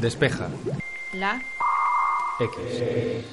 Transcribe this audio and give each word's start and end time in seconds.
Despeja. 0.00 0.48
La. 1.14 1.42
X. 2.38 3.24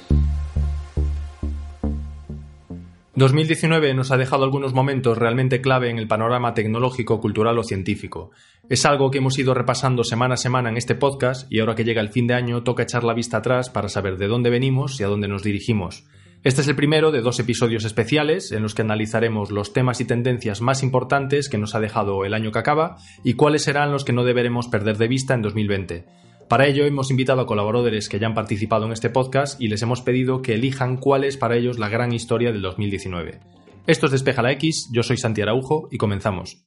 2019 3.16 3.94
nos 3.94 4.10
ha 4.10 4.16
dejado 4.16 4.44
algunos 4.44 4.72
momentos 4.72 5.18
realmente 5.18 5.60
clave 5.60 5.90
en 5.90 5.98
el 5.98 6.08
panorama 6.08 6.54
tecnológico, 6.54 7.20
cultural 7.20 7.58
o 7.58 7.62
científico. 7.62 8.30
Es 8.68 8.86
algo 8.86 9.10
que 9.10 9.18
hemos 9.18 9.38
ido 9.38 9.52
repasando 9.52 10.04
semana 10.04 10.34
a 10.34 10.38
semana 10.38 10.70
en 10.70 10.78
este 10.78 10.94
podcast 10.94 11.52
y 11.52 11.60
ahora 11.60 11.74
que 11.74 11.84
llega 11.84 12.00
el 12.00 12.08
fin 12.08 12.26
de 12.26 12.34
año 12.34 12.62
toca 12.62 12.82
echar 12.82 13.04
la 13.04 13.14
vista 13.14 13.36
atrás 13.36 13.68
para 13.68 13.90
saber 13.90 14.16
de 14.16 14.26
dónde 14.26 14.50
venimos 14.50 14.98
y 14.98 15.04
a 15.04 15.08
dónde 15.08 15.28
nos 15.28 15.42
dirigimos. 15.42 16.04
Este 16.44 16.62
es 16.62 16.68
el 16.68 16.76
primero 16.76 17.10
de 17.10 17.20
dos 17.20 17.38
episodios 17.40 17.84
especiales 17.84 18.52
en 18.52 18.62
los 18.62 18.74
que 18.74 18.82
analizaremos 18.82 19.50
los 19.50 19.72
temas 19.72 20.00
y 20.00 20.06
tendencias 20.06 20.60
más 20.60 20.82
importantes 20.82 21.48
que 21.48 21.56
nos 21.56 21.74
ha 21.74 21.80
dejado 21.80 22.24
el 22.24 22.34
año 22.34 22.52
que 22.52 22.58
acaba 22.58 22.96
y 23.22 23.34
cuáles 23.34 23.62
serán 23.62 23.92
los 23.92 24.04
que 24.04 24.12
no 24.12 24.24
deberemos 24.24 24.68
perder 24.68 24.98
de 24.98 25.08
vista 25.08 25.34
en 25.34 25.42
2020. 25.42 26.04
Para 26.48 26.66
ello 26.66 26.84
hemos 26.84 27.10
invitado 27.10 27.40
a 27.40 27.46
colaboradores 27.46 28.08
que 28.08 28.18
ya 28.18 28.26
han 28.26 28.34
participado 28.34 28.84
en 28.84 28.92
este 28.92 29.08
podcast 29.08 29.60
y 29.60 29.68
les 29.68 29.80
hemos 29.82 30.02
pedido 30.02 30.42
que 30.42 30.54
elijan 30.54 30.98
cuál 30.98 31.24
es 31.24 31.38
para 31.38 31.56
ellos 31.56 31.78
la 31.78 31.88
gran 31.88 32.12
historia 32.12 32.52
del 32.52 32.60
2019. 32.60 33.40
Esto 33.86 34.06
es 34.06 34.12
Despeja 34.12 34.42
la 34.42 34.52
X, 34.52 34.90
yo 34.92 35.02
soy 35.02 35.16
Santi 35.16 35.40
Araujo 35.40 35.88
y 35.90 35.96
comenzamos. 35.96 36.66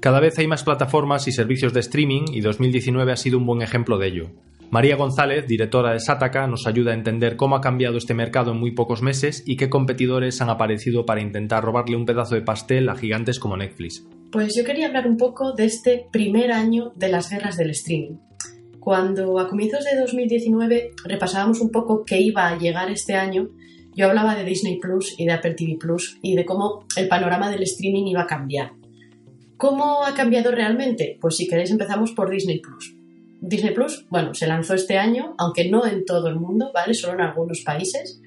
Cada 0.00 0.20
vez 0.20 0.38
hay 0.38 0.46
más 0.46 0.62
plataformas 0.62 1.28
y 1.28 1.32
servicios 1.32 1.74
de 1.74 1.80
streaming 1.80 2.22
y 2.32 2.40
2019 2.40 3.12
ha 3.12 3.16
sido 3.16 3.36
un 3.36 3.44
buen 3.44 3.60
ejemplo 3.60 3.98
de 3.98 4.06
ello. 4.06 4.30
María 4.70 4.96
González, 4.96 5.46
directora 5.46 5.94
de 5.94 6.00
Sataka, 6.00 6.46
nos 6.46 6.66
ayuda 6.66 6.90
a 6.90 6.94
entender 6.94 7.36
cómo 7.36 7.56
ha 7.56 7.62
cambiado 7.62 7.96
este 7.96 8.12
mercado 8.12 8.52
en 8.52 8.60
muy 8.60 8.72
pocos 8.72 9.00
meses 9.00 9.42
y 9.46 9.56
qué 9.56 9.70
competidores 9.70 10.42
han 10.42 10.50
aparecido 10.50 11.06
para 11.06 11.22
intentar 11.22 11.64
robarle 11.64 11.96
un 11.96 12.04
pedazo 12.04 12.34
de 12.34 12.42
pastel 12.42 12.90
a 12.90 12.94
gigantes 12.94 13.38
como 13.38 13.56
Netflix. 13.56 14.06
Pues 14.30 14.54
yo 14.54 14.64
quería 14.64 14.88
hablar 14.88 15.08
un 15.08 15.16
poco 15.16 15.52
de 15.52 15.64
este 15.64 16.06
primer 16.12 16.52
año 16.52 16.92
de 16.96 17.08
las 17.08 17.30
guerras 17.30 17.56
del 17.56 17.70
streaming. 17.70 18.18
Cuando 18.78 19.38
a 19.38 19.48
comienzos 19.48 19.84
de 19.84 19.98
2019 19.98 20.90
repasábamos 21.02 21.60
un 21.60 21.70
poco 21.70 22.04
qué 22.04 22.20
iba 22.20 22.46
a 22.46 22.58
llegar 22.58 22.90
este 22.90 23.14
año, 23.14 23.48
yo 23.96 24.06
hablaba 24.06 24.34
de 24.34 24.44
Disney 24.44 24.78
Plus 24.78 25.14
y 25.18 25.24
de 25.24 25.32
Apple 25.32 25.54
TV 25.54 25.78
Plus 25.80 26.18
y 26.20 26.36
de 26.36 26.44
cómo 26.44 26.84
el 26.94 27.08
panorama 27.08 27.50
del 27.50 27.62
streaming 27.62 28.04
iba 28.06 28.22
a 28.22 28.26
cambiar. 28.26 28.72
¿Cómo 29.56 30.04
ha 30.04 30.12
cambiado 30.12 30.50
realmente? 30.50 31.16
Pues 31.22 31.36
si 31.36 31.48
queréis 31.48 31.70
empezamos 31.70 32.12
por 32.12 32.30
Disney 32.30 32.60
Plus. 32.60 32.97
Disney 33.40 33.74
Plus, 33.74 34.06
bueno, 34.10 34.34
se 34.34 34.46
lanzó 34.46 34.74
este 34.74 34.98
año, 34.98 35.34
aunque 35.38 35.68
no 35.68 35.86
en 35.86 36.04
todo 36.04 36.28
el 36.28 36.36
mundo, 36.36 36.70
¿vale? 36.74 36.94
Solo 36.94 37.14
en 37.14 37.20
algunos 37.20 37.60
países. 37.62 38.20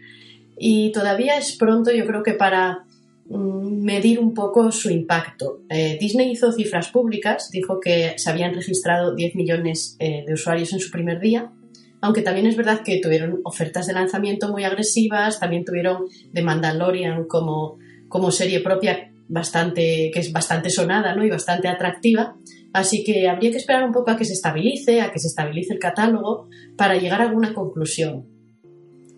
Y 0.57 0.91
todavía 0.91 1.37
es 1.37 1.55
pronto, 1.57 1.91
yo 1.91 2.05
creo 2.05 2.23
que 2.23 2.33
para 2.33 2.85
mm, 3.29 3.83
medir 3.83 4.19
un 4.19 4.33
poco 4.33 4.71
su 4.71 4.89
impacto. 4.89 5.61
Eh, 5.69 5.97
Disney 5.99 6.31
hizo 6.31 6.51
cifras 6.51 6.89
públicas, 6.89 7.49
dijo 7.51 7.79
que 7.79 8.13
se 8.17 8.29
habían 8.29 8.53
registrado 8.53 9.15
10 9.15 9.35
millones 9.35 9.95
eh, 9.99 10.23
de 10.25 10.33
usuarios 10.33 10.71
en 10.73 10.79
su 10.79 10.91
primer 10.91 11.19
día, 11.19 11.51
aunque 12.01 12.23
también 12.23 12.47
es 12.47 12.55
verdad 12.55 12.81
que 12.83 12.99
tuvieron 12.99 13.41
ofertas 13.43 13.85
de 13.87 13.93
lanzamiento 13.93 14.49
muy 14.49 14.63
agresivas, 14.63 15.39
también 15.39 15.63
tuvieron 15.63 16.05
The 16.33 16.41
Mandalorian 16.41 17.25
como, 17.25 17.77
como 18.07 18.31
serie 18.31 18.59
propia 18.61 19.11
bastante, 19.27 20.09
que 20.13 20.19
es 20.19 20.31
bastante 20.31 20.69
sonada 20.69 21.15
¿no? 21.15 21.23
y 21.23 21.29
bastante 21.29 21.67
atractiva. 21.67 22.35
Así 22.73 23.03
que 23.03 23.27
habría 23.27 23.51
que 23.51 23.57
esperar 23.57 23.83
un 23.83 23.91
poco 23.91 24.11
a 24.11 24.17
que 24.17 24.25
se 24.25 24.33
estabilice, 24.33 25.01
a 25.01 25.11
que 25.11 25.19
se 25.19 25.27
estabilice 25.27 25.73
el 25.73 25.79
catálogo 25.79 26.47
para 26.77 26.95
llegar 26.95 27.21
a 27.21 27.25
alguna 27.25 27.53
conclusión. 27.53 28.27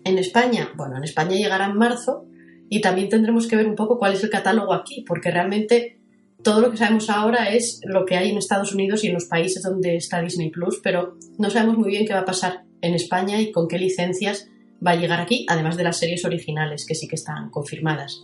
En 0.04 0.18
España, 0.18 0.72
bueno, 0.76 0.96
en 0.96 1.04
España 1.04 1.36
llegará 1.36 1.66
en 1.66 1.76
marzo 1.76 2.26
y 2.68 2.80
también 2.80 3.08
tendremos 3.08 3.46
que 3.46 3.56
ver 3.56 3.66
un 3.66 3.76
poco 3.76 3.98
cuál 3.98 4.14
es 4.14 4.24
el 4.24 4.30
catálogo 4.30 4.74
aquí, 4.74 5.04
porque 5.06 5.30
realmente 5.30 6.00
todo 6.42 6.60
lo 6.60 6.70
que 6.70 6.76
sabemos 6.76 7.08
ahora 7.08 7.50
es 7.50 7.80
lo 7.84 8.04
que 8.04 8.16
hay 8.16 8.30
en 8.30 8.36
Estados 8.36 8.74
Unidos 8.74 9.04
y 9.04 9.08
en 9.08 9.14
los 9.14 9.26
países 9.26 9.62
donde 9.62 9.96
está 9.96 10.20
Disney 10.20 10.50
Plus, 10.50 10.80
pero 10.82 11.16
no 11.38 11.48
sabemos 11.48 11.78
muy 11.78 11.90
bien 11.90 12.06
qué 12.06 12.12
va 12.12 12.20
a 12.20 12.24
pasar 12.24 12.64
en 12.82 12.94
España 12.94 13.40
y 13.40 13.50
con 13.50 13.66
qué 13.68 13.78
licencias 13.78 14.48
va 14.86 14.92
a 14.92 14.96
llegar 14.96 15.20
aquí, 15.20 15.46
además 15.48 15.76
de 15.76 15.84
las 15.84 15.98
series 15.98 16.24
originales 16.24 16.84
que 16.86 16.94
sí 16.94 17.08
que 17.08 17.14
están 17.14 17.50
confirmadas. 17.50 18.22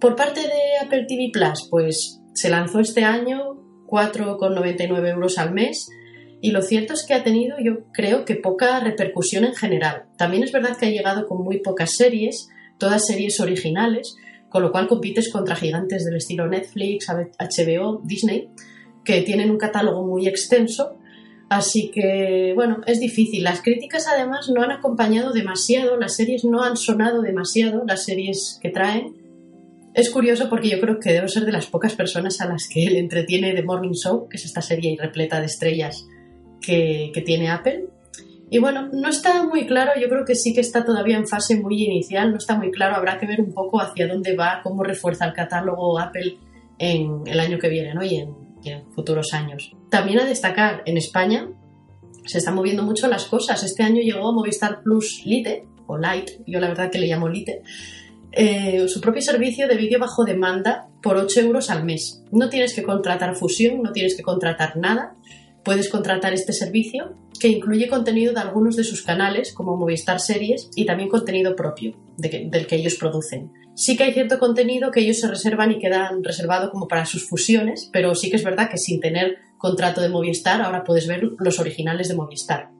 Por 0.00 0.16
parte 0.16 0.40
de 0.40 0.84
Apple 0.84 1.06
TV 1.06 1.30
Plus, 1.32 1.68
pues 1.70 2.20
se 2.34 2.50
lanzó 2.50 2.80
este 2.80 3.04
año 3.04 3.65
4,99 3.86 5.08
euros 5.08 5.38
al 5.38 5.52
mes. 5.52 5.88
Y 6.40 6.50
lo 6.50 6.62
cierto 6.62 6.94
es 6.94 7.04
que 7.06 7.14
ha 7.14 7.24
tenido, 7.24 7.56
yo 7.58 7.84
creo 7.92 8.24
que 8.24 8.36
poca 8.36 8.80
repercusión 8.80 9.44
en 9.44 9.54
general. 9.54 10.04
También 10.16 10.42
es 10.42 10.52
verdad 10.52 10.76
que 10.76 10.86
ha 10.86 10.90
llegado 10.90 11.26
con 11.26 11.42
muy 11.42 11.58
pocas 11.58 11.92
series, 11.92 12.48
todas 12.78 13.06
series 13.06 13.40
originales, 13.40 14.16
con 14.48 14.62
lo 14.62 14.70
cual 14.70 14.86
compites 14.86 15.30
contra 15.30 15.56
gigantes 15.56 16.04
del 16.04 16.16
estilo 16.16 16.46
Netflix, 16.46 17.08
HBO, 17.08 18.00
Disney, 18.04 18.50
que 19.04 19.22
tienen 19.22 19.50
un 19.50 19.58
catálogo 19.58 20.04
muy 20.06 20.26
extenso. 20.28 20.98
Así 21.48 21.90
que, 21.92 22.52
bueno, 22.54 22.80
es 22.86 23.00
difícil. 23.00 23.44
Las 23.44 23.62
críticas 23.62 24.06
además 24.08 24.50
no 24.52 24.62
han 24.62 24.72
acompañado 24.72 25.32
demasiado, 25.32 25.96
las 25.96 26.16
series 26.16 26.44
no 26.44 26.62
han 26.62 26.76
sonado 26.76 27.22
demasiado, 27.22 27.84
las 27.86 28.04
series 28.04 28.58
que 28.60 28.70
traen. 28.70 29.25
Es 29.96 30.10
curioso 30.10 30.50
porque 30.50 30.68
yo 30.68 30.78
creo 30.78 31.00
que 31.00 31.10
debo 31.10 31.26
ser 31.26 31.46
de 31.46 31.52
las 31.52 31.68
pocas 31.68 31.94
personas 31.94 32.42
a 32.42 32.46
las 32.46 32.68
que 32.68 32.84
él 32.84 32.96
entretiene 32.96 33.54
The 33.54 33.62
Morning 33.62 33.94
Show, 33.94 34.28
que 34.28 34.36
es 34.36 34.44
esta 34.44 34.60
serie 34.60 34.94
repleta 35.00 35.40
de 35.40 35.46
estrellas 35.46 36.06
que, 36.60 37.10
tiene 37.24 37.48
Apple. 37.48 37.86
Y 38.50 38.58
bueno, 38.58 38.90
no 38.92 39.08
está 39.08 39.42
muy 39.44 39.66
claro, 39.66 39.92
yo 39.98 40.10
creo 40.10 40.26
que 40.26 40.34
sí 40.34 40.52
que 40.52 40.60
está 40.60 40.84
todavía 40.84 41.16
en 41.16 41.26
fase 41.26 41.58
muy 41.58 41.82
inicial, 41.82 42.30
no 42.30 42.36
está 42.36 42.58
muy 42.58 42.70
claro, 42.70 42.94
habrá 42.94 43.18
que 43.18 43.26
ver 43.26 43.40
un 43.40 43.54
poco 43.54 43.80
hacia 43.80 44.06
dónde 44.06 44.36
va, 44.36 44.60
cómo 44.62 44.84
refuerza 44.84 45.24
el 45.24 45.32
catálogo 45.32 45.98
Apple 45.98 46.36
en 46.78 47.22
el 47.24 47.40
año 47.40 47.58
que 47.58 47.70
viene 47.70 47.94
¿no? 47.94 48.04
y, 48.04 48.16
en, 48.16 48.34
y 48.62 48.68
en 48.72 48.92
futuros 48.92 49.32
años. 49.32 49.72
También 49.88 50.20
a 50.20 50.26
destacar, 50.26 50.82
en 50.84 50.98
España 50.98 51.48
se 52.26 52.36
están 52.36 52.54
moviendo 52.54 52.82
mucho 52.82 53.08
las 53.08 53.24
cosas. 53.24 53.62
Este 53.64 53.82
año 53.82 54.02
llegó 54.02 54.30
Movistar 54.34 54.82
Plus 54.82 55.22
Lite, 55.24 55.64
o 55.86 55.96
Lite, 55.96 56.42
yo 56.46 56.60
la 56.60 56.68
verdad 56.68 56.90
que 56.90 56.98
le 56.98 57.06
llamo 57.06 57.30
Lite, 57.30 57.62
eh, 58.36 58.86
su 58.88 59.00
propio 59.00 59.22
servicio 59.22 59.66
de 59.66 59.76
vídeo 59.76 59.98
bajo 59.98 60.24
demanda 60.24 60.88
por 61.02 61.16
8 61.16 61.40
euros 61.40 61.70
al 61.70 61.84
mes. 61.84 62.22
No 62.30 62.50
tienes 62.50 62.74
que 62.74 62.82
contratar 62.82 63.34
fusión, 63.34 63.82
no 63.82 63.92
tienes 63.92 64.14
que 64.14 64.22
contratar 64.22 64.76
nada. 64.76 65.14
Puedes 65.64 65.88
contratar 65.88 66.34
este 66.34 66.52
servicio 66.52 67.14
que 67.40 67.48
incluye 67.48 67.88
contenido 67.88 68.34
de 68.34 68.40
algunos 68.40 68.76
de 68.76 68.84
sus 68.84 69.02
canales, 69.02 69.52
como 69.52 69.76
Movistar 69.76 70.20
Series, 70.20 70.70
y 70.76 70.84
también 70.84 71.08
contenido 71.08 71.56
propio 71.56 71.96
del 72.18 72.66
que 72.66 72.76
ellos 72.76 72.96
producen. 72.96 73.52
Sí 73.74 73.96
que 73.96 74.04
hay 74.04 74.12
cierto 74.12 74.38
contenido 74.38 74.90
que 74.90 75.00
ellos 75.00 75.18
se 75.18 75.28
reservan 75.28 75.70
y 75.70 75.78
quedan 75.78 76.22
reservado 76.22 76.70
como 76.70 76.88
para 76.88 77.06
sus 77.06 77.28
fusiones, 77.28 77.90
pero 77.92 78.14
sí 78.14 78.30
que 78.30 78.36
es 78.36 78.44
verdad 78.44 78.70
que 78.70 78.78
sin 78.78 79.00
tener 79.00 79.38
contrato 79.58 80.00
de 80.00 80.08
Movistar 80.08 80.60
ahora 80.60 80.84
puedes 80.84 81.06
ver 81.06 81.22
los 81.38 81.58
originales 81.58 82.08
de 82.08 82.14
Movistar. 82.14 82.70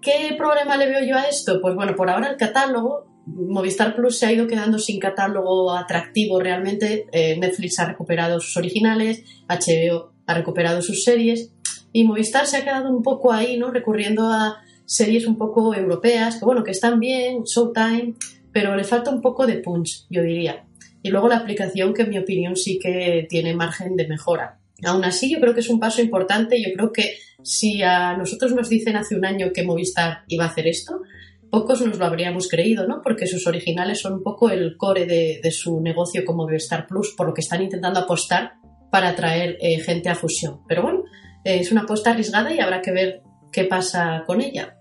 ¿Qué 0.00 0.34
problema 0.38 0.76
le 0.76 0.86
veo 0.86 1.04
yo 1.04 1.16
a 1.16 1.24
esto? 1.24 1.60
Pues 1.60 1.74
bueno, 1.74 1.94
por 1.96 2.08
ahora 2.08 2.30
el 2.30 2.36
catálogo 2.36 3.06
Movistar 3.34 3.94
Plus 3.94 4.18
se 4.18 4.26
ha 4.26 4.32
ido 4.32 4.46
quedando 4.46 4.78
sin 4.78 4.98
catálogo 4.98 5.72
atractivo 5.72 6.40
realmente. 6.40 7.06
Eh, 7.12 7.36
Netflix 7.38 7.78
ha 7.78 7.86
recuperado 7.86 8.40
sus 8.40 8.56
originales, 8.56 9.22
HBO 9.48 10.12
ha 10.26 10.34
recuperado 10.34 10.82
sus 10.82 11.04
series 11.04 11.52
y 11.92 12.04
Movistar 12.04 12.46
se 12.46 12.58
ha 12.58 12.64
quedado 12.64 12.90
un 12.90 13.02
poco 13.02 13.32
ahí, 13.32 13.56
¿no? 13.58 13.70
Recurriendo 13.70 14.28
a 14.30 14.62
series 14.84 15.26
un 15.26 15.36
poco 15.36 15.74
europeas, 15.74 16.38
que 16.38 16.44
bueno, 16.44 16.64
que 16.64 16.70
están 16.70 16.98
bien, 16.98 17.44
Showtime, 17.44 18.14
pero 18.52 18.74
le 18.74 18.84
falta 18.84 19.10
un 19.10 19.20
poco 19.20 19.46
de 19.46 19.58
punch, 19.58 20.06
yo 20.08 20.22
diría. 20.22 20.64
Y 21.02 21.10
luego 21.10 21.28
la 21.28 21.36
aplicación, 21.36 21.94
que 21.94 22.02
en 22.02 22.10
mi 22.10 22.18
opinión 22.18 22.56
sí 22.56 22.78
que 22.78 23.26
tiene 23.28 23.54
margen 23.54 23.96
de 23.96 24.08
mejora. 24.08 24.58
Aún 24.84 25.04
así, 25.04 25.30
yo 25.30 25.40
creo 25.40 25.54
que 25.54 25.60
es 25.60 25.68
un 25.68 25.80
paso 25.80 26.00
importante. 26.00 26.60
Yo 26.62 26.72
creo 26.74 26.92
que 26.92 27.16
si 27.42 27.82
a 27.82 28.16
nosotros 28.16 28.54
nos 28.54 28.68
dicen 28.68 28.96
hace 28.96 29.16
un 29.16 29.24
año 29.24 29.52
que 29.52 29.62
Movistar 29.62 30.22
iba 30.28 30.44
a 30.44 30.48
hacer 30.48 30.66
esto, 30.66 31.00
pocos 31.50 31.80
nos 31.80 31.98
lo 31.98 32.04
habríamos 32.04 32.48
creído, 32.48 32.86
¿no? 32.86 33.00
Porque 33.02 33.26
sus 33.26 33.46
originales 33.46 34.00
son 34.00 34.14
un 34.14 34.22
poco 34.22 34.50
el 34.50 34.76
core 34.76 35.06
de, 35.06 35.50
su 35.50 35.80
negocio 35.80 36.24
como 36.24 36.48
Star 36.50 36.86
Plus, 36.86 37.14
por 37.16 37.28
lo 37.28 37.34
que 37.34 37.40
están 37.40 37.62
intentando 37.62 38.00
apostar 38.00 38.54
para 38.90 39.10
atraer 39.10 39.56
eh, 39.60 39.80
gente 39.80 40.08
a 40.08 40.14
fusión. 40.14 40.60
Pero 40.66 40.82
bueno, 40.82 41.04
eh, 41.44 41.58
es 41.60 41.72
una 41.72 41.82
apuesta 41.82 42.10
arriesgada 42.10 42.52
y 42.52 42.60
habrá 42.60 42.82
que 42.82 42.92
ver 42.92 43.22
qué 43.52 43.64
pasa 43.64 44.24
con 44.26 44.40
ella. 44.40 44.76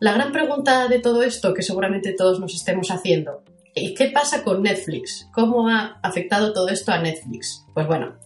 La 0.00 0.12
gran 0.14 0.32
pregunta 0.32 0.88
de 0.88 0.98
todo 0.98 1.22
esto, 1.22 1.54
que 1.54 1.62
seguramente 1.62 2.12
todos 2.12 2.40
nos 2.40 2.54
estemos 2.54 2.90
haciendo, 2.90 3.44
¿y 3.74 3.94
qué 3.94 4.10
pasa 4.10 4.42
con 4.42 4.62
Netflix? 4.62 5.28
¿Cómo 5.32 5.68
ha 5.68 6.00
afectado 6.02 6.52
todo 6.52 6.68
esto 6.68 6.92
a 6.92 7.00
Netflix? 7.00 7.64
Pues 7.72 7.86
bueno, 7.86 8.16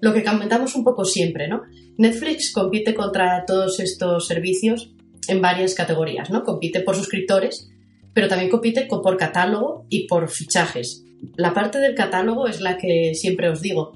lo 0.00 0.12
que 0.12 0.24
comentamos 0.24 0.74
un 0.74 0.84
poco 0.84 1.04
siempre, 1.04 1.48
¿no? 1.48 1.62
Netflix 1.96 2.52
compite 2.52 2.94
contra 2.94 3.44
todos 3.46 3.80
estos 3.80 4.26
servicios 4.26 4.92
en 5.28 5.40
varias 5.40 5.74
categorías, 5.74 6.30
¿no? 6.30 6.42
Compite 6.42 6.80
por 6.80 6.96
suscriptores, 6.96 7.70
pero 8.12 8.28
también 8.28 8.50
compite 8.50 8.86
por 8.86 9.16
catálogo 9.16 9.86
y 9.88 10.06
por 10.06 10.28
fichajes. 10.28 11.04
La 11.36 11.54
parte 11.54 11.78
del 11.78 11.94
catálogo 11.94 12.46
es 12.46 12.60
la 12.60 12.76
que 12.76 13.14
siempre 13.14 13.48
os 13.48 13.60
digo. 13.62 13.92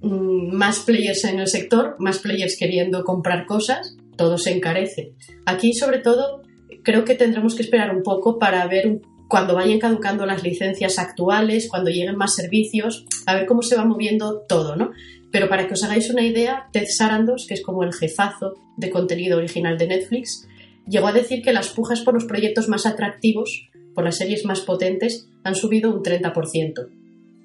Mm, 0.00 0.54
más 0.54 0.80
players 0.80 1.24
en 1.24 1.40
el 1.40 1.48
sector, 1.48 1.96
más 1.98 2.18
players 2.18 2.56
queriendo 2.58 3.04
comprar 3.04 3.46
cosas, 3.46 3.96
todo 4.16 4.38
se 4.38 4.52
encarece. 4.52 5.14
Aquí, 5.46 5.72
sobre 5.72 5.98
todo, 5.98 6.42
creo 6.82 7.04
que 7.04 7.14
tendremos 7.14 7.54
que 7.54 7.62
esperar 7.62 7.94
un 7.94 8.02
poco 8.02 8.38
para 8.38 8.66
ver 8.66 9.00
cuando 9.28 9.54
vayan 9.54 9.78
caducando 9.78 10.26
las 10.26 10.42
licencias 10.42 10.98
actuales, 10.98 11.68
cuando 11.68 11.90
lleguen 11.90 12.16
más 12.16 12.34
servicios, 12.34 13.06
a 13.26 13.34
ver 13.34 13.46
cómo 13.46 13.62
se 13.62 13.76
va 13.76 13.84
moviendo 13.84 14.42
todo, 14.48 14.76
¿no? 14.76 14.92
Pero 15.32 15.48
para 15.48 15.66
que 15.66 15.74
os 15.74 15.82
hagáis 15.82 16.10
una 16.10 16.22
idea, 16.22 16.68
Ted 16.72 16.86
Sarandos, 16.86 17.46
que 17.48 17.54
es 17.54 17.62
como 17.62 17.82
el 17.82 17.92
jefazo 17.92 18.54
de 18.76 18.90
contenido 18.90 19.38
original 19.38 19.78
de 19.78 19.88
Netflix, 19.88 20.46
llegó 20.86 21.08
a 21.08 21.12
decir 21.12 21.42
que 21.42 21.52
las 21.52 21.68
pujas 21.68 22.02
por 22.02 22.14
los 22.14 22.24
proyectos 22.24 22.68
más 22.68 22.86
atractivos, 22.86 23.68
por 23.94 24.04
las 24.04 24.16
series 24.16 24.44
más 24.44 24.60
potentes, 24.60 25.28
han 25.42 25.54
subido 25.54 25.90
un 25.94 26.02
30%. 26.02 26.88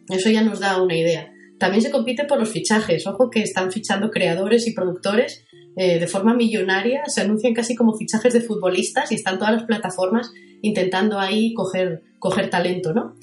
Eso 0.09 0.30
ya 0.30 0.44
nos 0.44 0.59
da 0.59 0.81
una 0.81 0.97
idea. 0.97 1.31
También 1.59 1.81
se 1.81 1.91
compite 1.91 2.25
por 2.25 2.39
los 2.39 2.50
fichajes. 2.50 3.06
Ojo 3.06 3.30
que 3.30 3.41
están 3.41 3.71
fichando 3.71 4.09
creadores 4.09 4.68
y 4.68 4.74
productores 4.74 5.45
eh, 5.75 6.00
de 6.00 6.07
forma 6.07 6.33
millonaria. 6.33 7.03
Se 7.07 7.21
anuncian 7.21 7.53
casi 7.53 7.75
como 7.75 7.95
fichajes 7.95 8.33
de 8.33 8.41
futbolistas 8.41 9.12
y 9.12 9.15
están 9.15 9.38
todas 9.38 9.53
las 9.53 9.63
plataformas 9.63 10.31
intentando 10.62 11.19
ahí 11.19 11.53
coger, 11.53 12.03
coger 12.18 12.50
talento, 12.50 12.94
¿no? 12.94 13.15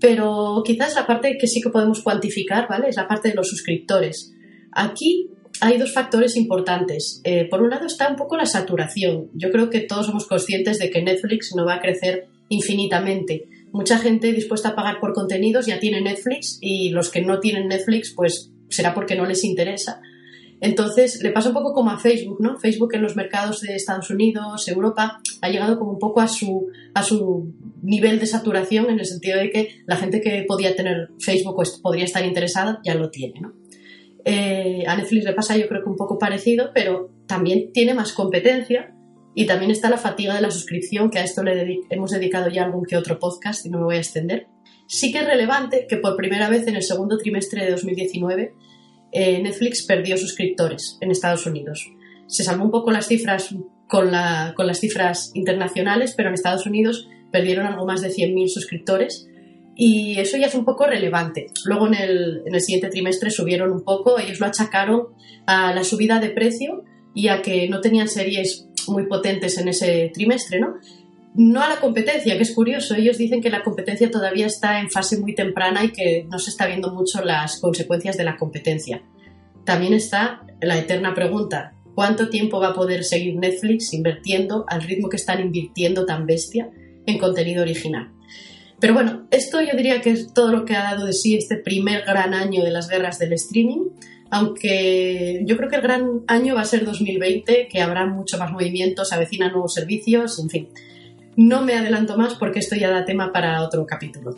Pero 0.00 0.62
quizás 0.64 0.96
la 0.96 1.06
parte 1.06 1.36
que 1.38 1.46
sí 1.46 1.60
que 1.60 1.70
podemos 1.70 2.02
cuantificar, 2.02 2.66
¿vale? 2.68 2.88
Es 2.88 2.96
la 2.96 3.06
parte 3.06 3.28
de 3.28 3.34
los 3.34 3.48
suscriptores. 3.48 4.34
Aquí 4.72 5.28
hay 5.62 5.78
dos 5.78 5.94
factores 5.94 6.36
importantes. 6.36 7.22
Eh, 7.24 7.48
por 7.48 7.62
un 7.62 7.70
lado 7.70 7.86
está 7.86 8.08
un 8.08 8.16
poco 8.16 8.36
la 8.36 8.46
saturación. 8.46 9.30
Yo 9.32 9.50
creo 9.50 9.70
que 9.70 9.80
todos 9.80 10.06
somos 10.06 10.26
conscientes 10.26 10.78
de 10.78 10.90
que 10.90 11.02
Netflix 11.02 11.54
no 11.56 11.64
va 11.64 11.76
a 11.76 11.80
crecer 11.80 12.28
infinitamente 12.48 13.48
mucha 13.72 13.98
gente 13.98 14.32
dispuesta 14.32 14.70
a 14.70 14.74
pagar 14.76 15.00
por 15.00 15.14
contenidos 15.14 15.66
ya 15.66 15.80
tiene 15.80 16.00
Netflix 16.00 16.58
y 16.60 16.90
los 16.90 17.10
que 17.10 17.22
no 17.22 17.40
tienen 17.40 17.68
Netflix 17.68 18.12
pues 18.14 18.50
será 18.68 18.94
porque 18.94 19.16
no 19.16 19.26
les 19.26 19.44
interesa. 19.44 20.00
Entonces 20.60 21.20
le 21.22 21.32
pasa 21.32 21.48
un 21.48 21.54
poco 21.54 21.72
como 21.72 21.90
a 21.90 21.98
Facebook, 21.98 22.40
¿no? 22.40 22.56
Facebook 22.56 22.94
en 22.94 23.02
los 23.02 23.16
mercados 23.16 23.62
de 23.62 23.74
Estados 23.74 24.10
Unidos, 24.10 24.68
Europa, 24.68 25.20
ha 25.40 25.48
llegado 25.48 25.76
como 25.76 25.90
un 25.90 25.98
poco 25.98 26.20
a 26.20 26.28
su, 26.28 26.68
a 26.94 27.02
su 27.02 27.52
nivel 27.82 28.20
de 28.20 28.26
saturación 28.26 28.88
en 28.88 29.00
el 29.00 29.06
sentido 29.06 29.40
de 29.40 29.50
que 29.50 29.68
la 29.86 29.96
gente 29.96 30.20
que 30.20 30.44
podía 30.46 30.76
tener 30.76 31.08
Facebook 31.18 31.58
o 31.58 31.82
podría 31.82 32.04
estar 32.04 32.24
interesada 32.24 32.80
ya 32.84 32.94
lo 32.94 33.10
tiene, 33.10 33.40
¿no? 33.40 33.54
Eh, 34.24 34.84
a 34.86 34.96
Netflix 34.96 35.24
le 35.24 35.32
pasa 35.32 35.56
yo 35.56 35.68
creo 35.68 35.82
que 35.82 35.90
un 35.90 35.96
poco 35.96 36.18
parecido, 36.18 36.70
pero 36.74 37.10
también 37.26 37.72
tiene 37.72 37.94
más 37.94 38.12
competencia 38.12 38.94
y 39.34 39.46
también 39.46 39.70
está 39.70 39.88
la 39.90 39.98
fatiga 39.98 40.34
de 40.34 40.42
la 40.42 40.50
suscripción, 40.50 41.10
que 41.10 41.18
a 41.18 41.24
esto 41.24 41.42
le 41.42 41.80
hemos 41.90 42.10
dedicado 42.10 42.48
ya 42.50 42.64
algún 42.64 42.84
que 42.84 42.96
otro 42.96 43.18
podcast 43.18 43.64
y 43.64 43.70
no 43.70 43.78
me 43.78 43.84
voy 43.84 43.96
a 43.96 44.00
extender. 44.00 44.46
Sí 44.86 45.10
que 45.10 45.20
es 45.20 45.26
relevante 45.26 45.86
que 45.88 45.96
por 45.96 46.16
primera 46.16 46.50
vez 46.50 46.66
en 46.66 46.76
el 46.76 46.82
segundo 46.82 47.16
trimestre 47.18 47.64
de 47.64 47.70
2019 47.70 48.54
eh, 49.12 49.42
Netflix 49.42 49.84
perdió 49.84 50.16
suscriptores 50.16 50.98
en 51.00 51.10
Estados 51.10 51.46
Unidos. 51.46 51.90
Se 52.26 52.44
salvó 52.44 52.64
un 52.64 52.70
poco 52.70 52.90
las 52.90 53.06
cifras 53.06 53.54
con, 53.88 54.10
con 54.54 54.66
las 54.66 54.80
cifras 54.80 55.30
internacionales, 55.34 56.14
pero 56.16 56.28
en 56.28 56.34
Estados 56.34 56.66
Unidos 56.66 57.08
perdieron 57.30 57.66
algo 57.66 57.86
más 57.86 58.00
de 58.02 58.08
100.000 58.08 58.48
suscriptores 58.48 59.28
y 59.74 60.18
eso 60.18 60.36
ya 60.36 60.46
es 60.46 60.54
un 60.54 60.64
poco 60.64 60.86
relevante. 60.86 61.46
Luego 61.64 61.86
en 61.86 61.94
el, 61.94 62.42
en 62.46 62.54
el 62.54 62.60
siguiente 62.60 62.88
trimestre 62.88 63.30
subieron 63.30 63.72
un 63.72 63.82
poco, 63.82 64.18
ellos 64.18 64.40
lo 64.40 64.46
achacaron 64.46 65.08
a 65.46 65.74
la 65.74 65.84
subida 65.84 66.20
de 66.20 66.30
precio 66.30 66.84
y 67.14 67.28
a 67.28 67.42
que 67.42 67.68
no 67.68 67.80
tenían 67.80 68.08
series 68.08 68.68
muy 68.88 69.06
potentes 69.06 69.58
en 69.58 69.68
ese 69.68 70.10
trimestre, 70.12 70.60
¿no? 70.60 70.74
No 71.34 71.62
a 71.62 71.68
la 71.68 71.80
competencia, 71.80 72.36
que 72.36 72.42
es 72.42 72.54
curioso. 72.54 72.94
Ellos 72.94 73.16
dicen 73.16 73.40
que 73.40 73.48
la 73.48 73.62
competencia 73.62 74.10
todavía 74.10 74.46
está 74.46 74.80
en 74.80 74.90
fase 74.90 75.18
muy 75.18 75.34
temprana 75.34 75.84
y 75.84 75.90
que 75.90 76.26
no 76.30 76.38
se 76.38 76.50
está 76.50 76.66
viendo 76.66 76.92
mucho 76.92 77.24
las 77.24 77.58
consecuencias 77.58 78.18
de 78.18 78.24
la 78.24 78.36
competencia. 78.36 79.02
También 79.64 79.94
está 79.94 80.42
la 80.60 80.78
eterna 80.78 81.14
pregunta, 81.14 81.74
¿cuánto 81.94 82.28
tiempo 82.28 82.60
va 82.60 82.68
a 82.68 82.74
poder 82.74 83.04
seguir 83.04 83.36
Netflix 83.36 83.94
invirtiendo 83.94 84.66
al 84.68 84.82
ritmo 84.82 85.08
que 85.08 85.16
están 85.16 85.40
invirtiendo 85.40 86.04
tan 86.04 86.26
bestia 86.26 86.70
en 87.06 87.18
contenido 87.18 87.62
original? 87.62 88.12
Pero 88.82 88.92
bueno, 88.92 89.26
esto 89.30 89.62
yo 89.62 89.74
diría 89.74 90.02
que 90.02 90.10
es 90.10 90.34
todo 90.34 90.52
lo 90.52 90.66
que 90.66 90.76
ha 90.76 90.82
dado 90.82 91.06
de 91.06 91.14
sí 91.14 91.36
este 91.36 91.56
primer 91.56 92.02
gran 92.04 92.34
año 92.34 92.62
de 92.62 92.70
las 92.70 92.88
guerras 92.88 93.18
del 93.18 93.32
streaming 93.32 93.88
aunque 94.32 95.42
yo 95.44 95.58
creo 95.58 95.68
que 95.68 95.76
el 95.76 95.82
gran 95.82 96.22
año 96.26 96.54
va 96.54 96.62
a 96.62 96.64
ser 96.64 96.86
2020, 96.86 97.68
que 97.70 97.82
habrá 97.82 98.06
mucho 98.06 98.38
más 98.38 98.50
movimientos, 98.50 99.10
se 99.10 99.14
avecinan 99.14 99.52
nuevos 99.52 99.74
servicios, 99.74 100.38
en 100.38 100.48
fin. 100.48 100.68
No 101.36 101.60
me 101.60 101.74
adelanto 101.74 102.16
más 102.16 102.36
porque 102.36 102.60
esto 102.60 102.74
ya 102.74 102.88
da 102.88 103.04
tema 103.04 103.30
para 103.30 103.62
otro 103.62 103.84
capítulo. 103.86 104.34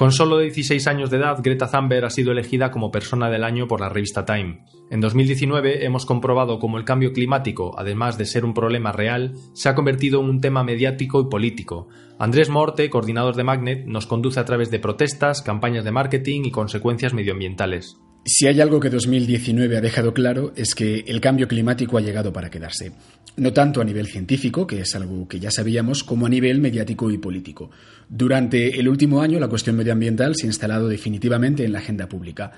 Con 0.00 0.12
solo 0.12 0.38
16 0.38 0.86
años 0.86 1.10
de 1.10 1.18
edad, 1.18 1.40
Greta 1.42 1.70
Thunberg 1.70 2.06
ha 2.06 2.08
sido 2.08 2.32
elegida 2.32 2.70
como 2.70 2.90
persona 2.90 3.28
del 3.28 3.44
año 3.44 3.68
por 3.68 3.82
la 3.82 3.90
revista 3.90 4.24
Time. 4.24 4.64
En 4.90 5.02
2019 5.02 5.84
hemos 5.84 6.06
comprobado 6.06 6.58
cómo 6.58 6.78
el 6.78 6.86
cambio 6.86 7.12
climático, 7.12 7.78
además 7.78 8.16
de 8.16 8.24
ser 8.24 8.46
un 8.46 8.54
problema 8.54 8.92
real, 8.92 9.34
se 9.52 9.68
ha 9.68 9.74
convertido 9.74 10.22
en 10.22 10.30
un 10.30 10.40
tema 10.40 10.64
mediático 10.64 11.20
y 11.20 11.28
político. 11.28 11.88
Andrés 12.20 12.50
Morte, 12.50 12.90
coordinador 12.90 13.34
de 13.34 13.44
Magnet, 13.44 13.86
nos 13.86 14.06
conduce 14.06 14.38
a 14.38 14.44
través 14.44 14.70
de 14.70 14.78
protestas, 14.78 15.40
campañas 15.40 15.84
de 15.84 15.90
marketing 15.90 16.42
y 16.44 16.50
consecuencias 16.50 17.14
medioambientales. 17.14 17.96
Si 18.26 18.46
hay 18.46 18.60
algo 18.60 18.78
que 18.78 18.90
2019 18.90 19.78
ha 19.78 19.80
dejado 19.80 20.12
claro 20.12 20.52
es 20.54 20.74
que 20.74 21.02
el 21.06 21.22
cambio 21.22 21.48
climático 21.48 21.96
ha 21.96 22.02
llegado 22.02 22.30
para 22.30 22.50
quedarse. 22.50 22.92
No 23.38 23.54
tanto 23.54 23.80
a 23.80 23.84
nivel 23.84 24.06
científico, 24.06 24.66
que 24.66 24.82
es 24.82 24.94
algo 24.94 25.26
que 25.26 25.40
ya 25.40 25.50
sabíamos, 25.50 26.04
como 26.04 26.26
a 26.26 26.28
nivel 26.28 26.60
mediático 26.60 27.10
y 27.10 27.16
político. 27.16 27.70
Durante 28.10 28.78
el 28.78 28.90
último 28.90 29.22
año 29.22 29.40
la 29.40 29.48
cuestión 29.48 29.76
medioambiental 29.76 30.36
se 30.36 30.44
ha 30.44 30.50
instalado 30.50 30.88
definitivamente 30.88 31.64
en 31.64 31.72
la 31.72 31.78
agenda 31.78 32.06
pública. 32.06 32.52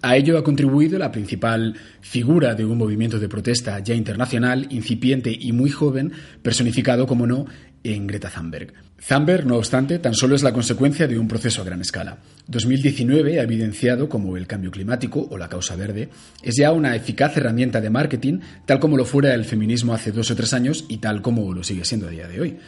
A 0.00 0.16
ello 0.16 0.38
ha 0.38 0.44
contribuido 0.44 0.98
la 0.98 1.12
principal 1.12 1.74
figura 2.00 2.54
de 2.54 2.64
un 2.64 2.78
movimiento 2.78 3.18
de 3.18 3.28
protesta 3.28 3.78
ya 3.80 3.94
internacional, 3.94 4.66
incipiente 4.70 5.34
y 5.38 5.52
muy 5.52 5.70
joven, 5.70 6.12
personificado, 6.42 7.06
como 7.06 7.26
no, 7.26 7.46
en 7.84 8.06
Greta 8.06 8.30
Thunberg. 8.30 8.72
Thunberg, 9.06 9.46
no 9.46 9.56
obstante, 9.56 9.98
tan 9.98 10.14
solo 10.14 10.34
es 10.34 10.42
la 10.42 10.52
consecuencia 10.52 11.06
de 11.06 11.18
un 11.18 11.28
proceso 11.28 11.60
a 11.60 11.64
gran 11.64 11.82
escala. 11.82 12.18
2019 12.46 13.38
ha 13.38 13.42
evidenciado 13.42 14.08
cómo 14.08 14.36
el 14.36 14.46
cambio 14.46 14.70
climático 14.70 15.28
o 15.30 15.36
la 15.36 15.48
causa 15.48 15.76
verde 15.76 16.08
es 16.42 16.56
ya 16.56 16.72
una 16.72 16.96
eficaz 16.96 17.36
herramienta 17.36 17.82
de 17.82 17.90
marketing, 17.90 18.40
tal 18.64 18.80
como 18.80 18.96
lo 18.96 19.04
fuera 19.04 19.34
el 19.34 19.44
feminismo 19.44 19.92
hace 19.92 20.10
dos 20.10 20.30
o 20.30 20.36
tres 20.36 20.54
años 20.54 20.86
y 20.88 20.96
tal 20.96 21.20
como 21.20 21.52
lo 21.52 21.62
sigue 21.62 21.84
siendo 21.84 22.08
a 22.08 22.10
día 22.10 22.26
de 22.26 22.40
hoy. 22.40 22.58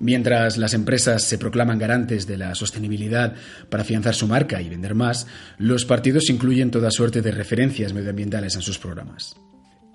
Mientras 0.00 0.56
las 0.56 0.74
empresas 0.74 1.22
se 1.22 1.38
proclaman 1.38 1.78
garantes 1.78 2.26
de 2.26 2.38
la 2.38 2.54
sostenibilidad 2.54 3.34
para 3.68 3.82
afianzar 3.82 4.14
su 4.14 4.26
marca 4.26 4.60
y 4.60 4.68
vender 4.68 4.94
más, 4.94 5.26
los 5.58 5.84
partidos 5.84 6.30
incluyen 6.30 6.70
toda 6.70 6.90
suerte 6.90 7.22
de 7.22 7.30
referencias 7.30 7.92
medioambientales 7.92 8.56
en 8.56 8.62
sus 8.62 8.78
programas. 8.78 9.36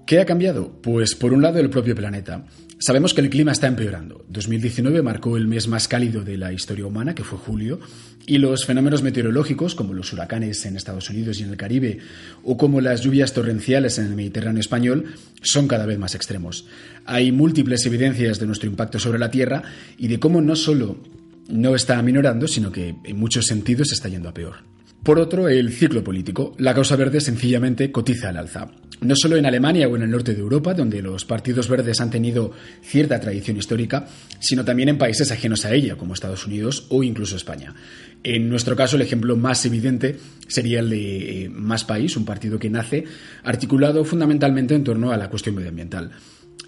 ¿Qué 0.09 0.19
ha 0.19 0.25
cambiado? 0.25 0.71
Pues 0.81 1.13
por 1.13 1.33
un 1.33 1.43
lado 1.43 1.59
el 1.59 1.69
propio 1.69 1.93
planeta. 1.93 2.43
Sabemos 2.79 3.13
que 3.13 3.21
el 3.21 3.29
clima 3.29 3.51
está 3.51 3.67
empeorando. 3.67 4.25
2019 4.29 5.03
marcó 5.03 5.37
el 5.37 5.45
mes 5.45 5.67
más 5.67 5.87
cálido 5.87 6.23
de 6.23 6.35
la 6.35 6.51
historia 6.51 6.87
humana, 6.87 7.13
que 7.13 7.23
fue 7.23 7.37
julio, 7.37 7.79
y 8.25 8.39
los 8.39 8.65
fenómenos 8.65 9.03
meteorológicos, 9.03 9.75
como 9.75 9.93
los 9.93 10.11
huracanes 10.11 10.65
en 10.65 10.75
Estados 10.75 11.11
Unidos 11.11 11.39
y 11.39 11.43
en 11.43 11.51
el 11.51 11.57
Caribe, 11.57 11.99
o 12.43 12.57
como 12.57 12.81
las 12.81 13.01
lluvias 13.01 13.33
torrenciales 13.33 13.99
en 13.99 14.07
el 14.07 14.15
Mediterráneo 14.15 14.61
español, 14.61 15.13
son 15.43 15.67
cada 15.67 15.85
vez 15.85 15.99
más 15.99 16.15
extremos. 16.15 16.65
Hay 17.05 17.31
múltiples 17.31 17.85
evidencias 17.85 18.39
de 18.39 18.47
nuestro 18.47 18.67
impacto 18.67 18.97
sobre 18.97 19.19
la 19.19 19.29
Tierra 19.29 19.61
y 19.99 20.07
de 20.07 20.19
cómo 20.19 20.41
no 20.41 20.55
solo 20.55 20.97
no 21.49 21.75
está 21.75 21.99
aminorando, 21.99 22.47
sino 22.47 22.71
que 22.71 22.95
en 23.03 23.15
muchos 23.15 23.45
sentidos 23.45 23.91
está 23.91 24.09
yendo 24.09 24.29
a 24.29 24.33
peor. 24.33 24.78
Por 25.03 25.17
otro, 25.17 25.47
el 25.47 25.71
ciclo 25.71 26.03
político. 26.03 26.53
La 26.57 26.73
causa 26.73 26.95
verde 26.95 27.21
sencillamente 27.21 27.91
cotiza 27.91 28.29
al 28.29 28.37
alza. 28.37 28.69
No 29.01 29.15
solo 29.15 29.37
en 29.37 29.45
Alemania 29.45 29.87
o 29.87 29.95
en 29.95 30.03
el 30.03 30.11
norte 30.11 30.33
de 30.33 30.41
Europa, 30.41 30.73
donde 30.73 31.01
los 31.01 31.23
partidos 31.23 31.69
verdes 31.69 32.01
han 32.01 32.09
tenido 32.09 32.51
cierta 32.81 33.17
tradición 33.17 33.55
histórica, 33.55 34.07
sino 34.39 34.65
también 34.65 34.89
en 34.89 34.97
países 34.97 35.31
ajenos 35.31 35.63
a 35.63 35.73
ella, 35.73 35.95
como 35.95 36.13
Estados 36.13 36.45
Unidos 36.45 36.85
o 36.89 37.01
incluso 37.01 37.37
España. 37.37 37.73
En 38.23 38.49
nuestro 38.49 38.75
caso, 38.75 38.97
el 38.97 39.01
ejemplo 39.01 39.37
más 39.37 39.65
evidente 39.65 40.17
sería 40.47 40.81
el 40.81 40.89
de 40.89 41.45
eh, 41.45 41.49
Más 41.49 41.85
País, 41.85 42.17
un 42.17 42.25
partido 42.25 42.59
que 42.59 42.69
nace 42.69 43.05
articulado 43.43 44.03
fundamentalmente 44.03 44.75
en 44.75 44.83
torno 44.83 45.13
a 45.13 45.17
la 45.17 45.29
cuestión 45.29 45.55
medioambiental. 45.55 46.11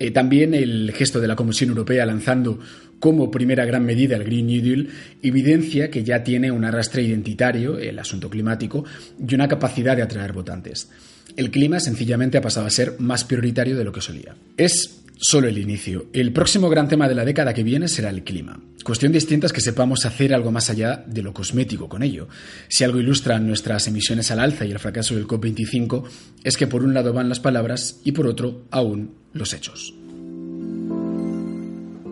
Eh, 0.01 0.10
también 0.10 0.55
el 0.55 0.91
gesto 0.96 1.22
de 1.22 1.27
la 1.27 1.36
Comisión 1.36 1.70
Europea 1.70 2.08
lanzando 2.08 2.58
como 3.00 3.29
primera 3.29 3.65
gran 3.65 3.86
medida 3.86 4.15
el 4.15 4.24
Green 4.24 4.48
New 4.48 4.63
Deal 4.63 4.88
evidencia 5.22 5.91
que 5.91 6.03
ya 6.03 6.24
tiene 6.24 6.50
un 6.50 6.65
arrastre 6.65 7.03
identitario, 7.03 7.77
el 7.77 8.00
asunto 8.00 8.27
climático, 8.27 8.84
y 9.20 9.36
una 9.36 9.48
capacidad 9.48 9.96
de 9.96 10.01
atraer 10.01 10.34
votantes. 10.34 10.89
El 11.38 11.51
clima 11.51 11.79
sencillamente 11.79 12.39
ha 12.39 12.41
pasado 12.41 12.65
a 12.65 12.72
ser 12.72 12.96
más 12.98 13.25
prioritario 13.25 13.77
de 13.77 13.84
lo 13.84 13.91
que 13.91 14.01
solía. 14.01 14.36
Es 14.58 15.00
solo 15.21 15.47
el 15.47 15.59
inicio. 15.59 16.07
El 16.13 16.33
próximo 16.33 16.67
gran 16.67 16.87
tema 16.87 17.07
de 17.07 17.15
la 17.15 17.23
década 17.23 17.53
que 17.53 17.63
viene 17.63 17.87
será 17.87 18.09
el 18.09 18.23
clima. 18.23 18.59
Cuestión 18.83 19.11
distinta 19.11 19.45
es 19.45 19.53
que 19.53 19.61
sepamos 19.61 20.05
hacer 20.05 20.33
algo 20.33 20.51
más 20.51 20.71
allá 20.71 21.03
de 21.05 21.21
lo 21.21 21.31
cosmético 21.31 21.87
con 21.87 22.01
ello. 22.01 22.27
Si 22.67 22.83
algo 22.83 22.99
ilustra 22.99 23.39
nuestras 23.39 23.87
emisiones 23.87 24.31
al 24.31 24.39
alza 24.39 24.65
y 24.65 24.71
el 24.71 24.79
fracaso 24.79 25.15
del 25.15 25.27
COP25 25.27 26.03
es 26.43 26.57
que 26.57 26.65
por 26.65 26.83
un 26.83 26.95
lado 26.95 27.13
van 27.13 27.29
las 27.29 27.39
palabras 27.39 28.01
y 28.03 28.13
por 28.13 28.25
otro 28.25 28.63
aún 28.71 29.13
los 29.33 29.53
hechos. 29.53 29.93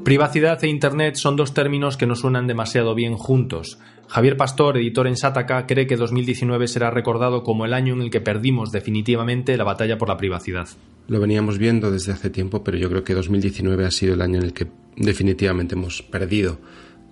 Privacidad 0.06 0.64
e 0.64 0.68
Internet 0.68 1.16
son 1.16 1.36
dos 1.36 1.54
términos 1.54 1.98
que 1.98 2.06
no 2.06 2.16
suenan 2.16 2.48
demasiado 2.48 2.96
bien 2.96 3.16
juntos. 3.16 3.80
Javier 4.08 4.38
Pastor, 4.38 4.78
editor 4.78 5.08
en 5.08 5.18
Sataka, 5.18 5.66
cree 5.68 5.88
que 5.88 5.98
2019 5.98 6.68
será 6.68 6.90
recordado 6.90 7.44
como 7.44 7.66
el 7.66 7.74
año 7.74 7.96
en 7.96 8.02
el 8.02 8.10
que 8.10 8.22
perdimos 8.22 8.72
definitivamente 8.72 9.58
la 9.58 9.66
batalla 9.66 9.98
por 9.98 10.10
la 10.10 10.18
privacidad. 10.18 10.68
Lo 11.10 11.20
veníamos 11.20 11.58
viendo 11.58 11.90
desde 11.90 12.12
hace 12.12 12.30
tiempo, 12.30 12.64
pero 12.64 12.78
yo 12.78 12.88
creo 12.88 13.04
que 13.04 13.16
2019 13.16 13.84
ha 13.84 13.90
sido 13.90 14.14
el 14.14 14.22
año 14.22 14.38
en 14.38 14.46
el 14.46 14.54
que 14.54 14.68
definitivamente 14.96 15.74
hemos 15.74 16.04
perdido 16.04 16.60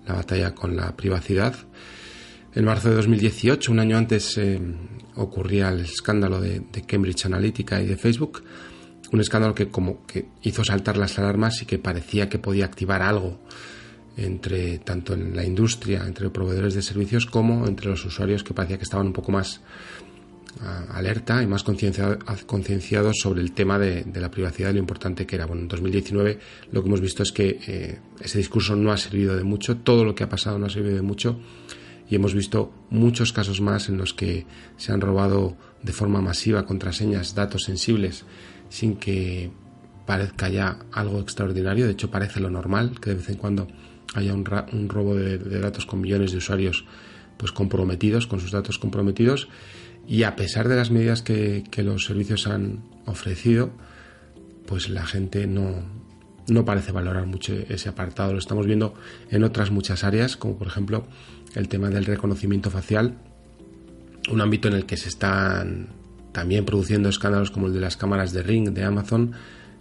la 0.06 0.14
batalla 0.14 0.54
con 0.54 0.76
la 0.76 0.96
privacidad. 0.96 1.56
En 2.54 2.64
marzo 2.64 2.90
de 2.90 2.94
2018, 2.94 3.72
un 3.72 3.80
año 3.80 3.98
antes, 3.98 4.38
eh, 4.38 4.60
ocurría 5.16 5.70
el 5.70 5.80
escándalo 5.80 6.40
de, 6.40 6.62
Cambridge 6.86 7.26
Analytica 7.26 7.82
y 7.82 7.86
de 7.86 7.96
Facebook 7.96 8.44
un 9.10 9.20
escándalo 9.20 9.54
que 9.54 9.68
como 9.68 10.06
que 10.06 10.28
hizo 10.42 10.62
saltar 10.62 10.96
las 10.96 11.18
alarmas 11.18 11.62
y 11.62 11.66
que 11.66 11.78
parecía 11.78 12.28
que 12.28 12.38
podía 12.38 12.66
activar 12.66 13.02
algo 13.02 13.40
entre 14.18 14.78
tanto 14.78 15.14
en 15.14 15.34
la 15.34 15.44
industria, 15.44 16.04
entre 16.06 16.28
proveedores 16.30 16.74
de 16.74 16.82
servicios 16.82 17.26
como 17.26 17.66
entre 17.66 17.88
los 17.88 18.04
usuarios 18.04 18.44
que 18.44 18.52
parecía 18.52 18.76
que 18.76 18.84
estaban 18.84 19.06
un 19.06 19.12
poco 19.12 19.32
más 19.32 19.60
alerta 20.92 21.42
y 21.42 21.46
más 21.46 21.62
concienciados 21.62 23.16
sobre 23.20 23.40
el 23.40 23.52
tema 23.52 23.78
de, 23.78 24.04
la 24.14 24.30
privacidad 24.30 24.70
y 24.70 24.74
lo 24.74 24.78
importante 24.80 25.26
que 25.26 25.36
era. 25.36 25.46
Bueno, 25.46 25.62
en 25.62 25.68
2019 25.68 26.38
lo 26.72 26.82
que 26.82 26.88
hemos 26.88 27.00
visto 27.00 27.22
es 27.22 27.32
que 27.32 27.60
eh, 27.66 27.98
ese 28.20 28.38
discurso 28.38 28.74
no 28.74 28.90
ha 28.90 28.96
servido 28.96 29.36
de 29.36 29.44
mucho, 29.44 29.76
todo 29.76 30.04
lo 30.04 30.14
que 30.14 30.24
ha 30.24 30.28
pasado 30.28 30.58
no 30.58 30.66
ha 30.66 30.70
servido 30.70 30.96
de 30.96 31.02
mucho 31.02 31.38
y 32.10 32.14
hemos 32.16 32.34
visto 32.34 32.72
muchos 32.90 33.32
casos 33.32 33.60
más 33.60 33.88
en 33.88 33.98
los 33.98 34.14
que 34.14 34.46
se 34.76 34.92
han 34.92 35.00
robado 35.00 35.56
de 35.82 35.92
forma 35.92 36.20
masiva 36.20 36.64
contraseñas, 36.64 37.34
datos 37.34 37.64
sensibles 37.64 38.24
sin 38.70 38.96
que 38.96 39.50
parezca 40.06 40.48
ya 40.48 40.78
algo 40.92 41.20
extraordinario. 41.20 41.86
De 41.86 41.92
hecho, 41.92 42.10
parece 42.10 42.40
lo 42.40 42.50
normal 42.50 42.98
que 43.00 43.10
de 43.10 43.16
vez 43.16 43.28
en 43.28 43.36
cuando 43.36 43.68
haya 44.14 44.32
un, 44.32 44.44
robo 44.88 45.14
de, 45.14 45.38
datos 45.60 45.84
con 45.84 46.00
millones 46.00 46.32
de 46.32 46.38
usuarios 46.38 46.84
pues 47.36 47.52
comprometidos, 47.52 48.26
con 48.26 48.40
sus 48.40 48.50
datos 48.50 48.78
comprometidos. 48.78 49.48
Y 50.08 50.22
a 50.22 50.36
pesar 50.36 50.68
de 50.68 50.76
las 50.76 50.90
medidas 50.90 51.20
que, 51.20 51.64
los 51.76 52.06
servicios 52.06 52.46
han 52.46 52.82
ofrecido, 53.04 53.70
pues 54.66 54.88
la 54.88 55.04
gente 55.04 55.46
no, 55.46 55.82
no 56.48 56.64
parece 56.64 56.92
valorar 56.92 57.26
mucho 57.26 57.52
ese 57.68 57.90
apartado. 57.90 58.32
Lo 58.32 58.38
estamos 58.38 58.66
viendo 58.66 58.94
en 59.30 59.44
otras 59.44 59.70
muchas 59.70 60.04
áreas, 60.04 60.38
como 60.38 60.56
por 60.56 60.66
ejemplo 60.66 61.06
el 61.54 61.68
tema 61.68 61.90
del 61.90 62.06
reconocimiento 62.06 62.70
facial, 62.70 63.18
un 64.30 64.40
ámbito 64.40 64.68
en 64.68 64.74
el 64.74 64.86
que 64.86 64.96
se 64.96 65.10
están 65.10 65.88
también 66.32 66.64
produciendo 66.64 67.10
escándalos 67.10 67.50
como 67.50 67.66
el 67.66 67.74
de 67.74 67.80
las 67.80 67.98
cámaras 67.98 68.32
de 68.32 68.42
Ring 68.42 68.70
de 68.70 68.84
Amazon, 68.84 69.32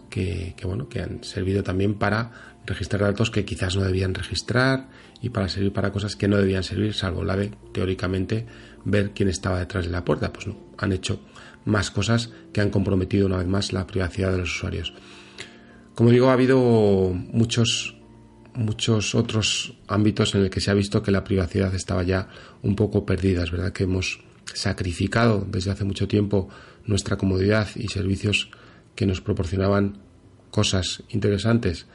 que, 0.09 0.55
bueno, 0.63 0.89
que 0.89 1.01
han 1.01 1.23
servido 1.23 1.63
también 1.63 1.93
para 1.95 2.31
registrar 2.65 3.01
datos 3.01 3.31
que 3.31 3.45
quizás 3.45 3.77
no 3.77 3.83
debían 3.83 4.13
registrar 4.13 4.89
y 5.21 5.29
para 5.29 5.47
servir 5.47 5.71
para 5.71 5.91
cosas 5.91 6.17
que 6.17 6.27
no 6.27 6.37
debían 6.37 6.63
servir, 6.63 6.93
salvo 6.93 7.23
la 7.23 7.37
de, 7.37 7.51
teóricamente, 7.71 8.45
ver 8.87 9.11
quién 9.11 9.29
estaba 9.29 9.59
detrás 9.59 9.85
de 9.85 9.91
la 9.91 10.05
puerta. 10.05 10.31
Pues 10.31 10.47
no, 10.47 10.57
han 10.77 10.93
hecho 10.93 11.19
más 11.65 11.91
cosas 11.91 12.31
que 12.53 12.61
han 12.61 12.69
comprometido 12.69 13.27
una 13.27 13.37
vez 13.37 13.47
más 13.47 13.73
la 13.73 13.85
privacidad 13.85 14.31
de 14.31 14.39
los 14.39 14.55
usuarios. 14.55 14.93
Como 15.93 16.09
digo, 16.11 16.29
ha 16.29 16.33
habido 16.33 16.57
muchos 17.13 17.93
muchos 18.53 19.13
otros 19.13 19.75
ámbitos 19.87 20.33
en 20.33 20.41
el 20.41 20.49
que 20.49 20.61
se 20.61 20.71
ha 20.71 20.73
visto 20.73 21.03
que 21.03 21.11
la 21.11 21.23
privacidad 21.23 21.75
estaba 21.75 22.01
ya 22.01 22.27
un 22.63 22.75
poco 22.75 23.05
perdida. 23.05 23.43
Es 23.43 23.51
verdad 23.51 23.71
que 23.71 23.83
hemos 23.83 24.19
sacrificado 24.51 25.45
desde 25.47 25.69
hace 25.69 25.83
mucho 25.83 26.07
tiempo 26.07 26.49
nuestra 26.85 27.17
comodidad 27.17 27.67
y 27.75 27.87
servicios 27.89 28.49
que 28.95 29.05
nos 29.05 29.21
proporcionaban 29.21 29.99
cosas 30.49 31.03
interesantes, 31.09 31.85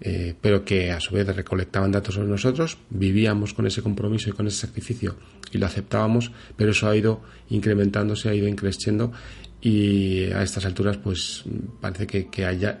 eh, 0.00 0.34
pero 0.40 0.64
que 0.64 0.90
a 0.90 1.00
su 1.00 1.14
vez 1.14 1.26
recolectaban 1.26 1.92
datos 1.92 2.14
sobre 2.14 2.28
nosotros, 2.28 2.78
vivíamos 2.88 3.52
con 3.52 3.66
ese 3.66 3.82
compromiso 3.82 4.30
y 4.30 4.32
con 4.32 4.46
ese 4.46 4.66
sacrificio 4.66 5.16
y 5.52 5.58
lo 5.58 5.66
aceptábamos, 5.66 6.32
pero 6.56 6.72
eso 6.72 6.88
ha 6.88 6.96
ido 6.96 7.22
incrementándose, 7.50 8.28
ha 8.28 8.34
ido 8.34 8.48
increciendo 8.48 9.12
y 9.60 10.24
a 10.32 10.42
estas 10.42 10.64
alturas 10.64 10.96
pues 10.96 11.44
parece 11.80 12.06
que, 12.06 12.28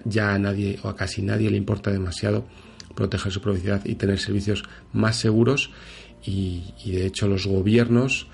ya 0.04 0.34
a 0.34 0.38
nadie 0.38 0.78
o 0.82 0.88
a 0.88 0.96
casi 0.96 1.22
nadie 1.22 1.50
le 1.50 1.56
importa 1.56 1.90
demasiado 1.90 2.46
proteger 2.94 3.32
su 3.32 3.40
privacidad 3.40 3.84
y 3.84 3.94
tener 3.94 4.18
servicios 4.18 4.64
más 4.92 5.16
seguros 5.16 5.70
y 6.24 6.72
de 6.84 7.06
hecho 7.06 7.28
los 7.28 7.46
gobiernos 7.46 8.26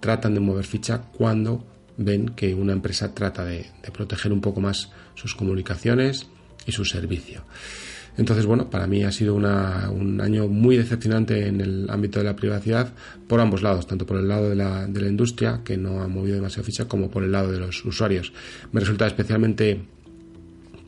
tratan 0.00 0.34
de 0.34 0.40
mover 0.40 0.64
ficha 0.64 1.02
cuando 1.16 1.64
ven 1.96 2.28
que 2.30 2.54
una 2.54 2.72
empresa 2.72 3.14
trata 3.14 3.44
de, 3.44 3.66
proteger 3.92 4.32
un 4.32 4.40
poco 4.40 4.60
más 4.60 4.90
sus 5.14 5.34
comunicaciones 5.34 6.28
y 6.66 6.72
su 6.72 6.84
servicio. 6.84 7.44
Entonces, 8.16 8.46
bueno, 8.46 8.70
para 8.70 8.86
mí 8.86 9.02
ha 9.02 9.10
sido 9.10 9.34
un 9.34 10.20
año 10.20 10.46
muy 10.46 10.76
decepcionante 10.76 11.48
en 11.48 11.60
el 11.60 11.90
ámbito 11.90 12.20
de 12.20 12.24
la 12.24 12.36
privacidad 12.36 12.92
por 13.26 13.40
ambos 13.40 13.62
lados, 13.62 13.86
tanto 13.86 14.06
por 14.06 14.18
el 14.18 14.28
lado 14.28 14.48
de 14.48 14.54
la, 14.54 14.86
de 14.86 15.00
la 15.00 15.08
industria, 15.08 15.62
que 15.64 15.76
no 15.76 16.00
ha 16.00 16.08
movido 16.08 16.36
demasiado 16.36 16.64
ficha, 16.64 16.86
como 16.86 17.10
por 17.10 17.24
el 17.24 17.32
lado 17.32 17.50
de 17.50 17.58
los 17.58 17.84
usuarios. 17.84 18.32
Me 18.70 18.80
resulta 18.80 19.06
especialmente 19.06 19.80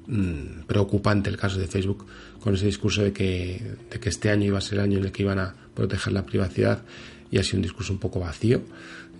mm, 0.07 0.67
preocupante 0.67 1.29
el 1.29 1.37
caso 1.37 1.59
de 1.59 1.67
Facebook 1.67 2.07
con 2.41 2.55
ese 2.55 2.67
discurso 2.67 3.03
de 3.03 3.13
que, 3.13 3.61
de 3.91 3.99
que 3.99 4.09
este 4.09 4.31
año 4.31 4.47
iba 4.47 4.59
a 4.59 4.61
ser 4.61 4.79
el 4.79 4.85
año 4.85 4.99
en 4.99 5.05
el 5.07 5.11
que 5.11 5.25
iban 5.25 5.41
a 5.41 5.53
proteger 5.75 6.13
la 6.13 6.25
privacidad 6.25 6.83
y 7.31 7.39
ha 7.39 7.43
sido 7.43 7.59
un 7.59 7.63
discurso 7.63 7.93
un 7.93 7.99
poco 7.99 8.21
vacío. 8.21 8.63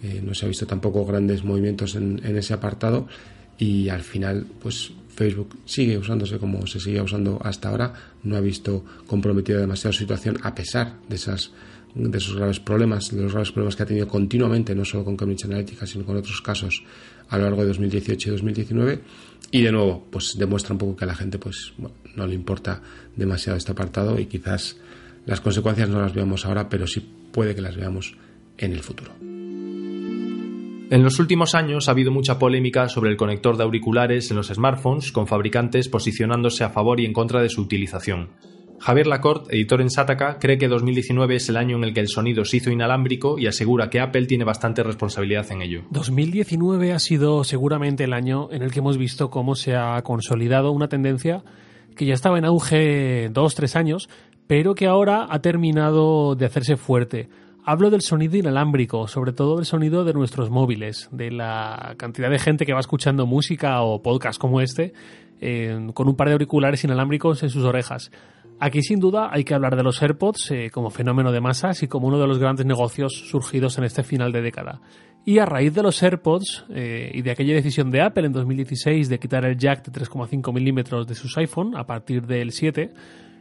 Eh, 0.03 0.21
no 0.23 0.35
se 0.35 0.45
ha 0.45 0.49
visto 0.49 0.67
tampoco 0.67 1.05
grandes 1.05 1.43
movimientos 1.43 1.95
en, 1.97 2.21
ese 2.25 2.55
apartado 2.55 3.09
y 3.59 3.89
al 3.89 4.03
final 4.03 4.47
pues 4.61 4.93
Facebook 5.17 5.57
sigue 5.65 5.99
usándose 5.99 6.39
como 6.39 6.67
se 6.67 6.79
seguía 6.79 7.03
usando 7.03 7.41
hasta 7.43 7.71
ahora, 7.71 7.93
no 8.23 8.37
ha 8.37 8.41
visto 8.41 8.85
comprometida 9.07 9.59
demasiado 9.59 9.93
su 9.93 10.01
situación 10.01 10.39
a 10.43 10.55
pesar 10.55 10.99
de 11.09 11.17
esas 11.17 11.51
de 11.97 12.19
esos 12.19 12.37
graves 12.37 12.61
problemas, 12.61 13.11
de 13.11 13.23
los 13.23 13.33
graves 13.33 13.53
problemas 13.53 13.75
que 13.75 13.83
ha 13.83 13.87
tenido 13.87 14.07
continuamente, 14.07 14.75
no 14.75 14.85
solo 14.85 15.03
con 15.03 15.17
Cambridge 15.17 15.47
Analytica, 15.47 15.87
sino 15.87 16.05
con 16.05 16.15
otros 16.17 16.43
casos 16.43 16.85
a 17.31 17.39
lo 17.39 17.45
largo 17.45 17.63
de 17.63 17.69
2018 17.69 18.29
y 18.29 18.33
2019. 18.33 19.01
Y 19.51 19.63
de 19.63 19.73
nuevo, 19.73 20.07
pues 20.11 20.37
demuestra 20.37 20.75
un 20.75 20.79
poco 20.79 20.95
que 20.95 21.05
a 21.05 21.09
la 21.09 21.15
gente 21.15 21.39
pues 21.39 21.73
no 22.15 22.27
le 22.27 22.35
importa 22.35 22.83
demasiado 23.17 23.57
este 23.57 23.73
apartado 23.73 24.21
y 24.21 24.27
quizás 24.27 24.77
las 25.25 25.41
consecuencias 25.41 25.89
no 25.89 26.01
las 26.01 26.13
veamos 26.13 26.45
ahora, 26.45 26.69
pero 26.69 26.87
sí 26.87 27.01
puede 27.33 27.55
que 27.55 27.63
las 27.63 27.77
veamos 27.77 28.15
en 28.59 28.73
el 28.73 28.81
futuro. 28.81 29.36
En 30.89 31.03
los 31.03 31.19
últimos 31.19 31.57
años 31.57 31.89
ha 31.89 31.91
habido 31.91 32.13
mucha 32.13 32.39
polémica 32.39 32.89
sobre 32.89 33.11
el 33.11 33.17
conector 33.17 33.57
de 33.57 33.65
auriculares 33.65 34.31
en 34.31 34.37
los 34.37 34.49
smartphones, 34.49 35.11
con 35.11 35.27
fabricantes 35.27 35.89
posicionándose 35.89 36.63
a 36.63 36.71
favor 36.71 37.01
y 37.01 37.07
en 37.07 37.13
contra 37.13 37.43
de 37.43 37.49
su 37.49 37.63
utilización. 37.63 38.29
Javier 38.79 39.09
Lacorte, 39.09 39.53
editor 39.57 39.81
en 39.81 39.91
Sataka, 39.91 40.39
cree 40.39 40.59
que 40.59 40.69
2019 40.69 41.37
es 41.37 41.49
el 41.49 41.57
año 41.57 41.77
en 41.77 41.83
el 41.83 41.93
que 41.93 42.01
el 42.01 42.09
sonido 42.09 42.45
se 42.45 42.59
hizo 42.59 42.71
inalámbrico 42.71 43.37
y 43.37 43.49
asegura 43.49 43.91
que 43.91 43.99
Apple 43.99 44.27
tiene 44.27 44.45
bastante 44.45 44.85
responsabilidad 44.85 45.51
en 45.51 45.63
ello. 45.63 45.83
2019 45.91 46.93
ha 46.93 47.01
sido 47.01 47.43
seguramente 47.43 48.05
el 48.05 48.13
año 48.13 48.49
en 48.53 48.63
el 48.63 48.71
que 48.71 48.79
hemos 48.79 48.97
visto 48.97 49.29
cómo 49.29 49.57
se 49.57 49.75
ha 49.75 50.01
consolidado 50.03 50.71
una 50.71 50.89
tendencia 50.89 51.43
que 51.97 52.07
ya 52.07 52.15
estaba 52.15 52.39
en 52.39 52.45
auge 52.45 53.29
dos, 53.31 53.57
tres 53.57 53.75
años, 53.75 54.09
pero 54.47 54.77
que 54.77 54.87
ahora 54.87 55.27
ha 55.31 55.41
terminado 55.41 56.37
de 56.37 56.47
hacerse 56.47 56.77
fuerte. 56.77 57.29
Hablo 57.69 57.91
del 57.91 58.01
sonido 58.01 58.37
inalámbrico, 58.37 59.09
sobre 59.09 59.33
todo 59.33 59.57
del 59.57 59.65
sonido 59.65 60.05
de 60.05 60.13
nuestros 60.13 60.51
móviles, 60.51 61.09
de 61.11 61.33
la 61.33 61.97
cantidad 61.97 62.31
de 62.31 62.39
gente 62.39 62.65
que 62.65 62.73
va 62.73 62.79
escuchando 62.79 63.27
música 63.27 63.83
o 63.83 64.01
podcast 64.03 64.41
como 64.41 64.61
este 64.61 64.93
con 65.93 66.09
un 66.09 66.15
par 66.15 66.29
de 66.29 66.35
auriculares 66.35 66.85
inalámbricos 66.85 67.43
en 67.43 67.51
sus 67.51 67.65
orejas. 67.65 68.13
Aquí 68.61 68.83
sin 68.83 69.01
duda 69.01 69.31
hay 69.33 69.43
que 69.43 69.53
hablar 69.53 69.75
de 69.75 69.83
los 69.83 70.01
AirPods 70.01 70.53
eh, 70.53 70.71
como 70.73 70.91
fenómeno 70.91 71.33
de 71.33 71.41
masas 71.41 71.83
y 71.83 71.89
como 71.89 72.07
uno 72.07 72.21
de 72.21 72.29
los 72.29 72.39
grandes 72.39 72.67
negocios 72.67 73.13
surgidos 73.29 73.77
en 73.79 73.85
este 73.85 74.05
final 74.05 74.31
de 74.31 74.43
década. 74.43 74.81
Y 75.25 75.41
a 75.41 75.45
raíz 75.45 75.75
de 75.75 75.83
los 75.83 76.01
AirPods 76.01 76.67
eh, 76.71 77.11
y 77.13 77.23
de 77.23 77.33
aquella 77.33 77.53
decisión 77.53 77.91
de 77.91 78.01
Apple 78.01 78.27
en 78.27 78.33
2016 78.33 79.09
de 79.09 79.19
quitar 79.19 79.45
el 79.45 79.59
jack 79.59 79.85
de 79.85 80.01
3,5 80.01 80.55
milímetros 80.55 81.09
de 81.09 81.17
sus 81.17 81.37
iPhone 81.37 81.77
a 81.77 81.85
partir 81.85 82.25
del 82.25 82.53
7, 82.53 82.93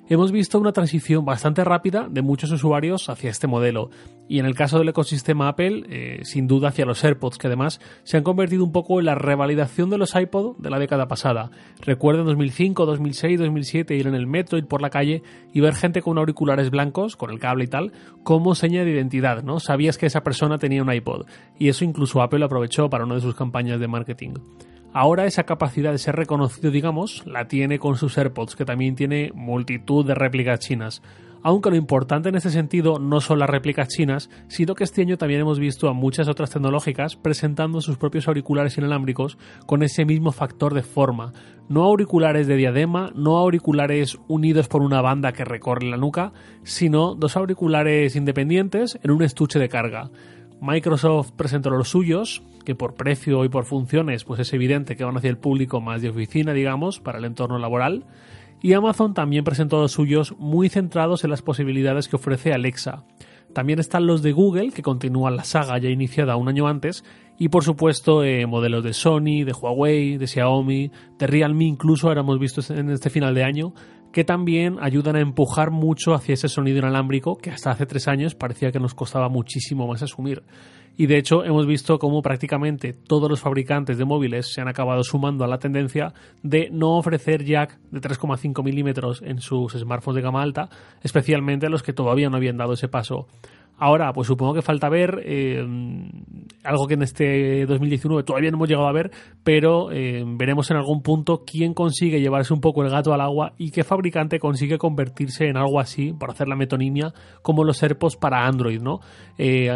hemos 0.08 0.32
visto 0.32 0.60
una 0.60 0.72
transición 0.72 1.26
bastante 1.26 1.64
rápida 1.64 2.08
de 2.10 2.22
muchos 2.22 2.52
usuarios 2.52 3.10
hacia 3.10 3.30
este 3.30 3.48
modelo. 3.48 3.90
Y 4.28 4.40
en 4.40 4.46
el 4.46 4.56
caso 4.56 4.80
del 4.80 4.90
ecosistema 4.90 5.48
Apple, 5.48 5.84
eh, 5.90 6.20
sin 6.24 6.48
duda 6.48 6.70
hacia 6.70 6.86
los 6.86 7.04
AirPods, 7.04 7.38
que 7.38 7.48
además 7.48 7.80
se 8.04 8.18
han 8.18 8.24
convertido 8.24 8.64
un 8.64 8.72
poco 8.72 9.00
en 9.00 9.06
la 9.06 9.16
revalidación 9.16 9.90
de 9.90 9.98
los 9.98 10.16
iPod 10.16 10.58
de 10.58 10.70
la 10.70 10.80
década 10.80 11.08
pasada. 11.08 11.52
Recuerdo 11.82 12.22
en 12.22 12.28
2005, 12.28 12.86
2006, 12.86 13.40
2007 13.40 13.96
ir 13.96 14.08
en 14.08 14.16
el 14.16 14.28
metro, 14.28 14.58
ir 14.58 14.68
por 14.68 14.82
la 14.82 14.90
calle 14.90 15.24
y 15.54 15.60
ver 15.60 15.76
gente 15.76 16.02
con 16.02 16.18
auriculares 16.18 16.70
blancos, 16.70 17.16
con 17.16 17.30
el 17.30 17.40
cable 17.40 17.66
y 17.66 17.68
tal, 17.68 17.92
como 18.24 18.56
seña 18.56 18.84
de 18.84 18.92
identidad, 18.92 19.44
¿no? 19.44 19.60
Sabías 19.60 19.98
que 19.98 20.08
esa 20.08 20.24
persona 20.24 20.58
tenía 20.58 20.82
un 20.82 20.92
iPod. 20.92 21.26
Y 21.60 21.70
eso 21.70 21.86
incluso 21.86 22.22
Apple 22.22 22.44
aprovechó 22.44 22.90
para 22.90 23.06
una 23.06 23.16
de 23.16 23.22
sus 23.22 23.36
campañas 23.36 23.80
de 23.80 23.88
marketing. 23.88 24.34
Ahora 24.98 25.26
esa 25.26 25.44
capacidad 25.44 25.92
de 25.92 25.98
ser 25.98 26.16
reconocido, 26.16 26.72
digamos, 26.72 27.24
la 27.26 27.50
tiene 27.50 27.80
con 27.80 27.98
sus 27.98 28.18
AirPods, 28.18 28.56
que 28.56 28.64
también 28.64 28.96
tiene 28.96 29.30
multitud 29.36 30.06
de 30.06 30.16
réplicas 30.16 30.62
chinas. 30.62 31.02
aunque 31.44 31.70
lo 31.70 31.76
importante 31.76 32.30
en 32.30 32.36
este 32.36 32.50
sentido 32.50 32.98
no 32.98 33.22
son 33.22 33.38
las 33.38 33.50
réplicas 33.50 33.90
chinas, 33.90 34.32
sino 34.48 34.74
que 34.74 34.84
este 34.84 35.02
año 35.02 35.18
también 35.18 35.42
hemos 35.42 35.60
visto 35.60 35.90
a 35.90 35.94
muchas 35.94 36.28
otras 36.28 36.50
tecnológicas 36.50 37.18
presentando 37.18 37.82
sus 37.82 37.98
propios 37.98 38.28
auriculares 38.28 38.80
inalámbricos 38.80 39.38
con 39.68 39.84
ese 39.84 40.06
mismo 40.06 40.32
factor 40.32 40.74
de 40.74 40.82
forma. 40.82 41.34
No 41.70 41.84
auriculares 41.84 42.48
de 42.48 42.56
diadema, 42.56 43.12
no 43.16 43.38
auriculares 43.38 44.18
unidos 44.28 44.68
por 44.68 44.82
una 44.82 45.02
banda 45.02 45.34
que 45.34 45.46
recorre 45.46 45.88
la 45.88 45.98
nuca, 45.98 46.34
sino 46.64 47.14
dos 47.14 47.38
auriculares 47.38 48.16
independientes 48.16 48.98
en 49.04 49.12
un 49.12 49.22
estuche 49.22 49.60
de 49.60 49.70
carga. 49.70 50.10
Microsoft 50.62 51.32
presentó 51.32 51.70
los 51.70 51.90
suyos, 51.90 52.42
que 52.64 52.76
por 52.76 52.96
precio 52.96 53.46
y 53.46 53.50
por 53.50 53.66
funciones, 53.66 54.24
pues 54.24 54.40
es 54.40 54.54
evidente 54.54 54.96
que 54.96 55.04
van 55.04 55.18
hacia 55.18 55.30
el 55.30 55.38
público 55.38 55.82
más 55.82 56.02
de 56.02 56.10
oficina, 56.10 56.54
digamos, 56.54 57.00
para 57.00 57.20
el 57.20 57.26
entorno 57.26 57.60
laboral. 57.60 58.06
Y 58.62 58.74
Amazon 58.74 59.14
también 59.14 59.44
presentó 59.44 59.80
los 59.80 59.92
suyos 59.92 60.36
muy 60.40 60.70
centrados 60.70 61.24
en 61.24 61.30
las 61.30 61.42
posibilidades 61.42 62.08
que 62.08 62.16
ofrece 62.16 62.54
Alexa. 62.54 63.04
También 63.54 63.80
están 63.80 64.06
los 64.06 64.22
de 64.22 64.34
Google, 64.34 64.72
que 64.72 64.82
continúan 64.82 65.38
la 65.38 65.46
saga 65.46 65.78
ya 65.78 65.90
iniciada 65.90 66.36
un 66.36 66.50
año 66.50 66.68
antes, 66.68 67.06
y 67.38 67.50
por 67.50 67.64
supuesto 67.64 68.24
eh, 68.24 68.46
modelos 68.46 68.84
de 68.84 68.94
Sony, 68.94 69.46
de 69.46 69.54
Huawei, 69.54 70.18
de 70.18 70.28
Xiaomi, 70.28 70.92
de 71.18 71.28
Realme 71.28 71.66
incluso 71.66 72.08
ahora 72.08 72.22
hemos 72.22 72.40
visto 72.40 72.62
en 72.74 72.90
este 72.90 73.10
final 73.10 73.34
de 73.34 73.44
año, 73.44 73.74
que 74.16 74.24
también 74.24 74.78
ayudan 74.80 75.18
a 75.18 75.20
empujar 75.20 75.72
mucho 75.72 76.14
hacia 76.14 76.36
ese 76.36 76.48
sonido 76.48 76.78
inalámbrico 76.78 77.36
que 77.36 77.52
hasta 77.52 77.72
hace 77.72 77.86
tres 77.86 78.08
años 78.08 78.34
parecía 78.34 78.72
que 78.72 78.80
nos 78.80 78.94
costaba 78.94 79.28
muchísimo 79.28 79.88
más 79.88 80.04
asumir. 80.04 80.44
Y 80.96 81.08
de 81.08 81.18
hecho 81.18 81.44
hemos 81.44 81.68
visto 81.68 82.00
cómo 82.00 82.22
prácticamente 82.22 82.94
todos 82.94 83.30
los 83.30 83.42
fabricantes 83.42 83.98
de 83.98 84.06
móviles 84.06 84.54
se 84.54 84.62
han 84.62 84.70
acabado 84.70 85.04
sumando 85.04 85.44
a 85.44 85.50
la 85.50 85.58
tendencia 85.58 86.14
de 86.44 86.70
no 86.72 86.98
ofrecer 86.98 87.44
jack 87.44 87.78
de 87.92 88.00
3,5 88.00 88.64
milímetros 88.64 89.22
en 89.22 89.42
sus 89.42 89.74
smartphones 89.74 90.16
de 90.16 90.22
gama 90.22 90.42
alta, 90.42 90.70
especialmente 91.04 91.68
los 91.68 91.84
que 91.84 91.92
todavía 91.92 92.30
no 92.30 92.38
habían 92.38 92.56
dado 92.56 92.72
ese 92.72 92.88
paso. 92.88 93.28
Ahora, 93.78 94.14
pues 94.14 94.28
supongo 94.28 94.54
que 94.54 94.62
falta 94.62 94.88
ver 94.88 95.22
eh, 95.26 95.66
algo 96.64 96.88
que 96.88 96.94
en 96.94 97.02
este 97.02 97.66
2019 97.66 98.24
todavía 98.24 98.50
no 98.50 98.58
hemos 98.58 98.70
llegado 98.70 98.88
a 98.88 98.94
ver, 98.94 99.12
pero 99.44 99.92
eh, 99.92 100.24
veremos 100.26 100.72
en 100.72 100.78
algún 100.78 101.02
punto 101.02 101.44
quién 101.46 101.74
consigue 101.74 102.22
llevarse 102.22 102.54
un 102.54 102.62
poco 102.62 102.84
el 102.84 102.90
gato 102.90 103.14
al 103.14 103.22
agua 103.22 103.54
y 103.58 103.72
qué 103.72 103.84
fabricante 103.84 104.40
consigue 104.40 104.78
convertirse 104.78 105.48
en 105.48 105.58
algo 105.58 105.80
así, 105.80 106.14
para 106.14 106.32
hacer 106.32 106.48
la 106.48 106.56
metonimia, 106.56 107.14
como 107.42 107.66
los 107.66 107.84
AirPods 107.84 108.16
para 108.16 108.46
Android, 108.46 108.82
¿no? 108.82 109.00
Eh, 109.38 109.70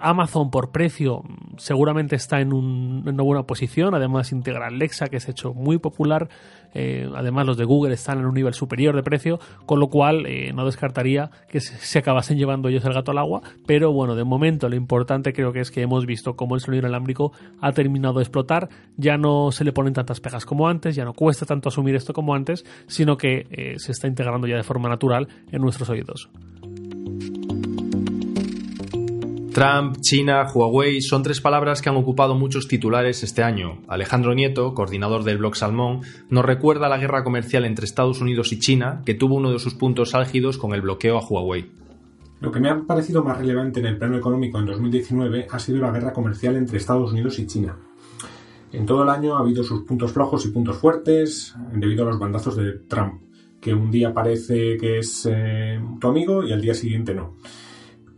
Amazon 0.00 0.50
por 0.50 0.70
precio 0.70 1.22
seguramente 1.56 2.14
está 2.14 2.40
en, 2.40 2.52
una 2.52 3.22
buena 3.22 3.42
posición, 3.42 3.94
además 3.94 4.30
integra 4.30 4.68
Alexa, 4.68 5.08
que 5.08 5.18
se 5.18 5.30
ha 5.30 5.32
hecho 5.32 5.52
muy 5.54 5.78
popular, 5.78 6.28
además 6.72 7.46
los 7.46 7.56
de 7.56 7.64
Google 7.64 7.94
están 7.94 8.18
en 8.18 8.26
un 8.26 8.34
nivel 8.34 8.54
superior 8.54 8.94
de 8.94 9.02
precio, 9.02 9.40
con 9.66 9.80
lo 9.80 9.88
cual 9.88 10.26
no 10.54 10.64
descartaría 10.64 11.30
que 11.48 11.60
se 11.60 11.98
acabasen 11.98 12.38
llevando 12.38 12.68
ellos 12.68 12.84
el 12.84 12.92
gato 12.92 13.10
al 13.10 13.18
agua 13.18 13.42
pero 13.66 13.92
bueno, 13.92 14.14
de 14.14 14.24
momento 14.24 14.68
lo 14.68 14.76
importante 14.76 15.32
creo 15.32 15.52
que 15.52 15.60
es 15.60 15.70
que 15.70 15.82
hemos 15.82 16.06
visto 16.06 16.34
cómo 16.34 16.54
el 16.54 16.60
sonido 16.60 16.80
inalámbrico 16.80 17.32
ha 17.60 17.72
terminado 17.72 18.14
de 18.14 18.22
explotar, 18.22 18.68
ya 18.96 19.16
no 19.16 19.52
se 19.52 19.64
le 19.64 19.72
ponen 19.72 19.92
tantas 19.92 20.20
pegas 20.20 20.44
como 20.44 20.68
antes, 20.68 20.96
ya 20.96 21.04
no 21.04 21.12
cuesta 21.12 21.46
tanto 21.46 21.68
asumir 21.68 21.94
esto 21.94 22.12
como 22.12 22.34
antes, 22.34 22.64
sino 22.86 23.16
que 23.16 23.46
eh, 23.50 23.74
se 23.78 23.92
está 23.92 24.08
integrando 24.08 24.46
ya 24.46 24.56
de 24.56 24.62
forma 24.62 24.88
natural 24.88 25.28
en 25.50 25.62
nuestros 25.62 25.88
oídos. 25.88 26.30
Trump, 29.60 29.98
China, 30.00 30.46
Huawei 30.50 31.02
son 31.02 31.22
tres 31.22 31.42
palabras 31.42 31.82
que 31.82 31.90
han 31.90 31.96
ocupado 31.96 32.34
muchos 32.34 32.66
titulares 32.66 33.22
este 33.22 33.42
año. 33.42 33.82
Alejandro 33.88 34.32
Nieto, 34.32 34.72
coordinador 34.72 35.22
del 35.22 35.36
blog 35.36 35.54
Salmón, 35.54 36.00
nos 36.30 36.46
recuerda 36.46 36.88
la 36.88 36.96
guerra 36.96 37.22
comercial 37.24 37.66
entre 37.66 37.84
Estados 37.84 38.22
Unidos 38.22 38.52
y 38.52 38.58
China, 38.58 39.02
que 39.04 39.12
tuvo 39.12 39.34
uno 39.34 39.52
de 39.52 39.58
sus 39.58 39.74
puntos 39.74 40.14
álgidos 40.14 40.56
con 40.56 40.72
el 40.72 40.80
bloqueo 40.80 41.18
a 41.18 41.20
Huawei. 41.22 41.70
Lo 42.40 42.50
que 42.50 42.58
me 42.58 42.70
ha 42.70 42.80
parecido 42.86 43.22
más 43.22 43.36
relevante 43.36 43.80
en 43.80 43.86
el 43.86 43.98
plano 43.98 44.16
económico 44.16 44.58
en 44.58 44.64
2019 44.64 45.48
ha 45.50 45.58
sido 45.58 45.82
la 45.82 45.90
guerra 45.90 46.14
comercial 46.14 46.56
entre 46.56 46.78
Estados 46.78 47.12
Unidos 47.12 47.38
y 47.38 47.46
China. 47.46 47.76
En 48.72 48.86
todo 48.86 49.02
el 49.02 49.10
año 49.10 49.36
ha 49.36 49.40
habido 49.40 49.62
sus 49.62 49.82
puntos 49.82 50.10
flojos 50.10 50.46
y 50.46 50.52
puntos 50.52 50.78
fuertes 50.78 51.54
debido 51.74 52.04
a 52.04 52.06
los 52.06 52.18
bandazos 52.18 52.56
de 52.56 52.78
Trump, 52.88 53.20
que 53.60 53.74
un 53.74 53.90
día 53.90 54.14
parece 54.14 54.78
que 54.78 55.00
es 55.00 55.28
eh, 55.30 55.78
tu 56.00 56.08
amigo 56.08 56.44
y 56.44 56.50
al 56.50 56.62
día 56.62 56.72
siguiente 56.72 57.14
no. 57.14 57.36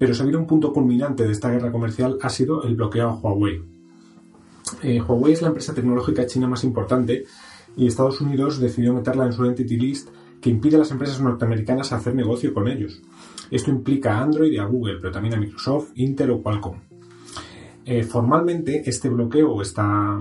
Pero 0.02 0.14
si 0.14 0.20
ha 0.20 0.24
habido 0.24 0.40
un 0.40 0.48
punto 0.48 0.72
culminante 0.72 1.24
de 1.24 1.30
esta 1.30 1.48
guerra 1.48 1.70
comercial 1.70 2.18
ha 2.22 2.28
sido 2.28 2.64
el 2.64 2.74
bloqueo 2.74 3.08
a 3.08 3.14
Huawei. 3.14 3.62
Eh, 4.82 5.00
Huawei 5.00 5.32
es 5.32 5.42
la 5.42 5.46
empresa 5.46 5.74
tecnológica 5.74 6.26
china 6.26 6.48
más 6.48 6.64
importante 6.64 7.24
y 7.76 7.86
Estados 7.86 8.20
Unidos 8.20 8.58
decidió 8.58 8.92
meterla 8.94 9.26
en 9.26 9.32
su 9.32 9.44
entity 9.44 9.76
list 9.76 10.08
que 10.40 10.50
impide 10.50 10.74
a 10.74 10.80
las 10.80 10.90
empresas 10.90 11.20
norteamericanas 11.20 11.92
hacer 11.92 12.16
negocio 12.16 12.52
con 12.52 12.66
ellos. 12.66 13.00
Esto 13.52 13.70
implica 13.70 14.18
a 14.18 14.22
Android 14.24 14.50
y 14.50 14.58
a 14.58 14.64
Google, 14.64 14.96
pero 15.00 15.12
también 15.12 15.34
a 15.34 15.36
Microsoft, 15.38 15.92
Intel 15.94 16.32
o 16.32 16.42
Qualcomm. 16.42 16.80
Eh, 17.84 18.02
formalmente, 18.02 18.82
este 18.84 19.08
bloqueo 19.08 19.52
o 19.52 19.62
esta 19.62 20.20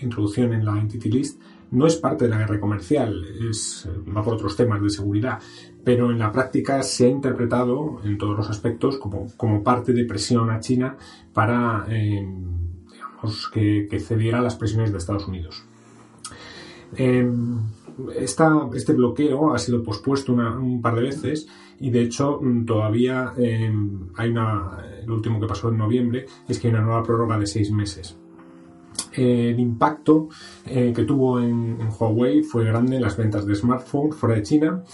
introducción 0.00 0.52
en 0.52 0.64
la 0.64 0.76
Entity 0.80 1.10
List 1.10 1.40
no 1.70 1.86
es 1.86 1.94
parte 1.94 2.24
de 2.24 2.30
la 2.30 2.38
guerra 2.38 2.58
comercial, 2.58 3.24
es, 3.48 3.88
va 4.16 4.22
por 4.22 4.34
otros 4.34 4.56
temas 4.56 4.82
de 4.82 4.90
seguridad, 4.90 5.38
pero 5.84 6.10
en 6.10 6.18
la 6.18 6.32
práctica 6.32 6.82
se 6.82 7.06
ha 7.06 7.08
interpretado 7.08 8.00
en 8.04 8.18
todos 8.18 8.36
los 8.36 8.50
aspectos 8.50 8.98
como, 8.98 9.62
parte 9.62 9.92
de 9.92 10.04
presión 10.04 10.50
a 10.50 10.60
China 10.60 10.96
para 11.32 11.86
eh, 11.88 12.26
que, 13.52 14.00
cediera 14.00 14.38
a 14.38 14.42
las 14.42 14.56
presiones 14.56 14.92
de 14.92 14.98
Estados 14.98 15.26
Unidos. 15.26 15.64
Eh, 16.96 17.30
este 18.18 18.92
bloqueo 18.92 19.54
ha 19.54 19.58
sido 19.58 19.82
pospuesto 19.82 20.32
un 20.32 20.80
par 20.80 20.94
de 20.94 21.02
veces 21.02 21.46
y 21.78 21.90
de 21.90 22.02
hecho 22.02 22.40
mm, 22.40 22.64
todavía 22.64 23.32
em, 23.36 24.08
hay 24.16 24.30
una, 24.30 24.78
el 25.02 25.10
último 25.10 25.40
que 25.40 25.46
pasó 25.46 25.70
en 25.70 25.78
noviembre 25.78 26.26
es 26.48 26.58
que 26.58 26.68
hay 26.68 26.74
una 26.74 26.82
nueva 26.82 27.02
prórroga 27.02 27.38
de 27.38 27.46
seis 27.46 27.70
meses. 27.70 28.16
el 29.12 29.58
impacto 29.58 30.28
eh, 30.66 30.92
que 30.94 31.04
tuvo 31.04 31.40
en, 31.40 31.78
Huawei 31.98 32.42
fue 32.42 32.64
grande 32.64 32.96
en 32.96 33.02
las 33.02 33.16
ventas 33.16 33.46
de 33.46 33.54
smartphones 33.54 34.14
fuera 34.14 34.36
de 34.36 34.42
China, 34.42 34.84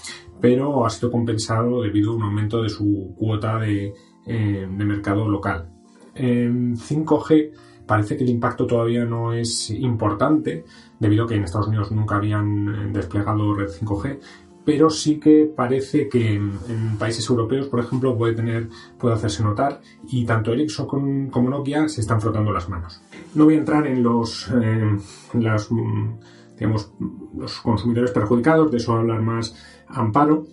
pero 0.40 0.86
ha 0.86 0.90
sido 0.90 1.10
compensado 1.10 1.82
debido 1.82 2.12
a 2.12 2.16
un 2.16 2.22
aumento 2.22 2.62
de 2.62 2.68
su 2.68 3.14
cuota 3.16 3.58
de, 3.58 3.94
eh, 4.26 4.66
mercado 4.68 5.28
local. 5.28 5.70
En 6.14 6.76
5G 6.76 7.52
Parece 7.86 8.16
que 8.16 8.24
el 8.24 8.30
impacto 8.30 8.66
todavía 8.66 9.04
no 9.04 9.32
es 9.32 9.70
importante, 9.70 10.64
debido 10.98 11.24
a 11.24 11.28
que 11.28 11.36
en 11.36 11.44
Estados 11.44 11.68
Unidos 11.68 11.92
nunca 11.92 12.16
habían 12.16 12.68
eh, 12.68 12.90
desplegado 12.92 13.54
red 13.54 13.68
5G, 13.68 14.18
pero 14.64 14.90
sí 14.90 15.20
que 15.20 15.48
parece 15.54 16.08
que 16.08 16.34
en, 16.34 16.58
países 16.98 17.30
europeos, 17.30 17.68
por 17.68 17.78
ejemplo, 17.78 18.18
puede 18.18 18.34
tener, 18.34 18.68
puede 18.98 19.14
hacerse 19.14 19.44
notar 19.44 19.80
y 20.08 20.24
tanto 20.24 20.52
Ericsson 20.52 21.28
como 21.30 21.48
Nokia 21.48 21.88
se 21.88 22.00
están 22.00 22.20
frotando 22.20 22.52
las 22.52 22.68
manos. 22.68 23.00
No 23.36 23.44
voy 23.44 23.54
a 23.54 23.58
entrar 23.58 23.86
en 23.86 24.02
los, 24.02 24.50
eh, 24.50 24.98
mm, 25.32 26.18
digamos, 26.58 26.92
los 27.36 27.60
consumidores 27.60 28.10
perjudicados, 28.10 28.70
de 28.70 28.78
eso 28.78 28.92
va 28.92 28.98
a 28.98 29.00
hablar 29.02 29.22
más 29.22 29.54
Amparo, 29.88 30.46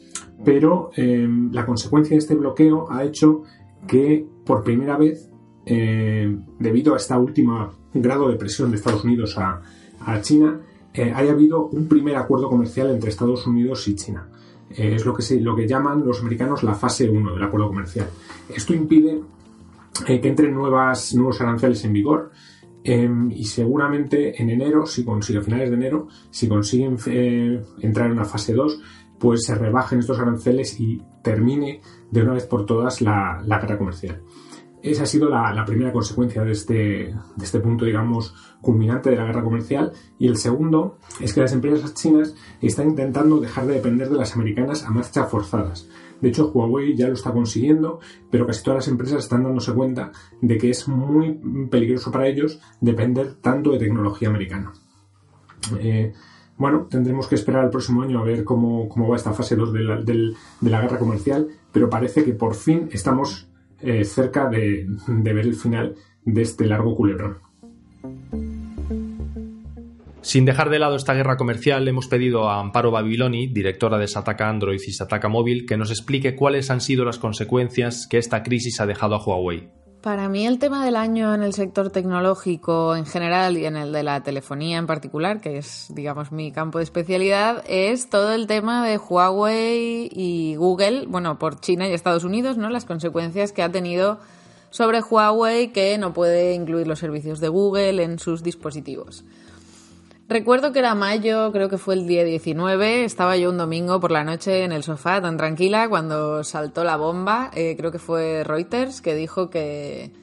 pero 0.44 0.92
eh, 0.96 1.28
la 1.52 1.66
consecuencia 1.66 2.16
de 2.16 2.20
este 2.20 2.36
bloqueo 2.36 2.92
ha 2.92 3.04
hecho 3.04 3.44
que 3.88 4.26
por 4.46 4.64
primera 4.64 4.98
vez 4.98 5.30
eh, 5.66 6.38
debido 6.60 6.94
a 6.94 6.98
esta 6.98 7.18
última 7.18 7.72
grado 7.94 8.30
de 8.30 8.36
presión 8.36 8.70
de 8.70 8.78
Estados 8.78 9.04
Unidos 9.04 9.38
a, 9.38 9.62
China, 10.22 10.60
eh, 10.94 11.14
haya 11.16 11.32
habido 11.32 11.68
un 11.68 11.88
primer 11.88 12.18
acuerdo 12.18 12.50
comercial 12.50 12.90
entre 12.90 13.10
Estados 13.10 13.48
Unidos 13.48 13.88
y 13.88 13.96
China. 13.96 14.28
Es 14.70 15.06
lo 15.06 15.14
que, 15.14 15.22
se, 15.22 15.40
lo 15.40 15.56
que 15.56 15.68
llaman 15.68 16.04
los 16.04 16.20
americanos 16.22 16.64
la 16.64 16.74
fase 16.74 17.08
1 17.08 17.36
del 17.36 17.44
acuerdo 17.44 17.68
comercial. 17.68 18.08
Esto 18.50 18.74
impide 18.74 19.22
que 20.06 20.28
entren 20.28 20.54
nuevas, 20.54 21.14
nuevos 21.14 21.40
aranceles 21.42 21.86
en 21.86 21.94
vigor 21.94 22.32
em, 22.84 23.32
y 23.32 23.46
seguramente 23.46 24.42
en 24.42 24.50
enero, 24.50 24.86
si 24.86 25.06
a 25.08 25.42
finales 25.42 25.70
de 25.70 25.76
enero, 25.76 26.08
si 26.30 26.48
consiguen 26.48 26.98
entrar 27.82 28.08
en 28.08 28.14
una 28.14 28.26
fase 28.26 28.54
2, 28.54 28.80
pues 29.20 29.46
se 29.46 29.56
rebajen 29.56 30.00
estos 30.00 30.20
aranceles 30.20 30.80
y 30.80 31.02
termine 31.22 31.82
de 32.12 32.22
una 32.22 32.34
vez 32.34 32.46
por 32.46 32.66
todas 32.66 33.02
la 33.02 33.42
guerra 33.48 33.78
comercial. 33.78 34.22
Esa 34.84 35.04
ha 35.04 35.06
sido 35.06 35.30
la, 35.30 35.64
primera 35.66 35.94
consecuencia 35.94 36.44
de 36.44 36.52
este, 36.52 36.76
de 36.76 37.46
este 37.46 37.62
punto, 37.62 37.86
digamos, 37.86 38.36
culminante 38.60 39.10
de 39.10 39.16
la 39.16 39.24
guerra 39.24 39.42
comercial. 39.42 39.94
Y 40.20 40.28
el 40.28 40.36
segundo 40.36 40.98
es 41.22 41.34
que 41.34 41.40
las 41.40 41.54
empresas 41.54 41.94
chinas 41.94 42.36
están 42.62 42.90
intentando 42.90 43.40
dejar 43.40 43.66
de 43.66 43.76
depender 43.76 44.10
de 44.10 44.18
las 44.18 44.36
americanas 44.36 44.84
a 44.84 44.90
marcha 44.90 45.24
forzadas. 45.24 45.88
De 46.24 46.30
hecho, 46.30 46.52
Huawei 46.54 46.96
ya 46.96 47.10
lo 47.10 47.16
está 47.16 47.34
consiguiendo, 47.34 48.00
pero 48.32 48.48
casi 48.48 48.64
todas 48.64 48.78
las 48.78 48.88
empresas 48.88 49.20
están 49.20 49.44
dándose 49.44 49.74
cuenta 49.74 50.14
de 50.40 50.58
que 50.58 50.70
es 50.70 50.88
muy 50.88 51.38
peligroso 51.70 52.14
para 52.14 52.30
ellos 52.30 52.62
depender 52.80 53.34
tanto 53.42 53.72
de 53.72 53.80
tecnología 53.80 54.30
americana. 54.30 54.72
Eh, 55.82 56.14
bueno, 56.58 56.88
tendremos 56.90 57.28
que 57.28 57.36
esperar 57.36 57.66
el 57.66 57.72
próximo 57.72 58.04
año 58.04 58.20
a 58.20 58.24
ver 58.24 58.46
cómo, 58.46 58.88
va 58.88 59.18
esta 59.18 59.34
fase 59.34 59.58
2 59.58 59.74
de 59.74 59.80
la, 59.82 60.02
de 60.02 60.70
la 60.70 60.82
guerra 60.82 60.98
comercial, 60.98 61.50
pero 61.74 61.90
parece 61.90 62.24
que 62.24 62.32
por 62.32 62.56
fin 62.56 62.88
estamos 62.94 63.50
eh, 63.82 64.06
cerca 64.06 64.48
de, 64.48 64.88
ver 65.10 65.40
el 65.40 65.56
final 65.56 65.94
de 66.24 66.42
este 66.42 66.66
largo 66.66 66.96
culebrón. 66.96 67.40
Sin 70.24 70.46
dejar 70.46 70.70
de 70.70 70.80
lado 70.80 70.96
esta 70.96 71.14
guerra 71.14 71.36
comercial, 71.36 71.86
hemos 71.86 72.08
pedido 72.08 72.50
a 72.50 72.62
Amparo 72.62 72.92
Babiloni, 72.92 73.48
directora 73.48 73.98
de 73.98 74.08
Sataka 74.08 74.48
Android 74.48 74.80
y 74.80 74.94
Sataka 74.94 75.28
Móvil, 75.28 75.66
que 75.66 75.76
nos 75.76 75.92
explique 75.92 76.34
cuáles 76.34 76.72
han 76.72 76.80
sido 76.80 77.04
las 77.04 77.20
consecuencias 77.20 78.08
que 78.08 78.20
esta 78.20 78.42
crisis 78.42 78.80
ha 78.80 78.86
dejado 78.86 79.16
a 79.16 79.22
Huawei. 79.22 79.70
Para 80.02 80.30
mí 80.30 80.48
el 80.48 80.60
tema 80.60 80.86
del 80.86 80.96
año 80.96 81.34
en 81.34 81.44
el 81.44 81.54
sector 81.54 81.90
tecnológico 81.90 82.96
en 82.96 83.06
general 83.06 83.58
y 83.58 83.66
en 83.66 83.76
el 83.76 83.92
de 83.92 84.04
la 84.04 84.24
telefonía 84.24 84.78
en 84.78 84.88
particular, 84.88 85.42
que 85.42 85.58
es 85.58 85.88
digamos 85.94 86.32
mi 86.32 86.54
campo 86.54 86.78
de 86.78 86.86
especialidad, 86.86 87.62
es 87.68 88.10
todo 88.10 88.34
el 88.34 88.48
tema 88.48 88.88
de 88.88 88.98
Huawei 88.98 90.10
y 90.10 90.56
Google, 90.56 91.06
bueno, 91.06 91.38
por 91.38 91.60
China 91.60 91.90
y 91.90 91.94
Estados 91.94 92.24
Unidos, 92.24 92.58
¿no? 92.58 92.70
Las 92.70 92.86
consecuencias 92.86 93.52
que 93.52 93.62
ha 93.62 93.72
tenido 93.74 94.20
sobre 94.70 95.02
Huawei 95.02 95.74
que 95.74 95.98
no 95.98 96.14
puede 96.14 96.54
incluir 96.54 96.88
los 96.88 97.00
servicios 97.00 97.42
de 97.42 97.50
Google 97.50 98.02
en 98.02 98.20
sus 98.20 98.42
dispositivos. 98.42 99.26
Recuerdo 100.30 100.72
que 100.72 100.80
era 100.80 100.96
mayo, 100.96 101.52
creo 101.52 101.68
que 101.68 101.78
fue 101.78 101.96
el 101.96 102.08
día 102.08 102.24
19, 102.24 103.04
estaba 103.04 103.36
yo 103.36 103.50
un 103.50 103.58
domingo 103.58 104.00
por 104.00 104.10
la 104.10 104.24
noche 104.24 104.64
en 104.64 104.72
el 104.72 104.82
sofá 104.82 105.22
tan 105.22 105.36
tranquila 105.36 105.90
cuando 105.90 106.46
saltó 106.46 106.86
la 106.86 106.96
bomba, 106.96 107.52
eh, 107.54 107.76
creo 107.78 107.92
que 107.92 108.00
fue 108.00 108.46
Reuters, 108.46 109.02
que 109.02 109.16
dijo 109.16 109.50
que, 109.50 110.14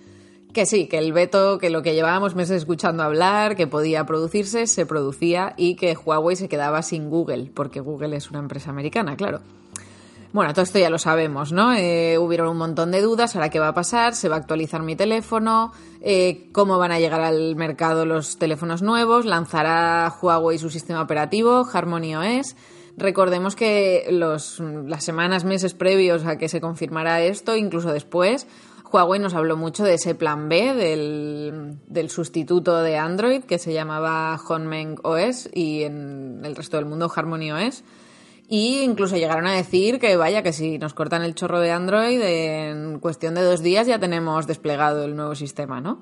que 0.55 0.65
sí, 0.65 0.89
que 0.89 0.97
el 0.97 1.13
veto, 1.13 1.59
que 1.59 1.69
lo 1.69 1.83
que 1.83 1.93
llevábamos 1.93 2.35
meses 2.35 2.57
escuchando 2.57 3.03
hablar, 3.03 3.57
que 3.57 3.67
podía 3.67 4.07
producirse, 4.07 4.67
se 4.67 4.87
producía 4.87 5.53
y 5.59 5.77
que 5.77 5.95
Huawei 5.95 6.35
se 6.35 6.49
quedaba 6.49 6.81
sin 6.81 7.11
Google, 7.11 7.51
porque 7.55 7.81
Google 7.81 8.17
es 8.17 8.31
una 8.31 8.39
empresa 8.39 8.71
americana, 8.71 9.17
claro. 9.17 9.43
Bueno, 10.33 10.53
todo 10.53 10.63
esto 10.63 10.79
ya 10.79 10.91
lo 10.91 10.99
sabemos, 10.99 11.51
¿no? 11.51 11.75
Eh, 11.75 12.17
hubieron 12.17 12.51
un 12.51 12.57
montón 12.57 12.93
de 12.93 13.01
dudas, 13.01 13.35
ahora 13.35 13.49
qué 13.49 13.59
va 13.59 13.69
a 13.69 13.75
pasar, 13.75 14.15
se 14.15 14.29
va 14.29 14.37
a 14.37 14.39
actualizar 14.39 14.81
mi 14.81 14.95
teléfono, 14.95 15.73
eh, 16.01 16.49
cómo 16.53 16.79
van 16.79 16.93
a 16.93 17.01
llegar 17.01 17.21
al 17.21 17.57
mercado 17.57 18.07
los 18.07 18.39
teléfonos 18.39 18.81
nuevos, 18.81 19.27
lanzará 19.27 20.15
Huawei 20.23 20.57
su 20.59 20.71
sistema 20.71 21.03
operativo, 21.03 21.67
Harmony 21.73 22.15
OS. 22.15 22.55
Recordemos 22.97 23.57
que 23.57 24.07
los, 24.13 24.61
las 24.61 25.03
semanas, 25.03 25.45
meses 25.45 25.75
previos 25.75 26.25
a 26.25 26.39
que 26.39 26.49
se 26.49 26.61
confirmara 26.61 27.23
esto, 27.23 27.57
incluso 27.57 27.93
después, 27.93 28.47
Huawei 28.93 29.19
nos 29.19 29.35
habló 29.35 29.57
mucho 29.57 29.83
de 29.83 29.95
ese 29.95 30.15
plan 30.15 30.49
B 30.49 30.75
del, 30.75 31.79
del 31.89 32.09
sustituto 32.09 32.83
de 32.83 32.99
Android 32.99 33.43
que 33.43 33.59
se 33.59 33.73
llamaba 33.73 34.41
Honmeng 34.49 34.97
OS 35.03 35.49
y 35.53 35.83
en 35.83 36.43
el 36.45 36.55
resto 36.55 36.77
del 36.77 36.87
mundo 36.87 37.11
Harmony 37.13 37.51
OS. 37.51 37.83
Y 38.53 38.81
incluso 38.81 39.17
llegaron 39.17 39.47
a 39.47 39.55
decir 39.55 40.01
que 40.01 40.17
vaya, 40.17 40.43
que 40.43 40.53
si 40.53 40.77
nos 40.77 40.93
cortan 40.93 41.23
el 41.23 41.37
chorro 41.37 41.61
de 41.61 41.71
Android, 41.71 42.21
en 42.21 42.99
cuestión 42.99 43.37
de 43.37 43.43
dos 43.43 43.63
días 43.63 43.87
ya 43.87 44.01
tenemos 44.01 44.49
desplegado 44.49 45.05
el 45.05 45.15
nuevo 45.15 45.37
sistema, 45.37 45.81
¿no? 45.81 46.01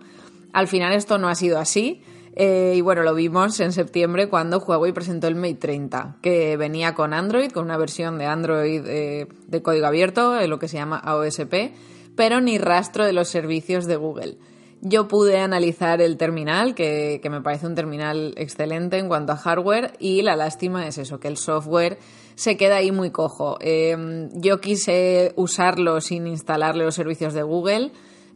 Al 0.54 0.66
final 0.66 0.94
esto 0.94 1.18
no 1.18 1.28
ha 1.28 1.34
sido 1.34 1.58
así. 1.58 2.02
Eh, 2.36 2.72
y 2.74 2.80
bueno, 2.80 3.02
lo 3.02 3.14
vimos 3.14 3.60
en 3.60 3.72
septiembre 3.72 4.30
cuando 4.30 4.60
Huawei 4.60 4.92
presentó 4.92 5.26
el 5.26 5.34
Mate 5.34 5.56
30, 5.56 6.16
que 6.22 6.56
venía 6.56 6.94
con 6.94 7.12
Android, 7.12 7.50
con 7.50 7.64
una 7.64 7.76
versión 7.76 8.16
de 8.16 8.24
Android 8.24 8.82
eh, 8.86 9.26
de 9.46 9.62
código 9.62 9.86
abierto, 9.86 10.40
lo 10.46 10.58
que 10.58 10.68
se 10.68 10.78
llama 10.78 10.96
AOSP, 10.96 11.74
pero 12.16 12.40
ni 12.40 12.56
rastro 12.56 13.04
de 13.04 13.12
los 13.12 13.28
servicios 13.28 13.84
de 13.84 13.96
Google. 13.96 14.38
Yo 14.80 15.06
pude 15.06 15.38
analizar 15.38 16.00
el 16.00 16.16
terminal, 16.16 16.74
que, 16.74 17.20
que 17.22 17.28
me 17.28 17.42
parece 17.42 17.66
un 17.66 17.74
terminal 17.74 18.32
excelente 18.38 18.96
en 18.96 19.08
cuanto 19.08 19.32
a 19.32 19.36
hardware, 19.36 19.92
y 19.98 20.22
la 20.22 20.34
lástima 20.34 20.86
es 20.86 20.96
eso, 20.96 21.20
que 21.20 21.28
el 21.28 21.36
software 21.36 21.98
se 22.38 22.56
queda 22.56 22.76
ahí 22.76 22.92
muy 22.92 23.10
cojo. 23.10 23.58
Em, 23.60 24.30
yo 24.32 24.60
quise 24.60 25.32
usarlo 25.34 26.00
sin 26.00 26.28
instalarle 26.28 26.84
los 26.84 26.94
servicios 26.94 27.34
de 27.34 27.42
Google. 27.42 27.90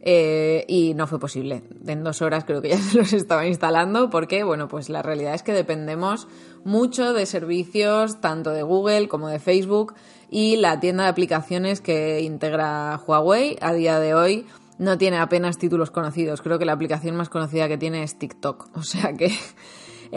Eh, 0.05 0.65
y 0.67 0.93
no 0.93 1.07
fue 1.07 1.17
posible. 1.17 1.63
En 1.87 2.03
dos 2.03 2.21
horas 2.21 2.43
creo 2.43 2.61
que 2.61 2.67
ya 2.67 2.77
se 2.79 2.97
los 2.97 3.13
estaba 3.13 3.47
instalando 3.47 4.09
porque, 4.09 4.43
bueno, 4.43 4.67
pues 4.67 4.89
la 4.89 5.01
realidad 5.01 5.33
es 5.33 5.43
que 5.43 5.53
dependemos 5.53 6.27
mucho 6.65 7.13
de 7.13 7.25
servicios 7.25 8.19
tanto 8.19 8.49
de 8.49 8.63
Google 8.63 9.07
como 9.07 9.29
de 9.29 9.39
Facebook 9.39 9.93
y 10.29 10.57
la 10.57 10.81
tienda 10.81 11.03
de 11.03 11.09
aplicaciones 11.09 11.79
que 11.79 12.19
integra 12.19 12.99
Huawei 13.07 13.55
a 13.61 13.71
día 13.71 14.01
de 14.01 14.13
hoy 14.13 14.45
no 14.79 14.97
tiene 14.97 15.19
apenas 15.19 15.57
títulos 15.57 15.91
conocidos. 15.91 16.41
Creo 16.41 16.59
que 16.59 16.65
la 16.65 16.73
aplicación 16.73 17.15
más 17.15 17.29
conocida 17.29 17.69
que 17.69 17.77
tiene 17.77 18.03
es 18.03 18.19
TikTok. 18.19 18.67
O 18.75 18.83
sea 18.83 19.13
que 19.13 19.31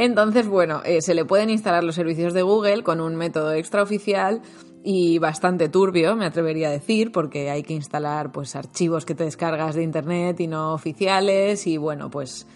entonces, 0.04 0.46
bueno, 0.46 0.82
eh, 0.84 1.00
se 1.00 1.14
le 1.14 1.24
pueden 1.24 1.48
instalar 1.48 1.82
los 1.82 1.94
servicios 1.94 2.34
de 2.34 2.42
Google 2.42 2.82
con 2.82 3.00
un 3.00 3.16
método 3.16 3.52
extraoficial 3.52 4.42
y 4.84 5.18
bastante 5.18 5.70
turbio, 5.70 6.14
me 6.14 6.26
atrevería 6.26 6.68
a 6.68 6.70
decir, 6.70 7.10
porque 7.10 7.50
hay 7.50 7.62
que 7.62 7.72
instalar 7.72 8.30
pues 8.30 8.54
archivos 8.54 9.06
que 9.06 9.14
te 9.14 9.24
descargas 9.24 9.74
de 9.74 9.82
internet 9.82 10.38
y 10.38 10.46
no 10.46 10.74
oficiales 10.74 11.66
y 11.66 11.78
bueno, 11.78 12.10
pues 12.10 12.46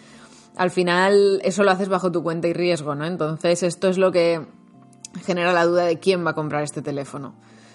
al 0.57 0.71
final 0.71 1.41
eso 1.43 1.65
lo 1.65 1.71
haces 1.71 1.89
bajo 1.89 2.13
tu 2.13 2.23
cuenta 2.23 2.47
y 2.47 2.53
riesgo, 2.53 2.95
¿no? 2.95 3.07
Entonces, 3.07 3.63
esto 3.63 3.89
es 3.89 3.97
lo 3.97 4.13
que 4.13 4.47
genera 5.25 5.55
la 5.55 5.65
duda 5.65 5.87
de 5.87 5.99
quién 5.99 6.25
va 6.25 6.33
a 6.33 6.35
comprar 6.35 6.63
este 6.63 6.83
teléfono. 6.83 7.35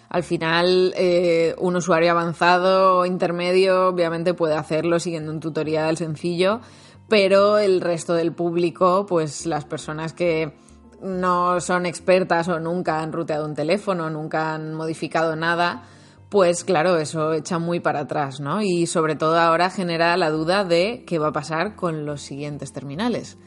Al 0.09 0.23
final, 0.23 0.93
eh, 0.95 1.55
un 1.57 1.75
usuario 1.75 2.11
avanzado 2.11 3.05
intermedio 3.05 3.87
obviamente 3.87 4.35
puede 4.35 4.55
hacerlo 4.55 4.99
siguiendo 4.99 5.31
un 5.31 5.39
tutorial 5.39 5.97
sencillo, 5.97 6.61
pero 7.07 7.57
el 7.57 7.81
resto 7.81 8.13
del 8.13 8.33
público, 8.33 9.05
pues 9.05 9.45
las 9.45 9.65
personas 9.65 10.13
que 10.13 10.53
no 11.01 11.59
son 11.61 11.85
expertas 11.85 12.47
o 12.47 12.59
nunca 12.59 13.01
han 13.01 13.13
ruteado 13.13 13.45
un 13.45 13.55
teléfono, 13.55 14.09
nunca 14.09 14.53
han 14.53 14.73
modificado 14.73 15.35
nada, 15.35 15.83
pues 16.29 16.63
claro, 16.63 16.97
eso 16.97 17.33
echa 17.33 17.59
muy 17.59 17.79
para 17.79 18.01
atrás, 18.01 18.39
¿no? 18.39 18.61
Y 18.61 18.87
sobre 18.87 19.15
todo 19.15 19.39
ahora 19.39 19.69
genera 19.69 20.17
la 20.17 20.29
duda 20.29 20.63
de 20.63 21.03
qué 21.05 21.19
va 21.19 21.27
a 21.27 21.33
pasar 21.33 21.75
con 21.75 22.05
los 22.05 22.21
siguientes 22.21 22.73
terminales. 22.73 23.37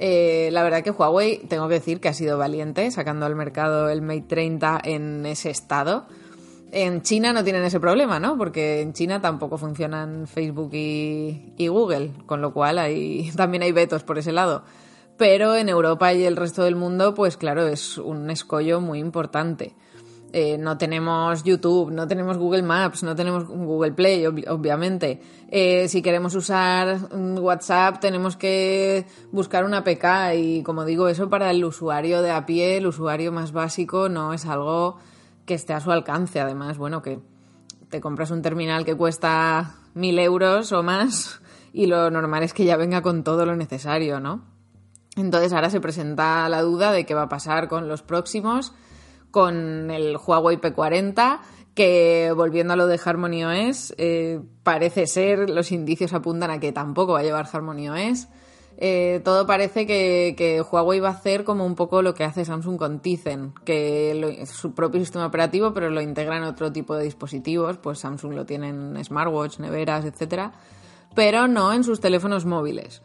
Eh, 0.00 0.50
la 0.52 0.62
verdad 0.62 0.82
que 0.82 0.90
Huawei, 0.90 1.38
tengo 1.48 1.68
que 1.68 1.74
decir 1.74 2.00
que 2.00 2.08
ha 2.08 2.14
sido 2.14 2.38
valiente 2.38 2.90
sacando 2.90 3.26
al 3.26 3.34
mercado 3.34 3.88
el 3.88 4.02
Mate 4.02 4.26
30 4.28 4.80
en 4.84 5.26
ese 5.26 5.50
estado 5.50 6.06
en 6.72 7.02
China 7.02 7.32
no 7.32 7.44
tienen 7.44 7.64
ese 7.64 7.80
problema, 7.80 8.20
¿no? 8.20 8.36
Porque 8.36 8.80
en 8.80 8.92
China 8.92 9.20
tampoco 9.20 9.58
funcionan 9.58 10.26
Facebook 10.26 10.70
y, 10.72 11.68
Google, 11.68 12.12
con 12.26 12.40
lo 12.40 12.52
cual 12.52 12.78
hay, 12.78 13.30
también 13.36 13.62
hay 13.62 13.72
vetos 13.72 14.02
por 14.02 14.18
ese 14.18 14.32
lado. 14.32 14.64
Pero 15.16 15.56
en 15.56 15.68
Europa 15.68 16.12
y 16.12 16.24
el 16.24 16.36
resto 16.36 16.62
del 16.62 16.76
mundo, 16.76 17.14
pues 17.14 17.36
claro, 17.36 17.66
es 17.66 17.98
un 17.98 18.30
escollo 18.30 18.80
muy 18.80 19.00
importante. 19.00 19.74
Eh, 20.32 20.58
no 20.58 20.76
tenemos 20.76 21.42
YouTube, 21.42 21.90
no 21.90 22.06
tenemos 22.06 22.36
Google 22.36 22.62
Maps, 22.62 23.02
no 23.02 23.16
tenemos 23.16 23.46
Google 23.46 23.92
Play, 23.92 24.26
obviamente. 24.26 25.20
Eh, 25.50 25.88
si 25.88 26.02
queremos 26.02 26.34
usar 26.34 26.98
WhatsApp, 27.10 27.98
tenemos 27.98 28.36
que 28.36 29.06
buscar 29.32 29.64
una 29.64 29.78
APK 29.78 30.36
y, 30.36 30.62
como 30.62 30.84
digo, 30.84 31.08
eso 31.08 31.30
para 31.30 31.50
el 31.50 31.64
usuario 31.64 32.20
de 32.20 32.30
a 32.30 32.44
pie, 32.44 32.76
el 32.76 32.86
usuario 32.86 33.32
más 33.32 33.52
básico, 33.52 34.10
no 34.10 34.34
es 34.34 34.44
algo 34.44 34.98
que 35.48 35.54
esté 35.54 35.72
a 35.72 35.80
su 35.80 35.90
alcance. 35.90 36.38
Además, 36.38 36.78
bueno, 36.78 37.02
que 37.02 37.18
te 37.88 38.00
compras 38.00 38.30
un 38.30 38.42
terminal 38.42 38.84
que 38.84 38.94
cuesta 38.94 39.74
mil 39.94 40.18
euros 40.20 40.70
o 40.70 40.84
más 40.84 41.40
y 41.72 41.86
lo 41.86 42.10
normal 42.10 42.44
es 42.44 42.52
que 42.52 42.64
ya 42.64 42.76
venga 42.76 43.02
con 43.02 43.24
todo 43.24 43.44
lo 43.46 43.56
necesario, 43.56 44.20
¿no? 44.20 44.44
Entonces 45.16 45.52
ahora 45.52 45.70
se 45.70 45.80
presenta 45.80 46.48
la 46.48 46.62
duda 46.62 46.92
de 46.92 47.04
qué 47.04 47.14
va 47.14 47.22
a 47.22 47.28
pasar 47.28 47.66
con 47.66 47.88
los 47.88 48.02
próximos, 48.02 48.72
con 49.30 49.90
el 49.90 50.16
Huawei 50.16 50.58
P40, 50.58 51.40
que 51.74 52.32
volviendo 52.36 52.74
a 52.74 52.76
lo 52.76 52.86
de 52.86 53.00
Harmony 53.02 53.44
OS, 53.44 53.94
eh, 53.98 54.40
parece 54.62 55.06
ser, 55.06 55.50
los 55.50 55.72
indicios 55.72 56.12
apuntan 56.12 56.50
a 56.50 56.60
que 56.60 56.72
tampoco 56.72 57.14
va 57.14 57.20
a 57.20 57.22
llevar 57.24 57.48
Harmony 57.50 57.88
OS. 57.88 58.28
Eh, 58.80 59.20
todo 59.24 59.44
parece 59.44 59.86
que, 59.86 60.64
Huawei 60.70 61.00
va 61.00 61.08
a 61.08 61.12
hacer 61.12 61.42
como 61.42 61.66
un 61.66 61.74
poco 61.74 62.00
lo 62.00 62.14
que 62.14 62.22
hace 62.22 62.44
Samsung 62.44 62.78
con 62.78 63.00
Tizen, 63.00 63.52
que 63.64 64.40
es 64.40 64.50
su 64.50 64.72
propio 64.72 65.00
sistema 65.00 65.26
operativo, 65.26 65.74
pero 65.74 65.90
lo 65.90 66.00
integra 66.00 66.36
en 66.36 66.44
otro 66.44 66.70
tipo 66.70 66.94
de 66.94 67.02
dispositivos, 67.02 67.76
pues 67.78 67.98
Samsung 67.98 68.34
lo 68.34 68.46
tiene 68.46 68.68
en 68.68 69.04
smartwatch, 69.04 69.58
neveras, 69.58 70.04
etcétera, 70.04 70.52
pero 71.16 71.48
no 71.48 71.72
en 71.72 71.82
sus 71.82 71.98
teléfonos 71.98 72.44
móviles. 72.44 73.02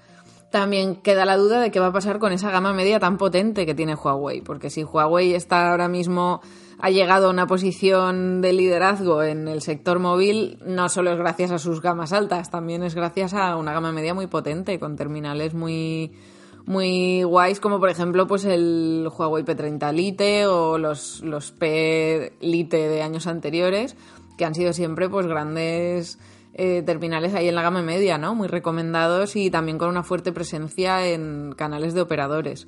También 0.52 0.98
queda 0.98 1.26
la 1.26 1.38
duda 1.38 1.60
de 1.60 1.72
qué 1.72 1.80
va 1.80 1.88
a 1.88 1.94
pasar 1.94 2.20
con 2.20 2.32
esa 2.32 2.52
gama 2.52 2.72
media 2.74 3.00
tan 3.00 3.18
potente 3.18 3.66
que 3.66 3.74
tiene 3.74 3.96
Huawei, 3.96 4.42
porque 4.42 4.70
si 4.70 4.84
Huawei 4.84 5.34
está 5.34 5.72
ahora 5.72 5.88
mismo 5.88 6.42
ha 6.80 6.90
llegado 6.90 7.28
a 7.28 7.30
una 7.30 7.48
posición 7.48 8.42
de 8.42 8.54
liderazgo 8.54 9.24
en 9.24 9.48
el 9.48 9.62
sector 9.62 10.00
móvil, 10.00 10.58
no 10.66 10.90
solo 10.90 11.12
es 11.12 11.18
gracias 11.18 11.52
a 11.52 11.60
sus 11.60 11.82
gamas 11.82 12.14
altas, 12.14 12.50
también 12.50 12.84
es 12.84 12.96
gracias 12.96 13.34
a 13.34 13.56
una 13.56 13.74
gama 13.74 13.92
media 13.92 14.14
muy 14.14 14.28
potente, 14.28 14.80
con 14.80 14.96
terminales 14.96 15.54
muy, 15.54 16.12
muy 16.66 17.24
guays, 17.24 17.60
como 17.60 17.80
por 17.80 17.90
ejemplo 17.90 18.28
pues 18.28 18.46
el 18.46 19.10
Huawei 19.16 19.44
P30 19.44 19.94
Lite 19.94 20.48
o 20.48 20.78
los, 20.78 21.22
los 21.22 21.52
P 21.52 22.34
Lite 22.42 22.90
de 22.90 23.02
años 23.02 23.28
anteriores, 23.28 23.96
que 24.38 24.46
han 24.46 24.56
sido 24.56 24.74
siempre 24.74 25.10
pues 25.10 25.28
grandes 25.28 26.20
eh, 26.56 26.84
terminales 26.86 27.34
ahí 27.34 27.48
en 27.48 27.56
la 27.56 27.64
gama 27.64 27.82
media, 27.82 28.18
¿no? 28.18 28.36
Muy 28.36 28.48
recomendados 28.48 29.36
y 29.36 29.50
también 29.50 29.78
con 29.78 29.90
una 29.90 30.04
fuerte 30.04 30.32
presencia 30.32 31.08
en 31.08 31.54
canales 31.58 31.94
de 31.94 32.02
operadores. 32.02 32.68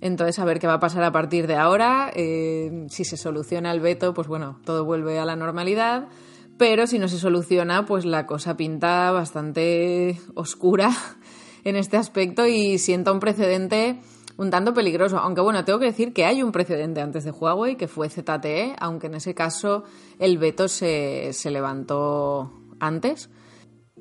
Entonces, 0.00 0.38
a 0.38 0.44
ver 0.44 0.58
qué 0.58 0.66
va 0.66 0.74
a 0.74 0.80
pasar 0.80 1.02
a 1.04 1.12
partir 1.12 1.46
de 1.46 1.56
ahora. 1.56 2.10
Eh, 2.14 2.86
si 2.88 3.04
se 3.04 3.16
soluciona 3.16 3.70
el 3.72 3.80
veto, 3.80 4.14
pues 4.14 4.28
bueno, 4.28 4.58
todo 4.64 4.84
vuelve 4.84 5.18
a 5.18 5.24
la 5.24 5.36
normalidad. 5.36 6.08
Pero 6.56 6.86
si 6.86 6.98
no 6.98 7.08
se 7.08 7.18
soluciona, 7.18 7.86
pues 7.86 8.04
la 8.04 8.26
cosa 8.26 8.56
pinta 8.56 9.10
bastante 9.12 10.20
oscura 10.34 10.90
en 11.64 11.76
este 11.76 11.96
aspecto 11.96 12.46
y 12.46 12.78
sienta 12.78 13.12
un 13.12 13.20
precedente 13.20 14.00
un 14.40 14.48
tanto 14.48 14.72
peligroso. 14.72 15.18
Aunque 15.18 15.42
bueno, 15.42 15.64
tengo 15.66 15.78
que 15.78 15.84
decir 15.84 16.14
que 16.14 16.24
hay 16.24 16.42
un 16.42 16.50
precedente 16.50 17.02
antes 17.02 17.24
de 17.24 17.30
Huawei, 17.30 17.76
que 17.76 17.88
fue 17.88 18.08
ZTE, 18.08 18.74
aunque 18.78 19.08
en 19.08 19.14
ese 19.14 19.34
caso 19.34 19.84
el 20.18 20.38
veto 20.38 20.66
se, 20.66 21.34
se 21.34 21.50
levantó 21.50 22.50
antes. 22.78 23.28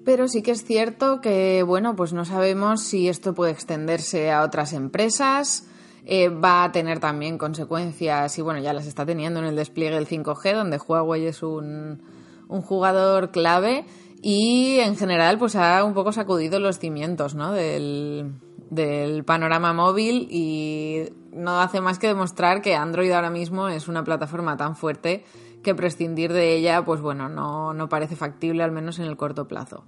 Pero 0.05 0.29
sí 0.29 0.41
que 0.41 0.51
es 0.51 0.63
cierto 0.63 1.19
que, 1.19 1.61
bueno, 1.63 1.97
pues 1.97 2.13
no 2.13 2.23
sabemos 2.23 2.83
si 2.83 3.09
esto 3.09 3.33
puede 3.33 3.51
extenderse 3.51 4.31
a 4.31 4.43
otras 4.43 4.71
empresas. 4.71 5.67
Eh, 6.11 6.29
va 6.29 6.63
a 6.63 6.71
tener 6.71 6.99
también 6.99 7.37
consecuencias, 7.37 8.35
y 8.39 8.41
bueno, 8.41 8.59
ya 8.59 8.73
las 8.73 8.87
está 8.87 9.05
teniendo 9.05 9.39
en 9.41 9.45
el 9.45 9.55
despliegue 9.55 9.93
del 9.93 10.07
5G, 10.07 10.55
donde 10.55 10.79
Huawei 10.79 11.27
es 11.27 11.43
un, 11.43 12.01
un 12.47 12.61
jugador 12.63 13.29
clave 13.29 13.85
y 14.19 14.79
en 14.79 14.97
general 14.97 15.37
pues 15.37 15.55
ha 15.55 15.83
un 15.83 15.93
poco 15.93 16.11
sacudido 16.11 16.59
los 16.59 16.79
cimientos 16.79 17.35
¿no? 17.35 17.51
del, 17.51 18.33
del 18.71 19.23
panorama 19.23 19.71
móvil 19.71 20.27
y 20.31 21.09
no 21.31 21.61
hace 21.61 21.79
más 21.79 21.99
que 21.99 22.07
demostrar 22.07 22.63
que 22.63 22.73
Android 22.73 23.11
ahora 23.11 23.29
mismo 23.29 23.69
es 23.69 23.87
una 23.87 24.03
plataforma 24.03 24.57
tan 24.57 24.75
fuerte 24.75 25.23
que 25.61 25.75
prescindir 25.75 26.33
de 26.33 26.55
ella, 26.55 26.83
pues 26.85 27.01
bueno, 27.01 27.29
no, 27.29 27.75
no 27.75 27.87
parece 27.87 28.15
factible, 28.15 28.63
al 28.63 28.71
menos 28.71 28.97
en 28.97 29.05
el 29.05 29.15
corto 29.15 29.47
plazo. 29.47 29.83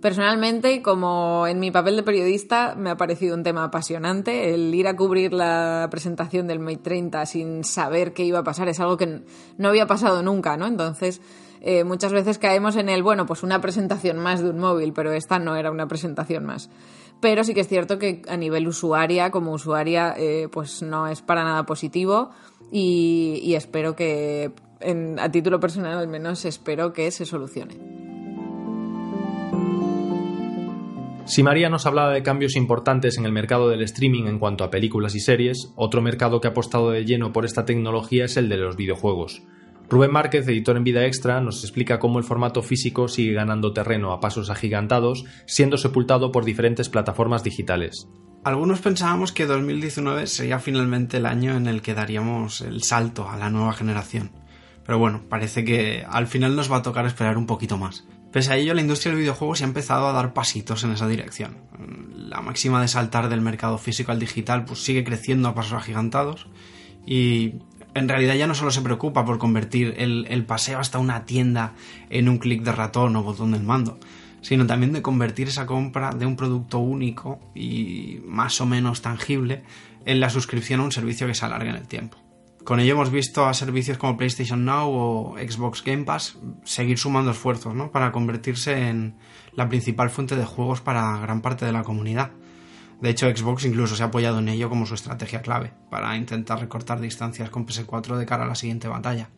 Personalmente, 0.00 0.82
como 0.82 1.46
en 1.46 1.58
mi 1.58 1.70
papel 1.70 1.96
de 1.96 2.02
periodista, 2.02 2.74
me 2.76 2.90
ha 2.90 2.96
parecido 2.96 3.34
un 3.34 3.42
tema 3.42 3.64
apasionante. 3.64 4.52
El 4.52 4.74
ir 4.74 4.88
a 4.88 4.96
cubrir 4.96 5.32
la 5.32 5.88
presentación 5.90 6.46
del 6.46 6.58
Mate 6.58 6.78
30 6.78 7.24
sin 7.26 7.64
saber 7.64 8.12
qué 8.12 8.22
iba 8.24 8.40
a 8.40 8.44
pasar 8.44 8.68
es 8.68 8.78
algo 8.78 8.98
que 8.98 9.22
no 9.56 9.68
había 9.68 9.86
pasado 9.86 10.22
nunca, 10.22 10.56
¿no? 10.56 10.66
Entonces, 10.66 11.22
eh, 11.62 11.84
muchas 11.84 12.12
veces 12.12 12.38
caemos 12.38 12.76
en 12.76 12.88
el, 12.90 13.02
bueno, 13.02 13.26
pues 13.26 13.42
una 13.42 13.60
presentación 13.60 14.18
más 14.18 14.42
de 14.42 14.50
un 14.50 14.58
móvil, 14.58 14.92
pero 14.92 15.12
esta 15.12 15.38
no 15.38 15.56
era 15.56 15.70
una 15.70 15.88
presentación 15.88 16.44
más. 16.44 16.68
Pero 17.20 17.42
sí 17.42 17.54
que 17.54 17.60
es 17.60 17.68
cierto 17.68 17.98
que 17.98 18.22
a 18.28 18.36
nivel 18.36 18.68
usuaria, 18.68 19.30
como 19.30 19.52
usuaria, 19.52 20.14
eh, 20.18 20.48
pues 20.52 20.82
no 20.82 21.08
es 21.08 21.22
para 21.22 21.42
nada 21.42 21.64
positivo 21.64 22.30
y, 22.70 23.54
espero 23.54 23.96
que, 23.96 24.52
a 25.18 25.30
título 25.30 25.58
personal 25.58 25.96
al 25.96 26.08
menos, 26.08 26.44
espero 26.44 26.92
que 26.92 27.10
se 27.10 27.24
solucione. 27.24 28.05
Si 31.26 31.42
María 31.42 31.68
nos 31.68 31.86
hablaba 31.86 32.12
de 32.12 32.22
cambios 32.22 32.54
importantes 32.54 33.18
en 33.18 33.26
el 33.26 33.32
mercado 33.32 33.68
del 33.68 33.82
streaming 33.82 34.26
en 34.26 34.38
cuanto 34.38 34.62
a 34.62 34.70
películas 34.70 35.16
y 35.16 35.20
series, 35.20 35.72
otro 35.74 36.00
mercado 36.00 36.40
que 36.40 36.46
ha 36.46 36.52
apostado 36.52 36.92
de 36.92 37.04
lleno 37.04 37.32
por 37.32 37.44
esta 37.44 37.64
tecnología 37.64 38.26
es 38.26 38.36
el 38.36 38.48
de 38.48 38.56
los 38.56 38.76
videojuegos. 38.76 39.42
Rubén 39.90 40.12
Márquez, 40.12 40.46
editor 40.46 40.76
en 40.76 40.84
Vida 40.84 41.04
Extra, 41.04 41.40
nos 41.40 41.64
explica 41.64 41.98
cómo 41.98 42.20
el 42.20 42.24
formato 42.24 42.62
físico 42.62 43.08
sigue 43.08 43.32
ganando 43.32 43.72
terreno 43.72 44.12
a 44.12 44.20
pasos 44.20 44.50
agigantados, 44.50 45.24
siendo 45.46 45.78
sepultado 45.78 46.30
por 46.30 46.44
diferentes 46.44 46.88
plataformas 46.88 47.42
digitales. 47.42 48.08
Algunos 48.44 48.80
pensábamos 48.80 49.32
que 49.32 49.46
2019 49.46 50.28
sería 50.28 50.60
finalmente 50.60 51.16
el 51.16 51.26
año 51.26 51.56
en 51.56 51.66
el 51.66 51.82
que 51.82 51.94
daríamos 51.94 52.60
el 52.60 52.84
salto 52.84 53.28
a 53.28 53.36
la 53.36 53.50
nueva 53.50 53.72
generación. 53.72 54.30
Pero 54.84 55.00
bueno, 55.00 55.24
parece 55.28 55.64
que 55.64 56.04
al 56.08 56.28
final 56.28 56.54
nos 56.54 56.70
va 56.70 56.76
a 56.76 56.82
tocar 56.82 57.04
esperar 57.04 57.36
un 57.36 57.46
poquito 57.46 57.76
más. 57.78 58.06
Pese 58.32 58.52
a 58.52 58.56
ello, 58.56 58.74
la 58.74 58.80
industria 58.80 59.12
del 59.12 59.20
videojuego 59.20 59.54
se 59.54 59.64
ha 59.64 59.66
empezado 59.66 60.08
a 60.08 60.12
dar 60.12 60.32
pasitos 60.32 60.84
en 60.84 60.92
esa 60.92 61.08
dirección. 61.08 61.58
La 62.16 62.40
máxima 62.40 62.80
de 62.80 62.88
saltar 62.88 63.28
del 63.28 63.40
mercado 63.40 63.78
físico 63.78 64.12
al 64.12 64.18
digital 64.18 64.64
pues 64.64 64.82
sigue 64.82 65.04
creciendo 65.04 65.48
a 65.48 65.54
pasos 65.54 65.74
agigantados 65.74 66.48
y 67.06 67.54
en 67.94 68.08
realidad 68.08 68.34
ya 68.34 68.46
no 68.46 68.54
solo 68.54 68.70
se 68.70 68.82
preocupa 68.82 69.24
por 69.24 69.38
convertir 69.38 69.94
el, 69.96 70.44
paseo 70.44 70.78
hasta 70.78 70.98
una 70.98 71.24
tienda 71.24 71.72
en 72.10 72.28
un 72.28 72.38
clic 72.38 72.62
de 72.62 72.72
ratón 72.72 73.16
o 73.16 73.22
botón 73.22 73.52
del 73.52 73.62
mando, 73.62 73.98
sino 74.42 74.66
también 74.66 74.92
de 74.92 75.00
convertir 75.00 75.48
esa 75.48 75.64
compra 75.64 76.10
de 76.10 76.26
un 76.26 76.36
producto 76.36 76.78
único 76.78 77.40
y 77.54 78.18
más 78.26 78.60
o 78.60 78.66
menos 78.66 79.00
tangible 79.00 79.62
en 80.04 80.20
la 80.20 80.28
suscripción 80.28 80.80
a 80.80 80.84
un 80.84 80.92
servicio 80.92 81.26
que 81.26 81.34
se 81.34 81.46
alargue 81.46 81.70
en 81.70 81.76
el 81.76 81.88
tiempo. 81.88 82.25
Con 82.66 82.80
ello 82.80 82.94
hemos 82.94 83.12
visto 83.12 83.46
a 83.46 83.54
servicios 83.54 83.96
como 83.96 84.16
PlayStation 84.16 84.64
Now 84.64 84.90
o 84.90 85.36
Xbox 85.38 85.84
Game 85.84 86.02
Pass 86.02 86.36
seguir 86.64 86.98
sumando 86.98 87.30
esfuerzos 87.30 87.72
para 87.90 88.10
convertirse 88.10 88.88
en 88.88 89.14
la 89.52 89.68
principal 89.68 90.10
fuente 90.10 90.34
de 90.34 90.44
juegos 90.44 90.80
para 90.80 91.16
gran 91.20 91.42
parte 91.42 91.64
de 91.64 91.70
la 91.70 91.84
comunidad. 91.84 92.32
De 93.00 93.10
hecho, 93.10 93.28
Xbox 93.28 93.66
incluso 93.66 93.94
se 93.94 94.02
ha 94.02 94.06
apoyado 94.06 94.40
en 94.40 94.48
ello 94.48 94.68
como 94.68 94.84
su 94.84 94.94
estrategia 94.94 95.42
clave, 95.42 95.74
para 95.90 96.16
intentar 96.16 96.58
recortar 96.58 96.98
distancias 97.00 97.50
con 97.50 97.68
PS4 97.68 98.16
de 98.16 98.26
cara 98.26 98.42
a 98.42 98.48
la 98.48 98.56
siguiente 98.56 98.88
batalla. 98.88 99.30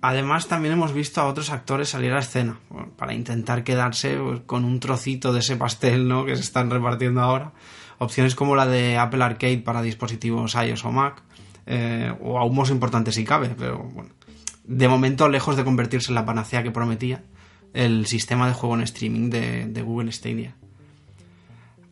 Además, 0.00 0.48
también 0.48 0.72
hemos 0.72 0.94
visto 0.94 1.20
a 1.20 1.26
otros 1.26 1.50
actores 1.50 1.90
salir 1.90 2.14
a 2.14 2.20
escena, 2.20 2.60
para 2.96 3.12
intentar 3.12 3.62
quedarse 3.62 4.16
pues, 4.16 4.40
con 4.46 4.64
un 4.64 4.80
trocito 4.80 5.34
de 5.34 5.40
ese 5.40 5.56
pastel 5.56 6.08
¿no? 6.08 6.24
que 6.24 6.34
se 6.34 6.40
están 6.40 6.70
repartiendo 6.70 7.20
ahora. 7.20 7.52
Opciones 7.98 8.34
como 8.34 8.56
la 8.56 8.66
de 8.66 8.96
Apple 8.96 9.22
Arcade 9.22 9.58
para 9.58 9.82
dispositivos 9.82 10.54
iOS 10.54 10.86
o 10.86 10.92
Mac, 10.92 11.24
eh, 11.68 12.12
o 12.20 12.38
aún 12.38 12.56
más 12.56 12.70
importante 12.70 13.12
si 13.12 13.24
cabe, 13.24 13.54
pero 13.56 13.78
bueno. 13.78 14.10
De 14.64 14.88
momento, 14.88 15.28
lejos 15.28 15.56
de 15.56 15.64
convertirse 15.64 16.10
en 16.10 16.16
la 16.16 16.24
panacea 16.24 16.62
que 16.62 16.70
prometía, 16.70 17.22
el 17.72 18.06
sistema 18.06 18.48
de 18.48 18.54
juego 18.54 18.74
en 18.74 18.82
streaming 18.82 19.30
de 19.30 19.82
Google 19.82 20.10
Stadia. 20.12 20.56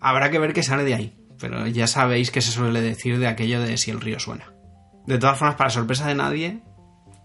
Habrá 0.00 0.30
que 0.30 0.38
ver 0.38 0.52
qué 0.52 0.62
sale 0.62 0.84
de 0.84 0.94
ahí, 0.94 1.16
pero 1.38 1.66
ya 1.66 1.86
sabéis 1.86 2.30
que 2.30 2.42
se 2.42 2.50
suele 2.50 2.80
decir 2.80 3.18
de 3.18 3.28
aquello 3.28 3.60
de 3.60 3.76
si 3.76 3.90
el 3.90 4.00
río 4.00 4.18
suena. 4.18 4.52
De 5.06 5.18
todas 5.18 5.38
formas, 5.38 5.56
para 5.56 5.70
sorpresa 5.70 6.06
de 6.06 6.14
nadie, 6.14 6.62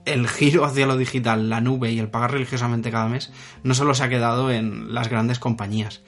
el 0.05 0.27
giro 0.27 0.65
hacia 0.65 0.87
lo 0.87 0.97
digital, 0.97 1.49
la 1.49 1.61
nube 1.61 1.91
y 1.91 1.99
el 1.99 2.09
pagar 2.09 2.31
religiosamente 2.31 2.91
cada 2.91 3.07
mes 3.07 3.31
no 3.63 3.73
solo 3.73 3.93
se 3.93 4.03
ha 4.03 4.09
quedado 4.09 4.51
en 4.51 4.93
las 4.93 5.09
grandes 5.09 5.39
compañías, 5.39 6.01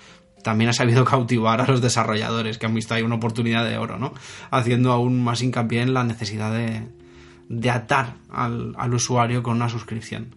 también 0.44 0.70
ha 0.70 0.74
sabido 0.74 1.06
cautivar 1.06 1.62
a 1.62 1.68
los 1.68 1.82
desarrolladores 1.82 2.58
que 2.58 2.66
han 2.66 2.74
visto 2.74 2.94
ahí 2.94 3.02
una 3.02 3.16
oportunidad 3.16 3.68
de 3.68 3.78
oro, 3.78 3.98
¿no? 3.98 4.14
Haciendo 4.52 4.92
aún 4.92 5.24
más 5.24 5.42
hincapié 5.42 5.82
en 5.82 5.94
la 5.94 6.04
necesidad 6.04 6.54
de, 6.54 6.88
de 7.50 7.70
atar 7.70 8.16
al, 8.30 8.76
al, 8.78 8.94
usuario 8.94 9.44
con 9.44 9.56
una 9.56 9.70
suscripción. 9.70 10.36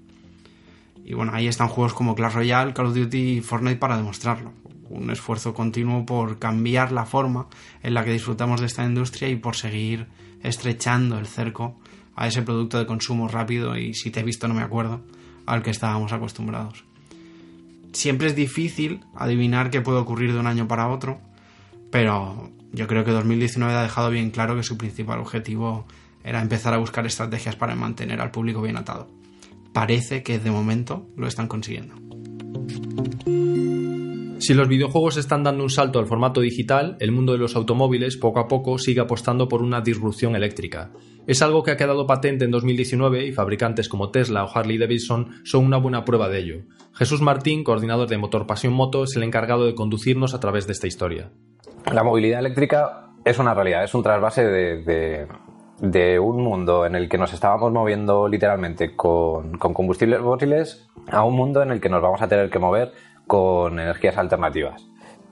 Y 1.04 1.14
bueno, 1.14 1.32
ahí 1.34 1.46
están 1.46 1.68
juegos 1.68 1.94
como 1.94 2.14
Clash 2.14 2.34
Royale, 2.34 2.72
Call 2.72 2.86
of 2.86 2.94
Duty 2.94 3.18
y 3.18 3.40
Fortnite 3.40 3.76
para 3.76 3.96
demostrarlo 3.96 4.52
un 4.90 5.10
esfuerzo 5.10 5.54
continuo 5.54 6.06
por 6.06 6.38
cambiar 6.38 6.92
la 6.92 7.04
forma 7.04 7.46
en 7.82 7.94
la 7.94 8.04
que 8.04 8.12
disfrutamos 8.12 8.60
de 8.60 8.66
esta 8.66 8.84
industria 8.84 9.28
y 9.28 9.36
por 9.36 9.56
seguir 9.56 10.06
estrechando 10.42 11.18
el 11.18 11.26
cerco 11.26 11.78
a 12.14 12.26
ese 12.26 12.42
producto 12.42 12.78
de 12.78 12.86
consumo 12.86 13.28
rápido 13.28 13.76
y 13.76 13.94
si 13.94 14.10
te 14.10 14.20
he 14.20 14.22
visto 14.22 14.48
no 14.48 14.54
me 14.54 14.62
acuerdo 14.62 15.02
al 15.44 15.62
que 15.62 15.70
estábamos 15.70 16.12
acostumbrados. 16.12 16.84
Siempre 17.96 18.26
es 18.26 18.36
difícil 18.36 19.00
adivinar 19.14 19.70
qué 19.70 19.80
puede 19.80 20.00
ocurrir 20.00 20.34
de 20.34 20.38
un 20.38 20.46
año 20.46 20.68
para 20.68 20.88
otro, 20.88 21.18
pero 21.90 22.50
yo 22.70 22.86
creo 22.88 23.06
que 23.06 23.10
2019 23.10 23.72
ha 23.72 23.80
dejado 23.80 24.10
bien 24.10 24.30
claro 24.30 24.54
que 24.54 24.62
su 24.62 24.76
principal 24.76 25.18
objetivo 25.18 25.86
era 26.22 26.42
empezar 26.42 26.74
a 26.74 26.76
buscar 26.76 27.06
estrategias 27.06 27.56
para 27.56 27.74
mantener 27.74 28.20
al 28.20 28.32
público 28.32 28.60
bien 28.60 28.76
atado. 28.76 29.08
Parece 29.72 30.22
que 30.22 30.38
de 30.38 30.50
momento 30.50 31.08
lo 31.16 31.26
están 31.26 31.48
consiguiendo. 31.48 31.94
Si 34.46 34.54
los 34.54 34.68
videojuegos 34.68 35.16
están 35.16 35.42
dando 35.42 35.64
un 35.64 35.70
salto 35.70 35.98
al 35.98 36.06
formato 36.06 36.40
digital, 36.40 36.96
el 37.00 37.10
mundo 37.10 37.32
de 37.32 37.38
los 37.40 37.56
automóviles 37.56 38.16
poco 38.16 38.38
a 38.38 38.46
poco 38.46 38.78
sigue 38.78 39.00
apostando 39.00 39.48
por 39.48 39.60
una 39.60 39.80
disrupción 39.80 40.36
eléctrica. 40.36 40.92
Es 41.26 41.42
algo 41.42 41.64
que 41.64 41.72
ha 41.72 41.76
quedado 41.76 42.06
patente 42.06 42.44
en 42.44 42.52
2019 42.52 43.26
y 43.26 43.32
fabricantes 43.32 43.88
como 43.88 44.12
Tesla 44.12 44.44
o 44.44 44.48
Harley 44.56 44.78
Davidson 44.78 45.40
son 45.42 45.64
una 45.64 45.78
buena 45.78 46.04
prueba 46.04 46.28
de 46.28 46.38
ello. 46.38 46.62
Jesús 46.92 47.22
Martín, 47.22 47.64
coordinador 47.64 48.06
de 48.06 48.18
Motor 48.18 48.46
Pasión 48.46 48.72
Moto, 48.72 49.02
es 49.02 49.16
el 49.16 49.24
encargado 49.24 49.66
de 49.66 49.74
conducirnos 49.74 50.32
a 50.32 50.38
través 50.38 50.68
de 50.68 50.74
esta 50.74 50.86
historia. 50.86 51.32
La 51.92 52.04
movilidad 52.04 52.38
eléctrica 52.38 53.08
es 53.24 53.40
una 53.40 53.52
realidad, 53.52 53.82
es 53.82 53.94
un 53.96 54.04
trasvase 54.04 54.44
de, 54.44 56.20
un 56.20 56.44
mundo 56.44 56.86
en 56.86 56.94
el 56.94 57.08
que 57.08 57.18
nos 57.18 57.32
estábamos 57.32 57.72
moviendo 57.72 58.28
literalmente 58.28 58.94
con, 58.94 59.58
con 59.58 59.74
combustibles 59.74 60.20
fósiles 60.20 60.86
a 61.08 61.24
un 61.24 61.34
mundo 61.34 61.64
en 61.64 61.72
el 61.72 61.80
que 61.80 61.88
nos 61.88 62.00
vamos 62.00 62.22
a 62.22 62.28
tener 62.28 62.48
que 62.48 62.60
mover 62.60 62.92
con 63.26 63.78
energías 63.78 64.16
alternativas. 64.16 64.88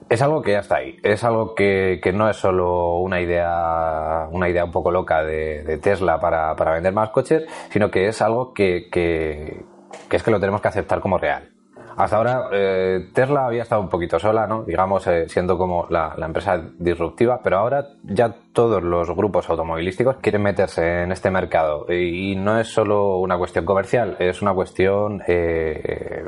Es 0.08 0.20
algo 0.20 0.42
que 0.42 0.52
ya 0.52 0.58
está 0.58 0.76
ahí, 0.76 0.98
es 1.02 1.24
algo 1.24 1.54
que, 1.54 1.98
no 2.14 2.28
es 2.28 2.36
solo 2.36 2.98
una 2.98 3.20
idea, 3.20 4.28
una 4.30 4.48
idea 4.48 4.64
un 4.64 4.70
poco 4.70 4.90
loca 4.90 5.24
de, 5.24 5.78
Tesla 5.82 6.20
para, 6.20 6.54
vender 6.54 6.92
más 6.92 7.10
coches, 7.10 7.44
sino 7.70 7.90
que 7.90 8.08
es 8.08 8.20
algo 8.20 8.52
que, 8.52 8.88
que 8.90 9.64
es 10.10 10.22
que 10.22 10.30
lo 10.30 10.40
tenemos 10.40 10.60
que 10.60 10.68
aceptar 10.68 11.00
como 11.00 11.18
real. 11.18 11.53
Hasta 11.96 12.16
ahora 12.16 12.48
eh, 12.52 13.08
Tesla 13.12 13.46
había 13.46 13.62
estado 13.62 13.80
un 13.80 13.88
poquito 13.88 14.18
sola, 14.18 14.46
¿no? 14.46 14.64
digamos, 14.64 15.06
eh, 15.06 15.28
siendo 15.28 15.56
como 15.56 15.86
la, 15.90 16.14
empresa 16.18 16.60
disruptiva, 16.78 17.40
pero 17.42 17.58
ahora 17.58 17.86
ya 18.02 18.34
todos 18.52 18.82
los 18.82 19.08
grupos 19.14 19.48
automovilísticos 19.48 20.16
quieren 20.16 20.42
meterse 20.42 21.02
en 21.02 21.12
este 21.12 21.30
mercado 21.30 21.86
y, 21.92 22.34
no 22.34 22.58
es 22.58 22.68
solo 22.68 23.18
una 23.18 23.38
cuestión 23.38 23.64
comercial, 23.64 24.16
es 24.18 24.42
una 24.42 24.52
cuestión 24.54 25.22
eh, 25.28 26.24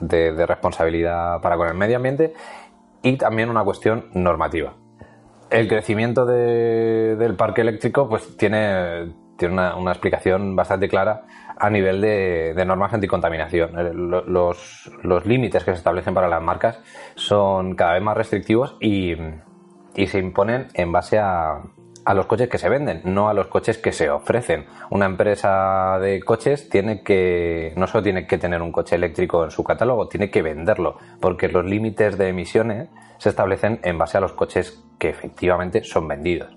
de, 0.00 0.46
responsabilidad 0.46 1.40
para 1.40 1.56
con 1.56 1.68
el 1.68 1.74
medio 1.74 1.96
ambiente 1.96 2.34
y 3.02 3.16
también 3.16 3.48
una 3.48 3.64
cuestión 3.64 4.06
normativa. 4.12 4.74
El 5.48 5.66
crecimiento 5.66 6.26
del 6.26 7.34
parque 7.36 7.62
eléctrico 7.62 8.08
pues 8.08 8.36
tiene, 8.36 9.12
tiene 9.36 9.54
una, 9.54 9.76
una 9.76 9.92
explicación 9.92 10.54
bastante 10.54 10.88
clara 10.88 11.22
a 11.60 11.70
nivel 11.70 12.00
de, 12.00 12.64
normas 12.66 12.92
anticontaminación. 12.92 13.78
Eh, 13.78 13.92
los, 13.94 14.90
los 15.02 15.26
límites 15.26 15.62
que 15.62 15.72
se 15.72 15.78
establecen 15.78 16.14
para 16.14 16.28
las 16.28 16.42
marcas 16.42 16.80
son 17.14 17.74
cada 17.76 17.92
vez 17.94 18.02
más 18.02 18.16
restrictivos 18.16 18.76
y, 18.80 19.14
se 20.06 20.18
imponen 20.18 20.68
en 20.72 20.90
base 20.92 21.18
a, 21.18 21.60
a 22.06 22.14
los 22.14 22.24
coches 22.24 22.48
que 22.48 22.56
se 22.56 22.70
venden, 22.70 23.02
no 23.04 23.28
a 23.28 23.34
los 23.34 23.48
coches 23.48 23.76
que 23.76 23.92
se 23.92 24.08
ofrecen. 24.08 24.64
Una 24.88 25.04
empresa 25.04 25.98
de 26.00 26.22
coches 26.22 26.70
tiene 26.70 27.02
que, 27.02 27.74
no 27.76 27.86
solo 27.86 28.02
tiene 28.02 28.26
que 28.26 28.38
tener 28.38 28.62
un 28.62 28.72
coche 28.72 28.96
eléctrico 28.96 29.44
en 29.44 29.50
su 29.50 29.62
catálogo, 29.62 30.08
tiene 30.08 30.30
que 30.30 30.40
venderlo, 30.40 30.96
porque 31.20 31.48
los 31.48 31.66
límites 31.66 32.16
de 32.16 32.28
emisiones 32.28 32.88
se 33.18 33.28
establecen 33.28 33.80
en 33.82 33.98
base 33.98 34.16
a 34.16 34.22
los 34.22 34.32
coches 34.32 34.82
que 34.98 35.10
efectivamente 35.10 35.84
son 35.84 36.08
vendidos. 36.08 36.56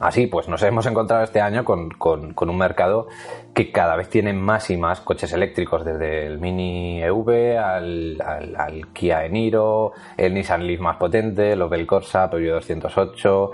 Así 0.00 0.26
pues, 0.26 0.48
nos 0.48 0.62
hemos 0.62 0.86
encontrado 0.86 1.22
este 1.22 1.42
año 1.42 1.62
con, 1.62 1.94
un 2.00 2.58
mercado 2.58 3.06
que 3.52 3.70
cada 3.70 3.96
vez 3.96 4.08
tiene 4.08 4.32
más 4.32 4.70
y 4.70 4.78
más 4.78 5.02
coches 5.02 5.30
eléctricos, 5.34 5.84
desde 5.84 6.26
el 6.26 6.38
Mini 6.38 7.02
EV 7.02 7.58
al, 7.58 8.88
Kia 8.94 9.26
Eniro, 9.26 9.92
el 10.16 10.32
Nissan 10.32 10.66
Leaf 10.66 10.80
más 10.80 10.96
potente, 10.96 11.52
el 11.52 11.60
Opel 11.60 11.86
Corsa, 11.86 12.30
Peugeot 12.30 12.64
208 12.66 13.50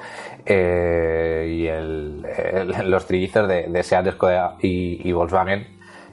eh, 0.47 1.47
y 1.51 2.83
los 2.85 3.07
trillizos 3.07 3.49
de, 3.49 3.83
Seat, 3.83 4.13
Skoda 4.13 4.57
y, 4.61 5.11
Volkswagen 5.11 5.67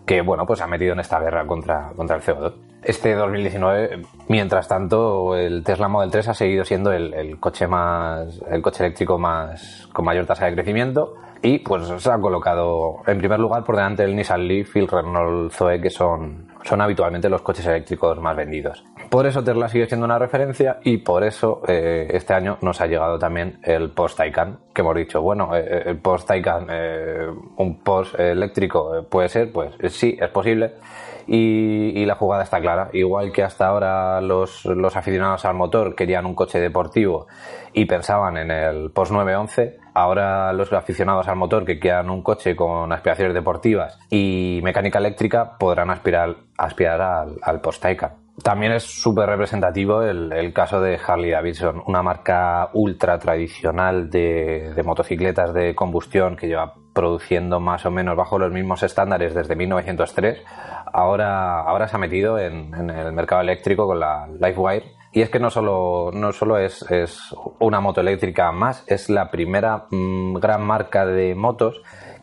que 0.03 0.21
bueno, 0.21 0.45
pues 0.47 0.59
ha 0.61 0.67
metido 0.67 0.93
en 0.93 0.99
esta 0.99 1.19
guerra 1.19 1.45
contra, 1.45 1.91
contra 1.95 2.15
el 2.15 2.23
CO2. 2.23 2.72
Este 2.83 3.15
2019, 3.15 4.01
mientras 4.27 4.67
tanto, 4.67 5.37
el 5.37 5.63
Tesla 5.63 5.87
Model 5.87 6.11
3 6.11 6.27
ha 6.29 6.33
seguido 6.33 6.65
siendo 6.65 6.91
el, 6.91 7.39
coche 7.39 7.65
más, 7.65 8.41
el 8.49 8.61
coche 8.61 8.83
eléctrico 8.83 9.17
más 9.17 9.87
con 9.93 10.03
mayor 10.03 10.25
tasa 10.25 10.45
de 10.45 10.53
crecimiento 10.53 11.15
y 11.41 11.59
pues 11.59 11.87
se 12.01 12.11
ha 12.11 12.17
colocado 12.19 13.01
en 13.05 13.17
primer 13.17 13.39
lugar 13.39 13.63
por 13.65 13.75
delante 13.75 14.03
del 14.03 14.15
Nissan 14.15 14.47
Leaf 14.47 14.75
y 14.75 14.79
el 14.79 14.87
Renault 14.87 15.51
Zoe, 15.51 15.79
que 15.81 15.89
son, 15.89 16.47
son 16.63 16.81
habitualmente 16.81 17.29
los 17.29 17.41
coches 17.41 17.65
eléctricos 17.65 18.19
más 18.19 18.35
vendidos. 18.35 18.83
Por 19.09 19.27
eso 19.27 19.43
Tesla 19.43 19.67
sigue 19.67 19.85
siendo 19.85 20.05
una 20.05 20.17
referencia 20.17 20.79
y 20.83 20.97
por 20.97 21.23
eso 21.23 21.61
eh, 21.67 22.07
este 22.11 22.33
año 22.33 22.57
nos 22.61 22.79
ha 22.81 22.87
llegado 22.87 23.19
también 23.19 23.59
el 23.63 23.91
Post 23.91 24.17
Taycan, 24.17 24.57
que 24.73 24.81
hemos 24.81 24.95
dicho, 24.95 25.21
bueno, 25.21 25.55
eh, 25.55 25.65
eh, 25.67 25.83
el 25.87 25.97
Post 25.97 26.29
Taycan, 26.29 26.67
un 27.57 27.79
Post 27.83 28.19
eléctrico 28.19 29.05
puede 29.09 29.27
ser, 29.29 29.51
pues 29.51 29.73
sí, 29.93 30.17
es 30.19 30.29
posible. 30.29 30.75
Y, 31.27 32.05
la 32.05 32.15
jugada 32.15 32.43
está 32.43 32.59
clara. 32.59 32.89
Igual 32.91 33.31
que 33.31 33.43
hasta 33.43 33.67
ahora 33.67 34.19
los, 34.19 34.65
los 34.65 34.95
aficionados 34.97 35.45
al 35.45 35.55
motor 35.55 35.95
querían 35.95 36.25
un 36.25 36.35
coche 36.35 36.59
deportivo 36.59 37.27
y 37.73 37.85
pensaban 37.85 38.37
en 38.37 38.51
el 38.51 38.91
Post 38.91 39.11
911, 39.11 39.77
ahora 39.93 40.53
los 40.53 40.71
aficionados 40.73 41.27
al 41.27 41.35
motor 41.35 41.65
que 41.65 41.79
quieran 41.79 42.09
un 42.09 42.21
coche 42.21 42.55
con 42.55 42.91
aspiraciones 42.91 43.33
deportivas 43.33 43.99
y 44.09 44.59
mecánica 44.63 44.99
eléctrica 44.99 45.57
podrán 45.57 45.89
aspirar, 45.89 46.35
aspirar 46.57 47.01
al, 47.41 47.61
Post 47.61 47.81
Taycan. 47.81 48.11
También 48.43 48.71
es 48.71 48.83
súper 48.83 49.29
representativo 49.29 50.01
el, 50.01 50.53
caso 50.53 50.81
de 50.81 50.99
Harley 51.05 51.31
Davidson, 51.31 51.83
una 51.85 52.01
marca 52.01 52.69
ultra 52.73 53.19
tradicional 53.19 54.09
de, 54.09 54.81
motocicletas 54.83 55.53
de 55.53 55.75
combustión 55.75 56.35
que 56.35 56.47
lleva 56.47 56.73
produciendo 56.93 57.59
más 57.59 57.85
o 57.85 57.91
menos 57.91 58.15
bajo 58.15 58.39
los 58.39 58.51
mismos 58.51 58.83
estándares 58.83 59.33
desde 59.33 59.55
1903. 59.55 60.43
Ahora, 60.93 61.61
ahora 61.61 61.87
se 61.87 61.95
ha 61.95 61.99
metido 61.99 62.39
en, 62.39 62.73
el 62.89 63.11
mercado 63.11 63.41
eléctrico 63.41 63.87
con 63.87 63.99
la 63.99 64.27
Livewire. 64.27 64.93
Y 65.11 65.21
es 65.21 65.29
que 65.29 65.39
no 65.39 65.49
solo, 65.51 66.09
no 66.11 66.31
solo 66.31 66.57
es, 66.57 66.85
una 67.59 67.79
moto 67.79 68.01
eléctrica 68.01 68.51
más, 68.51 68.83
es 68.87 69.09
la 69.09 69.29
primera 69.29 69.85
mm, 69.91 70.35
gran 70.35 70.65
marca 70.65 71.05
de 71.05 71.35
motos 71.35 71.81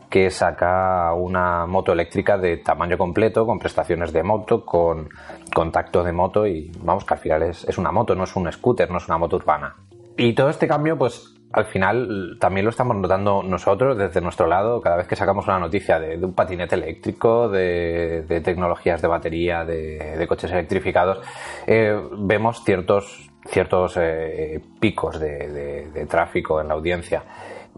que 0.09 0.29
saca 0.29 1.13
una 1.13 1.65
moto 1.67 1.93
eléctrica 1.93 2.37
de 2.37 2.57
tamaño 2.57 2.97
completo, 2.97 3.45
con 3.45 3.59
prestaciones 3.59 4.11
de 4.11 4.23
moto, 4.23 4.65
con 4.65 5.07
contacto 5.55 6.03
de 6.03 6.11
moto 6.11 6.45
y 6.45 6.69
vamos 6.81 7.05
que 7.05 7.13
al 7.13 7.19
final 7.21 7.43
es, 7.43 7.63
es 7.63 7.77
una 7.77 7.93
moto, 7.93 8.13
no 8.13 8.25
es 8.25 8.35
un 8.35 8.51
scooter, 8.51 8.91
no 8.91 8.97
es 8.97 9.07
una 9.07 9.17
moto 9.17 9.37
urbana. 9.37 9.73
Y 10.17 10.33
todo 10.33 10.49
este 10.49 10.67
cambio, 10.67 10.97
pues 10.97 11.40
al 11.53 11.65
final 11.65 12.37
también 12.39 12.65
lo 12.65 12.69
estamos 12.69 12.95
notando 12.95 13.43
nosotros 13.43 13.97
desde 13.97 14.21
nuestro 14.21 14.47
lado, 14.47 14.81
cada 14.81 14.97
vez 14.97 15.07
que 15.07 15.15
sacamos 15.15 15.47
una 15.47 15.59
noticia 15.59 15.99
de, 15.99 16.17
un 16.23 16.33
patinete 16.33 16.75
eléctrico, 16.75 17.49
de, 17.49 18.41
tecnologías 18.43 19.01
de 19.01 19.07
batería, 19.07 19.65
de, 19.65 20.25
coches 20.27 20.51
electrificados, 20.51 21.19
eh, 21.67 21.99
vemos 22.17 22.63
ciertos, 22.63 23.29
ciertos 23.45 23.97
eh, 23.97 24.61
picos 24.79 25.19
de, 25.19 26.07
tráfico 26.09 26.61
en 26.61 26.67
la 26.67 26.73
audiencia 26.73 27.23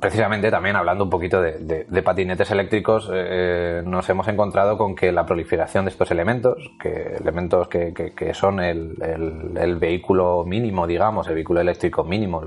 precisamente 0.04 0.52
también 0.52 0.76
hablando 0.76 1.06
un 1.06 1.10
poquito 1.10 1.42
de, 1.42 2.04
patinetes 2.04 2.52
eléctricos, 2.52 3.10
eh, 3.14 3.82
nos 3.86 4.10
hemos 4.10 4.28
encontrado 4.28 4.78
con 4.78 4.96
que 4.96 5.14
la 5.14 5.26
proliferación 5.26 5.86
de 5.86 5.92
estos 5.92 6.12
elementos, 6.12 6.58
que 6.78 7.16
elementos 7.22 7.70
que, 7.70 8.34
son 8.34 8.60
el, 8.60 9.78
vehículo 9.80 10.44
mínimo, 10.46 10.86
digamos, 10.86 11.30
el 11.30 11.36
vehículo 11.36 11.62
eléctrico 11.62 12.04
mínimo, 12.04 12.42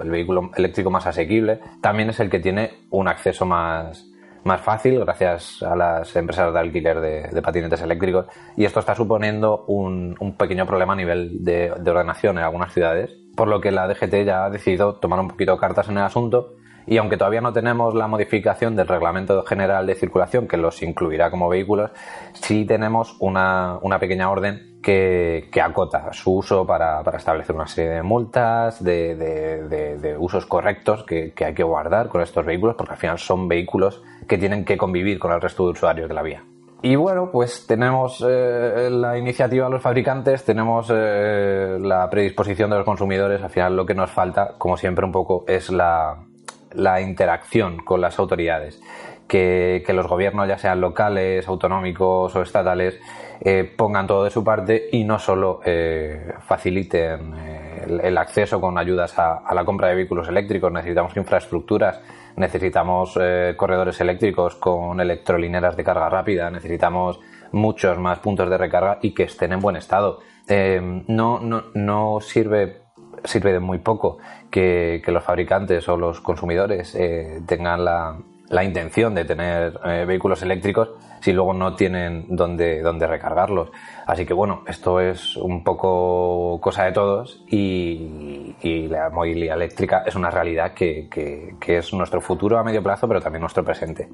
el 0.00 0.10
vehículo 0.10 0.52
eléctrico 0.56 0.90
más 0.90 1.04
asequible, 1.08 1.58
también 1.80 2.10
es 2.10 2.20
el 2.20 2.30
que 2.30 2.38
tiene 2.38 2.70
un 2.90 3.08
acceso 3.08 3.44
más, 3.44 4.08
más 4.44 4.60
fácil 4.60 5.00
gracias 5.00 5.60
a 5.64 5.74
las 5.74 6.14
empresas 6.14 6.52
de 6.52 6.60
alquiler 6.60 7.00
de, 7.00 7.42
patinetes 7.42 7.82
eléctricos. 7.82 8.26
Y 8.56 8.64
esto 8.64 8.78
está 8.78 8.94
suponiendo 8.94 9.64
un, 9.66 10.14
un 10.20 10.36
pequeño 10.36 10.66
problema 10.66 10.92
a 10.92 10.96
nivel 10.96 11.42
de, 11.44 11.72
de 11.80 11.90
ordenación 11.90 12.38
en 12.38 12.44
algunas 12.44 12.72
ciudades, 12.72 13.10
por 13.34 13.48
lo 13.48 13.60
que 13.60 13.72
la 13.72 13.88
DGT 13.88 14.24
ya 14.24 14.44
ha 14.44 14.50
decidido 14.50 14.94
tomar 14.94 15.18
un 15.18 15.26
poquito 15.26 15.56
cartas 15.56 15.88
en 15.88 15.96
el 15.96 16.04
asunto 16.04 16.61
y 16.86 16.96
aunque 16.96 17.16
todavía 17.16 17.40
no 17.40 17.52
tenemos 17.52 17.94
la 17.94 18.06
modificación 18.06 18.76
del 18.76 18.88
Reglamento 18.88 19.42
General 19.44 19.86
de 19.86 19.94
Circulación 19.94 20.48
que 20.48 20.56
los 20.56 20.82
incluirá 20.82 21.30
como 21.30 21.48
vehículos, 21.48 21.90
sí 22.34 22.64
tenemos 22.64 23.16
una, 23.20 23.78
pequeña 24.00 24.30
orden 24.30 24.78
que, 24.82 25.48
acota 25.62 26.12
su 26.12 26.36
uso 26.36 26.66
para, 26.66 27.02
establecer 27.16 27.54
una 27.54 27.66
serie 27.66 27.92
de 27.92 28.02
multas, 28.02 28.82
de, 28.82 30.16
usos 30.18 30.46
correctos 30.46 31.04
que, 31.04 31.32
hay 31.44 31.54
que 31.54 31.62
guardar 31.62 32.08
con 32.08 32.20
estos 32.20 32.44
vehículos, 32.44 32.74
porque 32.76 32.92
al 32.92 32.98
final 32.98 33.18
son 33.18 33.48
vehículos 33.48 34.02
que 34.26 34.38
tienen 34.38 34.64
que 34.64 34.76
convivir 34.76 35.18
con 35.18 35.32
el 35.32 35.40
resto 35.40 35.64
de 35.64 35.72
usuarios 35.72 36.08
de 36.08 36.14
la 36.14 36.22
vía. 36.22 36.44
Y 36.84 36.96
bueno, 36.96 37.30
pues 37.30 37.64
tenemos 37.68 38.24
eh, 38.28 38.88
la 38.90 39.16
iniciativa 39.16 39.66
de 39.66 39.70
los 39.70 39.82
fabricantes, 39.82 40.44
tenemos 40.44 40.90
eh, 40.92 41.78
la 41.80 42.10
predisposición 42.10 42.70
de 42.70 42.76
los 42.76 42.84
consumidores, 42.84 43.40
al 43.40 43.50
final 43.50 43.76
lo 43.76 43.86
que 43.86 43.94
nos 43.94 44.10
falta, 44.10 44.56
como 44.58 44.76
siempre 44.76 45.04
un 45.04 45.12
poco, 45.12 45.44
es 45.46 45.70
la, 45.70 46.26
la 46.74 47.00
interacción 47.00 47.78
con 47.78 48.00
las 48.00 48.18
autoridades. 48.18 48.80
Que, 49.28 49.82
los 49.94 50.06
gobiernos, 50.06 50.46
ya 50.46 50.58
sean 50.58 50.80
locales, 50.80 51.48
autonómicos 51.48 52.36
o 52.36 52.42
estatales, 52.42 53.00
eh, 53.40 53.64
pongan 53.64 54.06
todo 54.06 54.24
de 54.24 54.30
su 54.30 54.44
parte 54.44 54.88
y 54.92 55.04
no 55.04 55.18
solo 55.18 55.60
eh, 55.64 56.34
faciliten 56.40 57.34
eh, 57.38 58.00
el, 58.02 58.18
acceso 58.18 58.60
con 58.60 58.76
ayudas 58.76 59.18
a, 59.18 59.42
la 59.54 59.64
compra 59.64 59.88
de 59.88 59.94
vehículos 59.94 60.28
eléctricos. 60.28 60.70
Necesitamos 60.70 61.16
infraestructuras, 61.16 62.02
necesitamos 62.36 63.18
corredores 63.56 64.00
eléctricos 64.02 64.56
con 64.56 65.00
electrolineras 65.00 65.76
de 65.76 65.84
carga 65.84 66.10
rápida, 66.10 66.50
necesitamos 66.50 67.18
muchos 67.52 67.98
más 67.98 68.18
puntos 68.18 68.50
de 68.50 68.58
recarga 68.58 68.98
y 69.00 69.12
que 69.14 69.24
estén 69.24 69.52
en 69.52 69.60
buen 69.60 69.76
estado. 69.76 70.20
no, 70.48 71.40
no, 71.40 71.64
no 71.72 72.20
sirve 72.20 72.81
sirve 73.24 73.52
de 73.52 73.60
muy 73.60 73.78
poco 73.78 74.18
que, 74.50 75.02
los 75.06 75.24
fabricantes 75.24 75.88
o 75.88 75.96
los 75.96 76.20
consumidores 76.20 76.94
eh, 76.94 77.40
tengan 77.46 77.84
la, 77.84 78.16
intención 78.62 79.14
de 79.14 79.24
tener 79.24 79.78
eh, 79.84 80.04
vehículos 80.06 80.42
eléctricos 80.42 80.90
si 81.20 81.32
luego 81.32 81.54
no 81.54 81.74
tienen 81.74 82.26
dónde, 82.28 82.82
dónde 82.82 83.06
recargarlos. 83.06 83.70
Así 84.06 84.26
que 84.26 84.34
bueno, 84.34 84.62
esto 84.66 85.00
es 85.00 85.36
un 85.36 85.62
poco 85.62 86.60
cosa 86.60 86.84
de 86.84 86.92
todos 86.92 87.44
y, 87.48 88.54
la 88.88 89.08
movilidad 89.10 89.56
eléctrica 89.56 90.02
es 90.06 90.14
una 90.14 90.30
realidad 90.30 90.74
que, 90.74 91.08
que 91.08 91.76
es 91.78 91.92
nuestro 91.94 92.20
futuro 92.20 92.58
a 92.58 92.64
medio 92.64 92.82
plazo, 92.82 93.08
pero 93.08 93.20
también 93.20 93.40
nuestro 93.40 93.64
presente. 93.64 94.08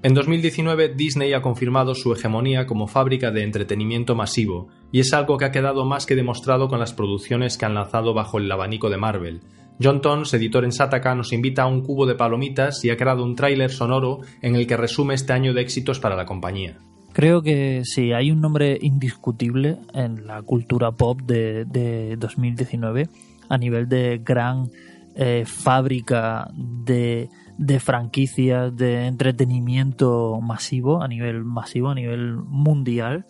En 0.00 0.14
2019 0.14 0.94
Disney 0.94 1.32
ha 1.32 1.42
confirmado 1.42 1.92
su 1.96 2.12
hegemonía 2.12 2.66
como 2.66 2.86
fábrica 2.86 3.32
de 3.32 3.42
entretenimiento 3.42 4.14
masivo, 4.14 4.68
y 4.92 5.00
es 5.00 5.12
algo 5.12 5.36
que 5.36 5.44
ha 5.44 5.50
quedado 5.50 5.84
más 5.84 6.06
que 6.06 6.14
demostrado 6.14 6.68
con 6.68 6.78
las 6.78 6.92
producciones 6.92 7.58
que 7.58 7.66
han 7.66 7.74
lanzado 7.74 8.14
bajo 8.14 8.38
el 8.38 8.50
abanico 8.50 8.90
de 8.90 8.96
Marvel. 8.96 9.40
John 9.82 10.00
Tons, 10.00 10.32
editor 10.34 10.64
en 10.64 10.70
Sataka, 10.70 11.16
nos 11.16 11.32
invita 11.32 11.62
a 11.62 11.66
un 11.66 11.82
cubo 11.82 12.06
de 12.06 12.14
palomitas 12.14 12.84
y 12.84 12.90
ha 12.90 12.96
creado 12.96 13.24
un 13.24 13.34
tráiler 13.34 13.72
sonoro 13.72 14.20
en 14.40 14.54
el 14.54 14.68
que 14.68 14.76
resume 14.76 15.14
este 15.14 15.32
año 15.32 15.52
de 15.52 15.62
éxitos 15.62 15.98
para 15.98 16.14
la 16.14 16.26
compañía. 16.26 16.78
Creo 17.12 17.42
que 17.42 17.82
sí, 17.82 18.12
hay 18.12 18.30
un 18.30 18.40
nombre 18.40 18.78
indiscutible 18.80 19.78
en 19.94 20.28
la 20.28 20.42
cultura 20.42 20.92
pop 20.92 21.20
de, 21.22 22.16
2019 22.16 23.08
a 23.48 23.58
nivel 23.58 23.88
de 23.88 24.20
gran 24.24 24.70
eh, 25.16 25.42
fábrica 25.44 26.48
de 26.54 27.28
de 27.58 27.80
franquicias 27.80 28.74
de 28.74 29.06
entretenimiento 29.06 30.40
masivo, 30.40 31.02
a 31.02 31.08
nivel 31.08 31.44
masivo, 31.44 31.90
a 31.90 31.94
nivel 31.94 32.36
mundial. 32.36 33.26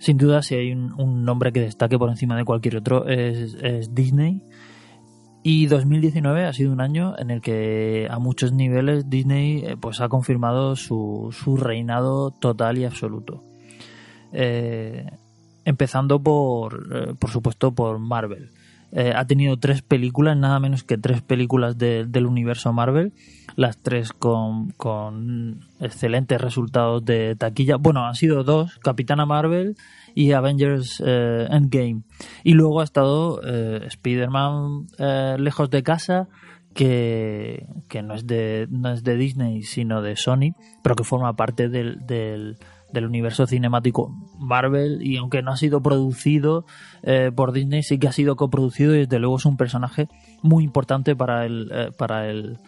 Sin 0.00 0.18
duda, 0.18 0.42
si 0.42 0.56
hay 0.56 0.72
un, 0.72 1.24
nombre 1.24 1.52
que 1.52 1.60
destaque 1.60 1.98
por 1.98 2.10
encima 2.10 2.36
de 2.36 2.44
cualquier 2.44 2.76
otro, 2.76 3.06
es, 3.08 3.94
Disney. 3.94 4.42
Y 5.44 5.66
2019 5.66 6.44
ha 6.44 6.52
sido 6.52 6.72
un 6.72 6.80
año 6.80 7.14
en 7.18 7.30
el 7.30 7.40
que 7.40 8.08
a 8.10 8.18
muchos 8.18 8.52
niveles 8.52 9.08
Disney 9.08 9.64
eh, 9.64 9.76
pues, 9.80 10.00
ha 10.00 10.08
confirmado 10.08 10.74
su, 10.74 11.30
su 11.32 11.56
reinado 11.56 12.32
total 12.32 12.78
y 12.78 12.84
absoluto. 12.84 13.44
Eh, 14.32 15.06
empezando 15.64 16.20
por, 16.20 16.88
eh, 16.92 17.14
por 17.18 17.30
supuesto, 17.30 17.72
por 17.72 17.98
Marvel. 18.00 18.50
Eh, 18.92 19.12
ha 19.14 19.26
tenido 19.26 19.56
tres 19.58 19.82
películas, 19.82 20.36
nada 20.36 20.58
menos 20.60 20.82
que 20.82 20.96
tres 20.98 21.22
películas 21.22 21.76
de- 21.78 22.06
del 22.06 22.26
universo 22.26 22.72
Marvel, 22.72 23.12
las 23.56 23.78
tres 23.78 24.12
con, 24.12 24.70
con 24.70 25.60
excelentes 25.80 26.40
resultados 26.40 27.04
de 27.04 27.36
taquilla. 27.36 27.76
Bueno, 27.76 28.06
han 28.06 28.14
sido 28.14 28.44
dos, 28.44 28.78
Capitana 28.78 29.26
Marvel 29.26 29.76
y 30.14 30.32
Avengers 30.32 31.02
eh, 31.04 31.46
Endgame. 31.50 32.02
Y 32.44 32.54
luego 32.54 32.80
ha 32.80 32.84
estado 32.84 33.40
eh, 33.44 33.80
Spider-Man 33.86 34.86
eh, 34.98 35.36
lejos 35.38 35.70
de 35.70 35.82
casa, 35.82 36.28
que, 36.74 37.66
que 37.88 38.02
no, 38.02 38.14
es 38.14 38.26
de, 38.26 38.68
no 38.70 38.92
es 38.92 39.02
de 39.02 39.16
Disney, 39.16 39.62
sino 39.64 40.00
de 40.00 40.14
Sony, 40.16 40.52
pero 40.82 40.94
que 40.94 41.02
forma 41.02 41.34
parte 41.34 41.68
del, 41.68 42.06
del, 42.06 42.56
del 42.92 43.06
universo 43.06 43.46
cinemático 43.46 44.14
Marvel 44.38 45.02
y 45.02 45.16
aunque 45.16 45.42
no 45.42 45.52
ha 45.52 45.56
sido 45.56 45.82
producido 45.82 46.64
eh, 47.02 47.30
por 47.34 47.52
Disney, 47.52 47.82
sí 47.82 47.98
que 47.98 48.08
ha 48.08 48.12
sido 48.12 48.36
coproducido 48.36 48.94
y 48.94 49.00
desde 49.00 49.18
luego 49.18 49.36
es 49.36 49.44
un 49.44 49.56
personaje 49.56 50.08
muy 50.42 50.64
importante 50.64 51.16
para 51.16 51.44
el, 51.46 51.70
eh, 51.72 51.90
para 51.96 52.30
el, 52.30 52.58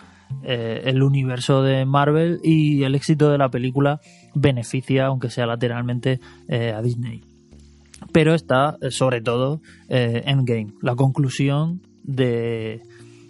eh, 0.42 0.82
el 0.84 1.02
universo 1.02 1.62
de 1.62 1.84
Marvel 1.84 2.40
y 2.42 2.82
el 2.82 2.94
éxito 2.94 3.30
de 3.30 3.38
la 3.38 3.50
película 3.50 4.00
beneficia, 4.34 5.06
aunque 5.06 5.30
sea 5.30 5.46
lateralmente, 5.46 6.20
eh, 6.48 6.72
a 6.72 6.82
Disney. 6.82 7.22
Pero 8.12 8.34
está 8.34 8.76
sobre 8.88 9.20
todo 9.20 9.60
Endgame, 9.88 10.72
la 10.80 10.96
conclusión 10.96 11.82
de, 12.02 12.80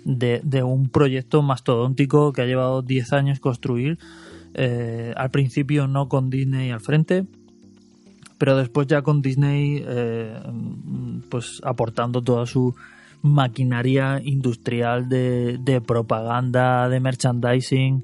de, 0.05 0.41
de 0.45 0.63
un 0.63 0.89
proyecto 0.89 1.43
mastodóntico 1.43 2.33
que 2.33 2.43
ha 2.43 2.47
llevado 2.47 2.83
10 2.83 3.13
años 3.13 3.41
construir. 3.41 3.99
Eh, 4.55 5.13
al 5.17 5.31
principio 5.31 5.87
no 5.87 6.09
con 6.09 6.29
Disney 6.31 6.71
al 6.71 6.81
frente, 6.81 7.25
pero 8.39 8.57
después 8.57 8.87
ya 8.87 9.03
con 9.03 9.23
Disney 9.23 9.83
eh, 9.87 10.35
pues 11.29 11.61
aportando 11.65 12.23
toda 12.23 12.47
su 12.47 12.75
maquinaria 13.23 14.21
industrial 14.25 15.09
de, 15.09 15.83
propaganda, 15.87 16.89
de 16.89 17.01
merchandising 17.01 18.03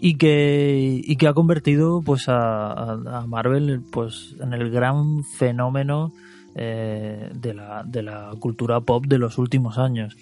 y 0.00 0.14
que, 0.16 1.00
y 1.04 1.16
que 1.16 1.26
ha 1.26 1.34
convertido 1.34 2.00
pues 2.02 2.28
a, 2.28 2.72
a- 2.72 3.18
a 3.22 3.26
Marvel 3.26 3.82
pues 3.90 4.36
en 4.40 4.52
el 4.52 4.70
gran 4.70 5.24
fenómeno 5.24 6.12
eh, 6.54 7.30
de, 7.34 7.54
la, 7.54 7.82
de 7.84 8.02
la 8.02 8.30
cultura 8.38 8.80
pop 8.80 9.04
de 9.06 9.18
los 9.18 9.36
últimos 9.38 9.78
años 9.78 10.16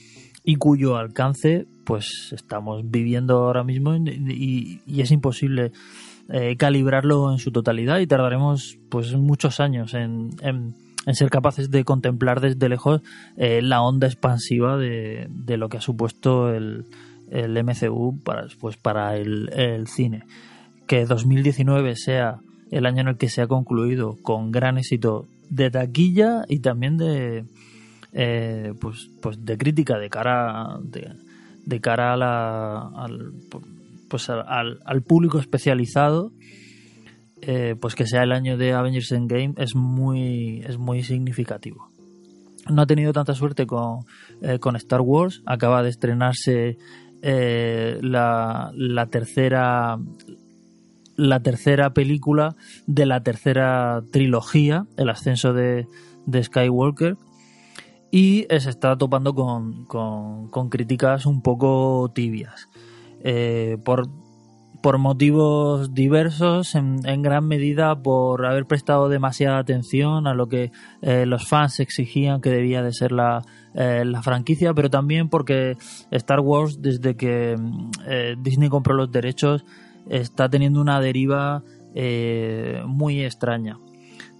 y 0.44 0.56
cuyo 0.56 0.96
alcance 0.96 1.66
pues 1.84 2.30
estamos 2.32 2.82
viviendo 2.90 3.36
ahora 3.44 3.64
mismo 3.64 3.94
y, 3.96 4.80
es 4.86 5.10
imposible 5.10 5.72
eh, 6.28 6.56
calibrarlo 6.56 7.30
en 7.32 7.38
su 7.38 7.50
totalidad 7.50 7.98
y 7.98 8.06
tardaremos 8.06 8.78
pues 8.88 9.14
muchos 9.16 9.60
años 9.60 9.94
en, 9.94 10.30
en- 10.42 10.74
en 11.06 11.14
ser 11.14 11.28
capaces 11.28 11.70
de 11.70 11.84
contemplar 11.84 12.40
desde 12.40 12.66
lejos 12.70 13.02
eh, 13.36 13.60
la 13.62 13.82
onda 13.82 14.06
expansiva 14.06 14.78
de, 14.78 15.26
de 15.28 15.56
lo 15.58 15.68
que 15.68 15.76
ha 15.76 15.82
supuesto 15.82 16.48
el, 16.54 16.86
el 17.30 17.62
MCU 17.62 18.18
para, 18.24 18.46
pues, 18.58 18.78
para 18.78 19.14
el, 19.18 19.50
el 19.52 19.86
cine. 19.86 20.22
Que 20.86 21.04
2019 21.04 21.94
sea 21.96 22.38
el 22.70 22.86
año 22.86 23.02
en 23.02 23.08
el 23.08 23.16
que 23.18 23.28
se 23.28 23.42
ha 23.42 23.46
concluido 23.46 24.16
con 24.22 24.50
gran 24.50 24.78
éxito 24.78 25.26
de 25.50 25.70
taquilla 25.70 26.46
y 26.48 26.60
también 26.60 26.96
de 26.96 27.44
eh, 28.14 28.72
pues, 28.80 29.10
pues 29.20 29.44
de 29.44 29.58
crítica 29.58 29.98
de 29.98 30.08
cara 30.08 30.78
de, 30.82 31.80
cara 31.80 32.12
a 32.12 32.16
la, 32.16 32.78
al, 32.94 33.32
pues 34.08 34.30
al, 34.30 35.02
público 35.02 35.40
especializado 35.40 36.30
eh, 37.42 37.74
pues 37.80 37.96
que 37.96 38.06
sea 38.06 38.22
el 38.22 38.30
año 38.30 38.56
de 38.56 38.72
Avengers 38.72 39.10
Endgame 39.10 39.54
es 39.58 39.74
muy 39.74 40.62
es 40.66 40.78
muy 40.78 41.02
significativo. 41.02 41.88
No 42.70 42.82
ha 42.82 42.86
tenido 42.86 43.12
tanta 43.12 43.34
suerte 43.34 43.66
con, 43.66 44.06
eh, 44.40 44.58
con 44.58 44.74
Star 44.76 45.02
Wars. 45.02 45.42
Acaba 45.44 45.82
de 45.82 45.90
estrenarse 45.90 46.78
la, 47.20 48.70
la 48.74 49.06
tercera 49.06 49.98
la 51.16 51.40
tercera 51.40 51.90
película 51.90 52.56
de 52.86 53.06
la 53.06 53.22
tercera 53.22 54.02
trilogía 54.12 54.86
el 54.96 55.10
ascenso 55.10 55.52
de, 55.52 55.86
de 56.26 56.42
Skywalker 56.42 57.16
y 58.16 58.46
se 58.48 58.70
está 58.70 58.96
topando 58.96 59.34
con, 59.34 59.86
con- 59.86 60.48
con 60.48 60.68
críticas 60.68 61.26
un 61.26 61.42
poco 61.42 62.12
tibias 62.14 62.68
Eh, 63.26 63.76
por, 63.84 64.06
por 64.82 64.98
motivos 64.98 65.94
diversos, 65.94 66.74
en, 66.76 67.00
gran 67.22 67.44
medida 67.48 67.96
por 68.02 68.44
haber 68.46 68.66
prestado 68.66 69.08
demasiada 69.08 69.58
atención 69.58 70.26
a 70.28 70.34
lo 70.34 70.46
que 70.46 70.70
eh, 71.02 71.24
los 71.26 71.48
fans 71.48 71.80
exigían 71.80 72.40
que 72.40 72.50
debía 72.50 72.82
de 72.82 72.92
ser 72.92 73.10
la, 73.10 73.42
eh, 73.74 74.04
la 74.04 74.20
franquicia, 74.22 74.74
pero 74.74 74.90
también 74.90 75.28
porque 75.28 75.76
Star 76.12 76.40
Wars, 76.40 76.82
desde 76.82 77.16
que 77.16 77.56
mm, 77.58 78.42
Disney 78.42 78.68
compró 78.68 78.94
los 78.94 79.10
derechos, 79.10 79.64
está 80.08 80.48
teniendo 80.48 80.80
una 80.80 81.00
deriva 81.00 81.62
muy 82.86 83.24
extraña. 83.24 83.78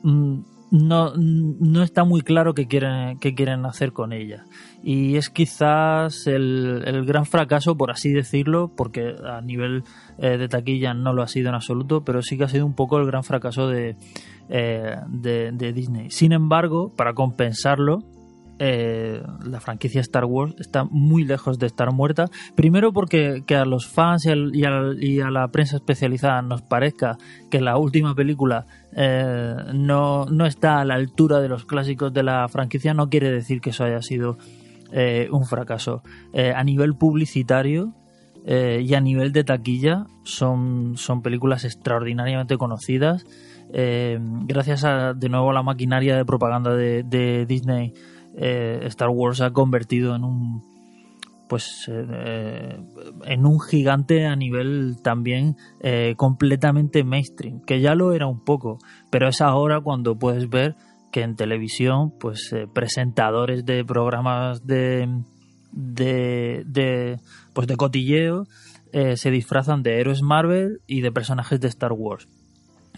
Mm, 0.03 0.41
No, 0.75 1.13
no 1.15 1.85
está 1.85 2.03
muy 2.03 2.23
claro 2.23 2.53
qué 2.53 2.67
quieren, 2.67 3.21
qué 3.21 3.33
quieren 3.37 3.65
hacer 3.65 3.93
con 3.93 4.13
ella. 4.13 4.45
Y 4.83 5.15
es 5.15 5.31
quizás 5.31 6.27
el, 6.27 6.83
el 6.85 7.05
gran 7.05 7.27
fracaso, 7.27 7.77
por 7.77 7.93
así 7.93 8.11
decirlo, 8.13 8.73
porque 8.77 9.15
a 9.25 9.41
nivel 9.41 9.85
eh, 10.19 10.37
de 10.37 10.49
taquilla 10.49 10.93
no 10.93 11.13
lo 11.13 11.23
ha 11.23 11.29
sido 11.29 11.51
en 11.51 11.55
absoluto, 11.55 12.03
pero 12.05 12.23
sí 12.23 12.37
que 12.37 12.43
ha 12.43 12.49
sido 12.49 12.67
un 12.67 12.75
poco 12.75 12.99
el 12.99 13.07
gran 13.07 13.23
fracaso 13.23 13.69
de, 13.69 13.95
eh, 14.49 14.97
de, 15.07 15.53
de 15.53 15.73
Disney. 15.73 16.11
Sin 16.11 16.33
embargo, 16.33 16.93
para 16.97 17.15
compensarlo, 17.15 18.01
eh, 18.61 19.21
la 19.45 19.61
franquicia 19.61 20.01
Star 20.01 20.25
Wars 20.25 20.55
está 20.59 20.85
muy 20.85 21.25
lejos 21.25 21.59
de 21.59 21.67
estar 21.67 21.93
muerta. 21.93 22.27
Primero 22.55 22.93
porque 22.93 23.43
que 23.47 23.57
a 23.57 23.65
los 23.65 23.89
fans 23.89 24.27
y, 24.27 24.65
a 24.65 25.31
la 25.31 25.49
prensa 25.49 25.77
especializada 25.77 26.41
nos 26.43 26.63
parezca 26.63 27.19
que 27.51 27.61
la 27.61 27.77
última 27.77 28.15
película 28.15 28.67
eh, 28.95 29.57
no, 29.73 30.27
no 30.27 30.47
está 30.47 30.81
a 30.81 30.85
la 30.85 30.95
altura 30.95 31.41
de 31.41 31.49
los 31.49 31.65
clásicos 31.65 32.13
de 32.13 32.23
la 32.23 32.49
franquicia 32.49 32.95
no 32.95 33.09
quiere 33.09 33.31
decir 33.33 33.61
que 33.61 33.71
eso 33.71 33.85
haya 33.85 34.03
sido 34.03 34.39
eh, 34.93 35.29
un 35.33 35.47
fracaso. 35.47 36.03
A 36.35 36.63
nivel 36.63 36.95
publicitario 36.95 37.93
y 38.47 38.95
a 38.95 39.01
nivel 39.01 39.33
de 39.33 39.43
taquilla 39.43 40.07
son, 40.23 40.97
son 40.97 41.23
películas 41.23 41.65
extraordinariamente 41.65 42.57
conocidas. 42.57 43.25
Gracias 43.73 44.85
a, 44.85 45.15
de 45.15 45.29
nuevo 45.29 45.51
a 45.51 45.55
la 45.55 45.63
maquinaria 45.63 46.17
de 46.17 46.25
propaganda 46.25 46.77
de 46.77 47.47
Disney, 47.49 47.95
eh, 48.37 48.81
Star 48.85 49.11
Wars 49.11 49.39
se 49.39 49.45
ha 49.45 49.53
convertido 49.53 50.15
en 50.15 50.25
un 50.25 50.75
pues 51.49 51.89
eh, 51.89 52.81
en 53.27 53.47
un 53.47 53.61
gigante 53.61 54.27
a 54.27 54.35
nivel 54.35 54.97
también 55.03 55.57
eh, 55.81 56.15
completamente 56.17 57.05
mainstream, 57.05 57.61
que 57.61 57.81
ya 57.81 57.95
lo 57.95 58.13
era 58.13 58.27
un 58.27 58.43
poco, 58.45 58.79
pero 59.11 59.29
es 59.29 59.41
ahora 59.41 59.81
cuando 59.81 60.19
puedes 60.19 60.49
ver 60.49 60.75
que 61.13 61.23
en 61.23 61.37
televisión, 61.37 62.13
pues 62.19 62.53
presentadores 62.73 63.65
de 63.65 63.85
programas 63.85 64.67
de, 64.67 65.23
de, 65.71 66.65
de, 66.67 67.21
pues 67.53 67.69
de 67.69 67.77
cotilleo 67.77 68.47
se 68.91 69.31
disfrazan 69.31 69.83
de 69.83 70.01
héroes 70.01 70.23
Marvel 70.23 70.81
y 70.87 71.03
de 71.03 71.13
personajes 71.13 71.61
de 71.61 71.69
Star 71.69 71.93
Wars. 71.93 72.27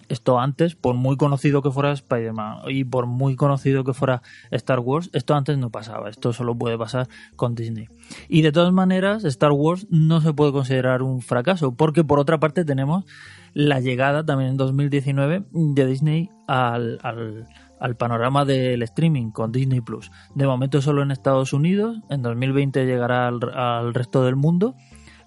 Esto 0.08 0.38
antes, 0.38 0.76
por 0.76 0.94
muy 0.94 1.16
conocido 1.16 1.62
que 1.62 1.70
fuera 1.70 1.92
Spider-Man 1.92 2.58
y 2.68 2.84
por 2.84 3.06
muy 3.06 3.34
conocido 3.36 3.84
que 3.84 3.92
fuera 3.92 4.22
Star 4.50 4.80
Wars, 4.80 5.10
esto 5.12 5.34
antes 5.34 5.58
no 5.58 5.70
pasaba. 5.70 6.08
Esto 6.08 6.32
solo 6.32 6.56
puede 6.56 6.78
pasar 6.78 7.08
con 7.34 7.54
Disney. 7.54 7.88
Y 8.28 8.42
de 8.42 8.52
todas 8.52 8.72
maneras, 8.72 9.24
Star 9.24 9.52
Wars 9.52 9.86
no 9.90 10.20
se 10.20 10.32
puede 10.32 10.52
considerar 10.52 11.02
un 11.02 11.22
fracaso, 11.22 11.74
porque 11.74 12.04
por 12.04 12.18
otra 12.18 12.38
parte 12.38 12.64
tenemos 12.64 13.04
la 13.52 13.80
llegada 13.80 14.24
también 14.24 14.50
en 14.50 14.56
2019 14.58 15.44
de 15.50 15.86
Disney 15.86 16.30
al, 16.46 16.98
al, 17.02 17.96
panorama 17.96 18.44
del 18.44 18.82
streaming 18.82 19.30
con 19.30 19.50
Disney 19.50 19.80
Plus. 19.80 20.10
De 20.34 20.46
momento 20.46 20.82
solo 20.82 21.02
en 21.02 21.10
Estados 21.10 21.52
Unidos, 21.52 21.98
en 22.10 22.22
2020 22.22 22.84
llegará 22.84 23.28
al, 23.28 23.94
resto 23.94 24.24
del 24.24 24.36
mundo, 24.36 24.74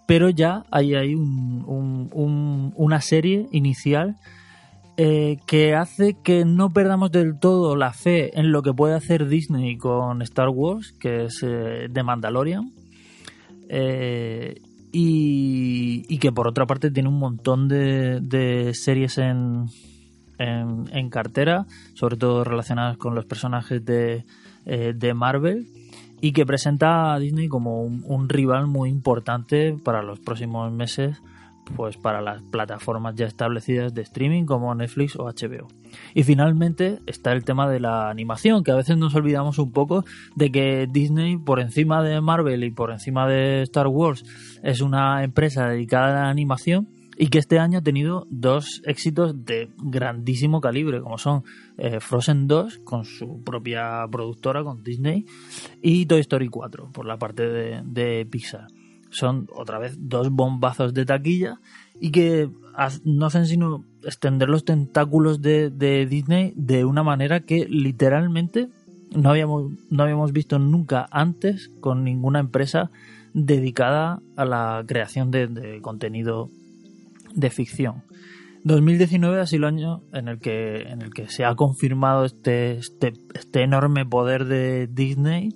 pero 0.06 0.30
ya 0.30 0.64
hay, 0.72 0.94
hay 0.94 1.16
un, 1.16 1.64
un, 1.66 2.10
un, 2.14 2.74
una 2.76 3.02
serie 3.02 3.48
inicial 3.52 4.16
eh, 5.02 5.38
que 5.48 5.76
hace 5.76 6.18
que 6.22 6.44
no 6.44 6.72
perdamos 6.72 7.10
del 7.10 7.40
todo 7.40 7.78
la 7.78 7.94
fe 7.94 8.38
en 8.38 8.52
lo 8.52 8.62
que 8.62 8.74
puede 8.74 8.96
hacer 8.96 9.30
Disney 9.30 9.78
con 9.78 10.22
Star 10.24 10.50
Wars, 10.50 10.92
que 10.92 11.24
es 11.24 11.40
eh, 11.42 11.88
The 11.90 12.04
Mandalorian. 12.04 12.74
Eh, 13.70 14.62
y, 14.92 16.18
que 16.18 16.34
por 16.34 16.50
otra 16.50 16.66
parte 16.66 16.92
tiene 16.92 17.08
un 17.08 17.18
montón 17.18 17.70
de, 17.70 18.72
series 18.74 19.18
en, 19.20 19.68
en, 20.38 21.10
cartera, 21.10 21.66
sobre 21.94 22.18
todo 22.18 22.44
relacionadas 22.44 22.98
con 22.98 23.16
los 23.16 23.24
personajes 23.24 23.86
de, 23.86 24.26
eh, 24.66 24.92
de 24.94 25.14
Marvel, 25.14 25.70
y 26.20 26.34
que 26.34 26.46
presenta 26.46 27.14
a 27.14 27.20
Disney 27.20 27.48
como 27.48 27.84
un 27.84 28.28
rival 28.28 28.68
muy 28.68 28.90
importante 28.90 29.78
para 29.82 30.04
los 30.04 30.20
próximos 30.20 30.70
meses 30.74 31.22
pues 31.76 31.98
para 31.98 32.22
las 32.22 32.42
plataformas 32.42 33.16
ya 33.16 33.26
establecidas 33.26 33.94
de 33.94 34.02
streaming 34.02 34.46
como 34.46 34.74
Netflix 34.76 35.16
o 35.16 35.26
HBO. 35.26 35.68
Y 36.14 36.24
finalmente 36.24 37.00
está 37.06 37.32
el 37.32 37.44
tema 37.44 37.70
de 37.70 37.80
la 37.80 38.10
animación, 38.10 38.64
que 38.64 38.72
a 38.72 38.76
veces 38.76 38.98
nos 38.98 39.16
olvidamos 39.16 39.60
un 39.60 39.72
poco 39.72 40.06
de 40.36 40.52
que 40.52 40.88
Disney, 40.90 41.38
por 41.38 41.60
encima 41.60 42.04
de 42.04 42.22
Marvel 42.22 42.64
y 42.64 42.72
por 42.72 42.92
encima 42.92 43.28
de 43.28 43.64
Star 43.64 43.88
Wars, 43.88 44.24
es 44.64 44.82
una 44.82 45.24
empresa 45.24 45.68
dedicada 45.68 46.10
a 46.10 46.24
la 46.24 46.30
animación 46.30 46.88
y 47.22 47.28
que 47.28 47.38
este 47.38 47.60
año 47.60 47.80
ha 47.80 47.84
tenido 47.84 48.26
dos 48.30 48.82
éxitos 48.86 49.46
de 49.46 49.70
grandísimo 49.78 50.62
calibre, 50.62 51.02
como 51.02 51.18
son 51.18 51.44
eh, 51.78 52.00
Frozen 52.00 52.48
2 52.48 52.80
con 52.86 53.04
su 53.04 53.44
propia 53.44 54.06
productora, 54.10 54.64
con 54.64 54.84
Disney, 54.84 55.26
y 55.82 56.06
Toy 56.06 56.22
Story 56.22 56.48
4 56.48 56.92
por 56.94 57.06
la 57.06 57.18
parte 57.18 57.46
de, 57.46 57.82
de 57.84 58.26
Pixar. 58.26 58.68
Son 59.10 59.48
otra 59.56 59.80
vez 59.80 59.96
dos 59.98 60.30
bombazos 60.30 60.94
de 60.94 61.06
taquilla 61.06 61.60
y 62.00 62.12
que 62.12 62.50
no 63.04 63.26
hacen 63.26 63.46
sino 63.46 63.84
extender 64.04 64.50
los 64.50 64.64
tentáculos 64.64 65.42
de, 65.42 65.70
de 65.70 66.06
Disney 66.06 66.54
de 66.56 66.86
una 66.86 67.04
manera 67.04 67.42
que 67.42 67.66
literalmente 67.66 68.70
no 69.16 69.30
habíamos, 69.30 69.72
no 69.90 70.04
habíamos 70.04 70.32
visto 70.32 70.60
nunca 70.60 71.08
antes 71.12 71.70
con 71.80 72.04
ninguna 72.04 72.40
empresa 72.40 72.92
dedicada 73.34 74.22
a 74.36 74.46
la 74.46 74.84
creación 74.88 75.32
de, 75.32 75.80
contenido 75.82 76.50
de 77.34 77.50
ficción. 77.50 78.04
2019 78.64 79.40
ha 79.40 79.48
sido 79.48 79.68
el 79.68 79.76
año 79.76 80.02
en 80.12 80.28
el 80.28 80.40
que, 80.40 80.82
en 80.82 81.02
el 81.02 81.14
que 81.14 81.28
se 81.28 81.46
ha 81.46 81.56
confirmado 81.56 82.26
este, 82.26 82.74
este, 82.74 83.14
este 83.34 83.64
enorme 83.64 84.06
poder 84.06 84.46
de 84.46 84.88
Disney 84.88 85.50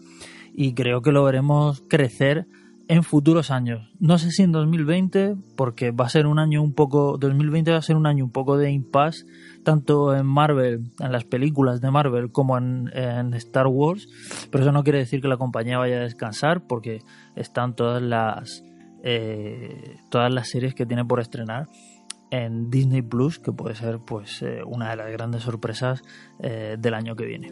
y 0.53 0.73
creo 0.73 1.01
que 1.01 1.11
lo 1.11 1.23
veremos 1.23 1.83
crecer 1.89 2.47
en 2.87 3.03
futuros 3.03 3.51
años. 3.51 3.89
No 3.99 4.17
sé 4.17 4.31
si 4.31 4.43
en 4.43 4.51
2020, 4.51 5.35
porque 5.55 5.91
va 5.91 6.05
a 6.05 6.09
ser 6.09 6.27
un 6.27 6.39
año 6.39 6.61
un 6.61 6.73
poco, 6.73 7.17
2020 7.17 7.71
va 7.71 7.77
a 7.77 7.81
ser 7.81 7.95
un 7.95 8.05
año 8.05 8.25
un 8.25 8.31
poco 8.31 8.57
de 8.57 8.71
impasse, 8.71 9.25
tanto 9.63 10.15
en 10.15 10.25
Marvel, 10.25 10.91
en 10.99 11.11
las 11.11 11.23
películas 11.23 11.81
de 11.81 11.91
Marvel, 11.91 12.31
como 12.31 12.57
en, 12.57 12.91
Star 13.35 13.67
Wars, 13.67 14.07
pero 14.51 14.63
eso 14.63 14.71
no 14.71 14.83
quiere 14.83 14.99
decir 14.99 15.21
que 15.21 15.27
la 15.27 15.37
compañía 15.37 15.77
vaya 15.77 15.97
a 15.97 16.01
descansar, 16.01 16.67
porque 16.67 17.01
están 17.35 17.75
todas 17.75 18.01
las, 18.01 18.63
eh, 19.03 19.97
todas 20.09 20.33
las 20.33 20.49
series 20.49 20.75
que 20.75 20.85
tiene 20.85 21.05
por 21.05 21.19
estrenar 21.19 21.67
en 22.31 22.69
Disney 22.69 23.03
Plus, 23.03 23.39
que 23.39 23.51
puede 23.51 23.75
ser 23.75 23.99
pues 23.99 24.41
eh, 24.41 24.61
una 24.65 24.89
de 24.89 24.95
las 24.95 25.11
grandes 25.11 25.43
sorpresas 25.43 26.01
eh, 26.39 26.77
del 26.79 26.95
año 26.95 27.15
que 27.15 27.25
viene. 27.25 27.51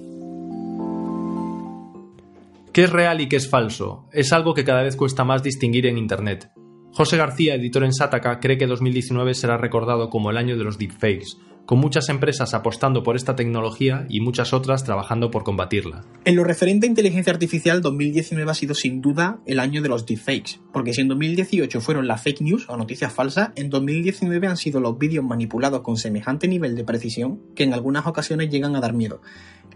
¿Qué 2.73 2.85
es 2.85 2.89
real 2.89 3.19
y 3.19 3.27
qué 3.27 3.35
es 3.35 3.49
falso? 3.49 4.07
Es 4.13 4.31
algo 4.31 4.53
que 4.53 4.63
cada 4.63 4.81
vez 4.81 4.95
cuesta 4.95 5.25
más 5.25 5.43
distinguir 5.43 5.87
en 5.87 5.97
Internet. 5.97 6.51
José 6.93 7.17
García, 7.17 7.55
editor 7.55 7.83
en 7.83 7.91
Sataka, 7.91 8.39
cree 8.39 8.57
que 8.57 8.65
2019 8.65 9.33
será 9.33 9.57
recordado 9.57 10.09
como 10.09 10.31
el 10.31 10.37
año 10.37 10.57
de 10.57 10.63
los 10.63 10.77
deepfakes, 10.77 11.37
con 11.65 11.79
muchas 11.79 12.07
empresas 12.07 12.53
apostando 12.53 13.03
por 13.03 13.17
esta 13.17 13.35
tecnología 13.35 14.05
y 14.09 14.21
muchas 14.21 14.53
otras 14.53 14.85
trabajando 14.85 15.31
por 15.31 15.43
combatirla. 15.43 16.05
En 16.23 16.35
lo 16.37 16.45
referente 16.45 16.85
a 16.85 16.89
inteligencia 16.89 17.33
artificial, 17.33 17.81
2019 17.81 18.49
ha 18.49 18.53
sido 18.53 18.73
sin 18.73 19.01
duda 19.01 19.39
el 19.45 19.59
año 19.59 19.81
de 19.81 19.89
los 19.89 20.05
deepfakes, 20.05 20.59
porque 20.71 20.93
si 20.93 21.01
en 21.01 21.09
2018 21.09 21.81
fueron 21.81 22.07
las 22.07 22.23
fake 22.23 22.41
news 22.41 22.65
o 22.69 22.77
noticias 22.77 23.13
falsas, 23.13 23.49
en 23.55 23.69
2019 23.69 24.47
han 24.47 24.57
sido 24.57 24.79
los 24.79 24.97
vídeos 24.97 25.25
manipulados 25.25 25.81
con 25.81 25.97
semejante 25.97 26.47
nivel 26.47 26.75
de 26.75 26.85
precisión 26.85 27.41
que 27.55 27.63
en 27.63 27.73
algunas 27.73 28.07
ocasiones 28.07 28.49
llegan 28.49 28.75
a 28.75 28.81
dar 28.81 28.93
miedo. 28.93 29.21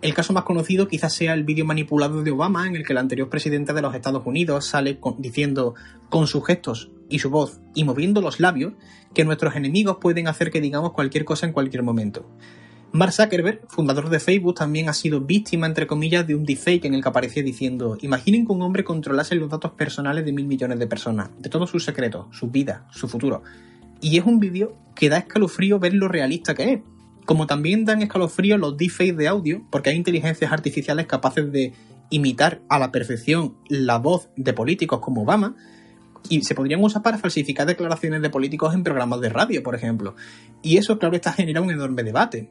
El 0.02 0.14
caso 0.14 0.34
más 0.34 0.44
conocido 0.44 0.88
quizás 0.88 1.14
sea 1.14 1.34
el 1.34 1.44
vídeo 1.44 1.66
manipulado 1.66 2.22
de 2.22 2.32
Obama 2.32 2.68
en 2.68 2.76
el 2.76 2.86
que 2.86 2.94
el 2.94 2.98
anterior 2.98 3.30
presidente 3.30 3.74
de 3.74 3.82
los 3.82 3.96
Estados 3.96 4.26
Unidos 4.26 4.66
sale 4.66 5.00
diciendo 5.18 5.74
con 6.10 6.28
sus 6.28 6.46
gestos 6.46 6.92
y 7.10 7.20
su 7.20 7.30
voz 7.30 7.62
y 7.74 7.84
moviendo 7.84 8.22
los 8.22 8.40
labios 8.40 8.74
que 9.14 9.26
nuestros 9.26 9.56
enemigos 9.56 9.98
pueden 10.00 10.28
hacer 10.28 10.52
que 10.52 10.62
digamos 10.62 10.92
cualquier 10.92 11.26
cosa 11.26 11.46
en 11.46 11.54
cualquier 11.54 11.84
momento. 11.84 12.30
Mark 12.92 13.12
Zuckerberg, 13.12 13.62
fundador 13.68 14.10
de 14.10 14.20
Facebook, 14.20 14.56
también 14.56 14.88
ha 14.88 14.94
sido 14.94 15.20
víctima, 15.20 15.68
entre 15.68 15.86
comillas, 15.86 16.26
de 16.26 16.34
un 16.34 16.46
deepfake 16.46 16.86
en 16.86 16.94
el 16.94 17.02
que 17.02 17.10
aparecía 17.10 17.44
diciendo 17.44 17.98
imaginen 18.02 18.46
que 18.46 18.54
un 18.54 18.62
hombre 18.62 18.84
controlase 18.84 19.36
los 19.36 19.50
datos 19.50 19.72
personales 19.72 20.24
de 20.24 20.32
mil 20.32 20.46
millones 20.46 20.80
de 20.80 20.88
personas, 20.88 21.30
de 21.40 21.50
todos 21.50 21.70
sus 21.70 21.84
secretos, 21.84 22.28
su 22.32 22.48
vida, 22.48 22.88
su 22.92 23.08
futuro. 23.08 23.44
Y 24.02 24.18
es 24.18 24.26
un 24.26 24.40
vídeo 24.40 24.78
que 24.96 25.10
da 25.10 25.18
escalofrío 25.18 25.80
ver 25.80 25.94
lo 25.94 26.08
realista 26.08 26.54
que 26.54 26.74
es. 26.74 26.82
Como 27.26 27.48
también 27.48 27.86
dan 27.86 28.02
escalofrío 28.02 28.58
los 28.58 28.78
deepfakes 28.78 29.18
de 29.18 29.28
audio, 29.28 29.66
porque 29.72 29.90
hay 29.90 29.96
inteligencias 29.96 30.52
artificiales 30.52 31.08
capaces 31.08 31.52
de 31.52 31.74
imitar 32.10 32.62
a 32.70 32.80
la 32.80 32.92
perfección 32.92 33.56
la 33.68 33.98
voz 33.98 34.30
de 34.36 34.54
políticos 34.54 35.00
como 35.00 35.24
Obama, 35.24 35.56
y 36.30 36.42
se 36.42 36.56
podrían 36.56 36.84
usar 36.84 37.02
para 37.02 37.18
falsificar 37.18 37.68
declaraciones 37.68 38.22
de 38.22 38.30
políticos 38.30 38.74
en 38.74 38.84
programas 38.84 39.22
de 39.22 39.30
radio, 39.30 39.64
por 39.64 39.76
ejemplo. 39.76 40.16
Y 40.62 40.78
eso, 40.78 40.98
claro, 40.98 41.16
está 41.16 41.32
genera 41.34 41.62
un 41.62 41.72
enorme 41.72 42.04
debate. 42.04 42.50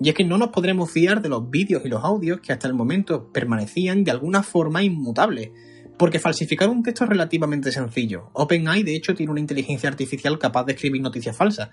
Y 0.00 0.10
es 0.10 0.14
que 0.14 0.24
no 0.24 0.38
nos 0.38 0.50
podremos 0.50 0.90
fiar 0.90 1.22
de 1.22 1.28
los 1.28 1.50
vídeos 1.50 1.82
y 1.84 1.88
los 1.88 2.04
audios 2.04 2.40
que 2.40 2.52
hasta 2.52 2.68
el 2.68 2.74
momento 2.74 3.32
permanecían 3.32 4.04
de 4.04 4.10
alguna 4.10 4.42
forma 4.42 4.82
inmutables. 4.82 5.50
Porque 5.96 6.18
falsificar 6.18 6.68
un 6.68 6.82
texto 6.82 7.04
es 7.04 7.10
relativamente 7.10 7.72
sencillo. 7.72 8.28
OpenAI, 8.34 8.82
de 8.82 8.94
hecho, 8.94 9.14
tiene 9.14 9.32
una 9.32 9.40
inteligencia 9.40 9.88
artificial 9.88 10.38
capaz 10.38 10.64
de 10.64 10.74
escribir 10.74 11.00
noticias 11.00 11.34
falsas. 11.34 11.70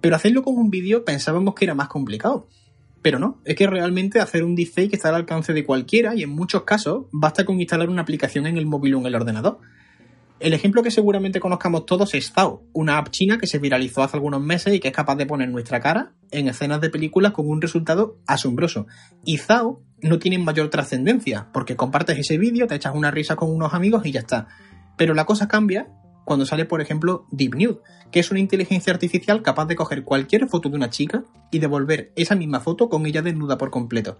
Pero 0.00 0.16
hacerlo 0.16 0.42
con 0.42 0.56
un 0.56 0.70
vídeo 0.70 1.04
pensábamos 1.04 1.54
que 1.54 1.64
era 1.64 1.74
más 1.74 1.88
complicado. 1.88 2.48
Pero 3.02 3.18
no, 3.18 3.40
es 3.44 3.54
que 3.54 3.66
realmente 3.66 4.20
hacer 4.20 4.42
un 4.42 4.56
deepfake 4.56 4.94
está 4.94 5.10
al 5.10 5.14
alcance 5.14 5.52
de 5.52 5.64
cualquiera 5.64 6.14
y 6.14 6.22
en 6.22 6.30
muchos 6.30 6.64
casos 6.64 7.06
basta 7.12 7.44
con 7.44 7.60
instalar 7.60 7.88
una 7.88 8.02
aplicación 8.02 8.46
en 8.46 8.56
el 8.56 8.66
móvil 8.66 8.94
o 8.94 8.98
en 8.98 9.06
el 9.06 9.14
ordenador. 9.14 9.60
El 10.38 10.52
ejemplo 10.52 10.82
que 10.82 10.90
seguramente 10.90 11.40
conozcamos 11.40 11.86
todos 11.86 12.14
es 12.14 12.30
Zao, 12.30 12.62
una 12.74 12.98
app 12.98 13.08
china 13.08 13.38
que 13.38 13.46
se 13.46 13.58
viralizó 13.58 14.02
hace 14.02 14.18
algunos 14.18 14.42
meses 14.42 14.74
y 14.74 14.80
que 14.80 14.88
es 14.88 14.94
capaz 14.94 15.16
de 15.16 15.24
poner 15.24 15.48
nuestra 15.48 15.80
cara 15.80 16.12
en 16.30 16.48
escenas 16.48 16.80
de 16.82 16.90
películas 16.90 17.32
con 17.32 17.48
un 17.48 17.62
resultado 17.62 18.18
asombroso. 18.26 18.86
Y 19.24 19.38
Zao 19.38 19.80
no 20.02 20.18
tiene 20.18 20.38
mayor 20.38 20.68
trascendencia, 20.68 21.48
porque 21.54 21.74
compartes 21.74 22.18
ese 22.18 22.36
vídeo, 22.36 22.66
te 22.66 22.74
echas 22.74 22.94
una 22.94 23.10
risa 23.10 23.34
con 23.34 23.50
unos 23.50 23.72
amigos 23.72 24.04
y 24.04 24.12
ya 24.12 24.20
está. 24.20 24.48
Pero 24.98 25.14
la 25.14 25.24
cosa 25.24 25.48
cambia 25.48 25.88
cuando 26.26 26.44
sale, 26.44 26.64
por 26.64 26.80
ejemplo, 26.82 27.24
Deep 27.30 27.54
Nude, 27.54 27.78
que 28.10 28.18
es 28.18 28.32
una 28.32 28.40
inteligencia 28.40 28.92
artificial 28.92 29.42
capaz 29.42 29.66
de 29.66 29.76
coger 29.76 30.02
cualquier 30.02 30.48
foto 30.48 30.68
de 30.68 30.76
una 30.76 30.90
chica 30.90 31.22
y 31.52 31.60
devolver 31.60 32.12
esa 32.16 32.34
misma 32.34 32.58
foto 32.58 32.88
con 32.88 33.06
ella 33.06 33.22
desnuda 33.22 33.56
por 33.56 33.70
completo. 33.70 34.18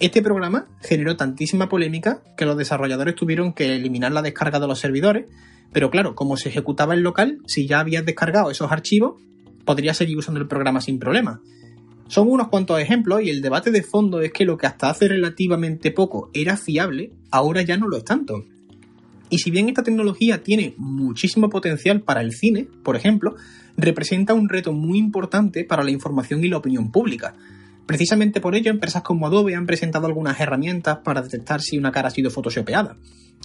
Este 0.00 0.20
programa 0.20 0.68
generó 0.82 1.16
tantísima 1.16 1.70
polémica 1.70 2.22
que 2.36 2.44
los 2.44 2.58
desarrolladores 2.58 3.14
tuvieron 3.14 3.54
que 3.54 3.74
eliminar 3.74 4.12
la 4.12 4.20
descarga 4.20 4.60
de 4.60 4.66
los 4.66 4.78
servidores, 4.78 5.28
pero 5.72 5.90
claro, 5.90 6.14
como 6.14 6.36
se 6.36 6.50
ejecutaba 6.50 6.92
en 6.92 7.02
local, 7.02 7.38
si 7.46 7.66
ya 7.66 7.80
habías 7.80 8.04
descargado 8.04 8.50
esos 8.50 8.70
archivos, 8.70 9.20
podrías 9.64 9.96
seguir 9.96 10.18
usando 10.18 10.40
el 10.40 10.46
programa 10.46 10.82
sin 10.82 10.98
problema. 10.98 11.40
Son 12.08 12.30
unos 12.30 12.48
cuantos 12.48 12.78
ejemplos 12.80 13.22
y 13.22 13.30
el 13.30 13.40
debate 13.40 13.70
de 13.70 13.82
fondo 13.82 14.20
es 14.20 14.30
que 14.30 14.44
lo 14.44 14.58
que 14.58 14.66
hasta 14.66 14.90
hace 14.90 15.08
relativamente 15.08 15.90
poco 15.90 16.28
era 16.34 16.58
fiable, 16.58 17.12
ahora 17.30 17.62
ya 17.62 17.78
no 17.78 17.88
lo 17.88 17.96
es 17.96 18.04
tanto. 18.04 18.44
Y 19.30 19.38
si 19.38 19.50
bien 19.50 19.68
esta 19.68 19.82
tecnología 19.82 20.42
tiene 20.42 20.74
muchísimo 20.76 21.48
potencial 21.48 22.02
para 22.02 22.20
el 22.20 22.32
cine, 22.32 22.68
por 22.82 22.96
ejemplo, 22.96 23.36
representa 23.76 24.34
un 24.34 24.48
reto 24.48 24.72
muy 24.72 24.98
importante 24.98 25.64
para 25.64 25.84
la 25.84 25.92
información 25.92 26.44
y 26.44 26.48
la 26.48 26.58
opinión 26.58 26.90
pública, 26.90 27.34
Precisamente 27.90 28.40
por 28.40 28.54
ello, 28.54 28.70
empresas 28.70 29.02
como 29.02 29.26
Adobe 29.26 29.56
han 29.56 29.66
presentado 29.66 30.06
algunas 30.06 30.38
herramientas 30.38 30.98
para 31.02 31.22
detectar 31.22 31.60
si 31.60 31.76
una 31.76 31.90
cara 31.90 32.06
ha 32.06 32.12
sido 32.12 32.30
photoshopeada. 32.30 32.96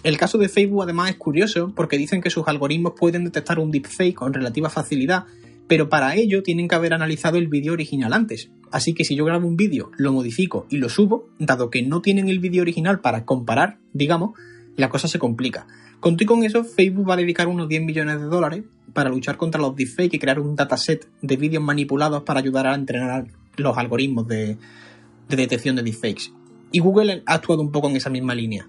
El 0.03 0.19
caso 0.19 0.37
de 0.37 0.49
Facebook 0.49 0.83
además 0.83 1.09
es 1.09 1.15
curioso 1.15 1.73
porque 1.75 1.97
dicen 1.97 2.21
que 2.21 2.29
sus 2.29 2.47
algoritmos 2.47 2.93
pueden 2.95 3.23
detectar 3.23 3.57
un 3.57 3.71
deepfake 3.71 4.13
con 4.13 4.35
relativa 4.35 4.69
facilidad, 4.69 5.23
pero 5.67 5.89
para 5.89 6.15
ello 6.15 6.43
tienen 6.43 6.67
que 6.67 6.75
haber 6.75 6.93
analizado 6.93 7.39
el 7.39 7.47
vídeo 7.47 7.73
original 7.73 8.13
antes. 8.13 8.51
Así 8.71 8.93
que 8.93 9.03
si 9.03 9.15
yo 9.15 9.25
grabo 9.25 9.47
un 9.47 9.57
vídeo, 9.57 9.89
lo 9.97 10.13
modifico 10.13 10.67
y 10.69 10.77
lo 10.77 10.89
subo, 10.89 11.27
dado 11.39 11.71
que 11.71 11.81
no 11.81 12.03
tienen 12.03 12.29
el 12.29 12.37
vídeo 12.37 12.61
original 12.61 12.99
para 12.99 13.25
comparar, 13.25 13.79
digamos, 13.93 14.37
la 14.77 14.89
cosa 14.89 15.07
se 15.07 15.19
complica. 15.19 15.67
Con 15.99 16.17
con 16.17 16.43
eso, 16.43 16.63
Facebook 16.63 17.09
va 17.09 17.13
a 17.15 17.17
dedicar 17.17 17.47
unos 17.47 17.67
10 17.67 17.83
millones 17.83 18.19
de 18.19 18.25
dólares 18.25 18.63
para 18.93 19.09
luchar 19.09 19.37
contra 19.37 19.59
los 19.59 19.75
deepfakes 19.75 20.15
y 20.15 20.19
crear 20.19 20.39
un 20.39 20.55
dataset 20.55 21.07
de 21.21 21.37
vídeos 21.37 21.63
manipulados 21.63 22.23
para 22.23 22.39
ayudar 22.39 22.67
a 22.67 22.75
entrenar 22.75 23.27
los 23.57 23.77
algoritmos 23.77 24.27
de, 24.27 24.57
detección 25.27 25.75
de 25.75 25.83
deepfakes. 25.83 26.31
Y 26.71 26.79
Google 26.79 27.23
ha 27.25 27.33
actuado 27.33 27.61
un 27.61 27.71
poco 27.71 27.89
en 27.89 27.95
esa 27.95 28.09
misma 28.09 28.35
línea. 28.35 28.67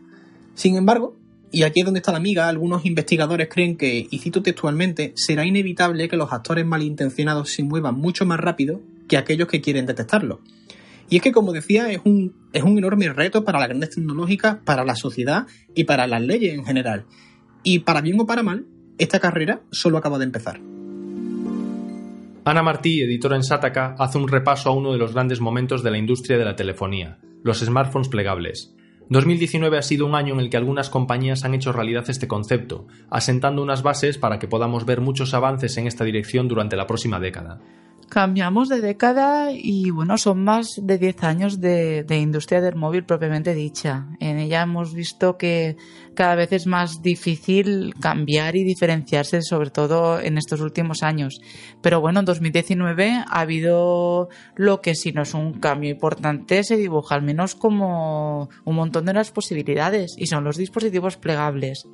Sin 0.54 0.76
embargo, 0.76 1.16
y 1.52 1.62
aquí 1.62 1.80
es 1.80 1.84
donde 1.84 2.00
está 2.00 2.12
la 2.12 2.18
amiga, 2.18 2.48
algunos 2.48 2.84
investigadores 2.84 3.48
creen 3.50 3.76
que, 3.76 4.06
y 4.10 4.18
cito 4.18 4.42
textualmente, 4.42 5.12
será 5.16 5.44
inevitable 5.44 6.08
que 6.08 6.16
los 6.16 6.32
actores 6.32 6.66
malintencionados 6.66 7.50
se 7.50 7.62
muevan 7.62 7.94
mucho 7.94 8.26
más 8.26 8.40
rápido 8.40 8.80
que 9.08 9.16
aquellos 9.16 9.48
que 9.48 9.60
quieren 9.60 9.86
detectarlo. 9.86 10.40
Y 11.08 11.16
es 11.16 11.22
que, 11.22 11.32
como 11.32 11.52
decía, 11.52 11.90
es 11.90 12.00
un, 12.04 12.34
es 12.52 12.62
un 12.62 12.78
enorme 12.78 13.08
reto 13.12 13.44
para 13.44 13.58
las 13.58 13.68
grandes 13.68 13.90
tecnológicas, 13.90 14.58
para 14.64 14.84
la 14.84 14.96
sociedad 14.96 15.46
y 15.74 15.84
para 15.84 16.06
las 16.06 16.22
leyes 16.22 16.54
en 16.54 16.64
general. 16.64 17.06
Y 17.62 17.80
para 17.80 18.00
bien 18.00 18.20
o 18.20 18.26
para 18.26 18.42
mal, 18.42 18.66
esta 18.98 19.20
carrera 19.20 19.60
solo 19.70 19.98
acaba 19.98 20.18
de 20.18 20.24
empezar. 20.24 20.60
Ana 22.44 22.62
Martí, 22.62 23.02
editora 23.02 23.36
en 23.36 23.42
Sataka, 23.42 23.96
hace 23.98 24.18
un 24.18 24.28
repaso 24.28 24.68
a 24.68 24.72
uno 24.72 24.92
de 24.92 24.98
los 24.98 25.12
grandes 25.12 25.40
momentos 25.40 25.82
de 25.82 25.90
la 25.90 25.98
industria 25.98 26.38
de 26.38 26.44
la 26.44 26.54
telefonía, 26.54 27.18
los 27.42 27.58
smartphones 27.58 28.08
plegables. 28.08 28.72
2019 29.08 29.78
ha 29.78 29.82
sido 29.82 30.06
un 30.06 30.14
año 30.14 30.34
en 30.34 30.40
el 30.40 30.50
que 30.50 30.56
algunas 30.56 30.90
compañías 30.90 31.44
han 31.44 31.54
hecho 31.54 31.72
realidad 31.72 32.10
este 32.10 32.26
concepto, 32.26 32.86
asentando 33.08 33.62
unas 33.62 33.82
bases 33.82 34.18
para 34.18 34.38
que 34.38 34.48
podamos 34.48 34.84
ver 34.84 35.00
muchos 35.00 35.32
avances 35.32 35.76
en 35.76 35.86
esta 35.86 36.04
dirección 36.04 36.48
durante 36.48 36.76
la 36.76 36.86
próxima 36.86 37.20
década. 37.20 37.60
Cambiamos 38.08 38.68
de 38.68 38.80
década 38.80 39.50
y 39.50 39.90
bueno, 39.90 40.16
son 40.16 40.44
más 40.44 40.80
de 40.80 40.96
10 40.96 41.24
años 41.24 41.60
de, 41.60 42.06
industria 42.08 42.60
del 42.60 42.76
móvil 42.76 43.04
propiamente 43.04 43.52
dicha. 43.52 44.06
En 44.20 44.38
ella 44.38 44.62
hemos 44.62 44.94
visto 44.94 45.36
que 45.36 45.76
cada 46.14 46.36
vez 46.36 46.52
es 46.52 46.68
más 46.68 47.02
difícil 47.02 47.94
cambiar 48.00 48.54
y 48.54 48.62
diferenciarse, 48.62 49.42
sobre 49.42 49.70
todo 49.70 50.20
en 50.20 50.38
estos 50.38 50.60
últimos 50.60 51.02
años. 51.02 51.40
Pero 51.82 52.00
bueno, 52.00 52.20
en 52.20 52.26
2019 52.26 53.24
ha 53.26 53.40
habido 53.40 54.28
lo 54.54 54.80
que 54.80 54.94
si 54.94 55.10
no 55.10 55.22
es 55.22 55.34
un 55.34 55.54
cambio 55.54 55.90
importante, 55.90 56.62
se 56.62 56.76
dibuja 56.76 57.16
al 57.16 57.22
menos 57.22 57.56
como 57.56 58.48
un 58.64 58.76
montón 58.76 58.95
de 59.04 59.12
las 59.12 59.30
posibilidades 59.30 60.14
y 60.16 60.26
son 60.26 60.44
los 60.44 60.56
dispositivos 60.56 61.16
plegables 61.16 61.86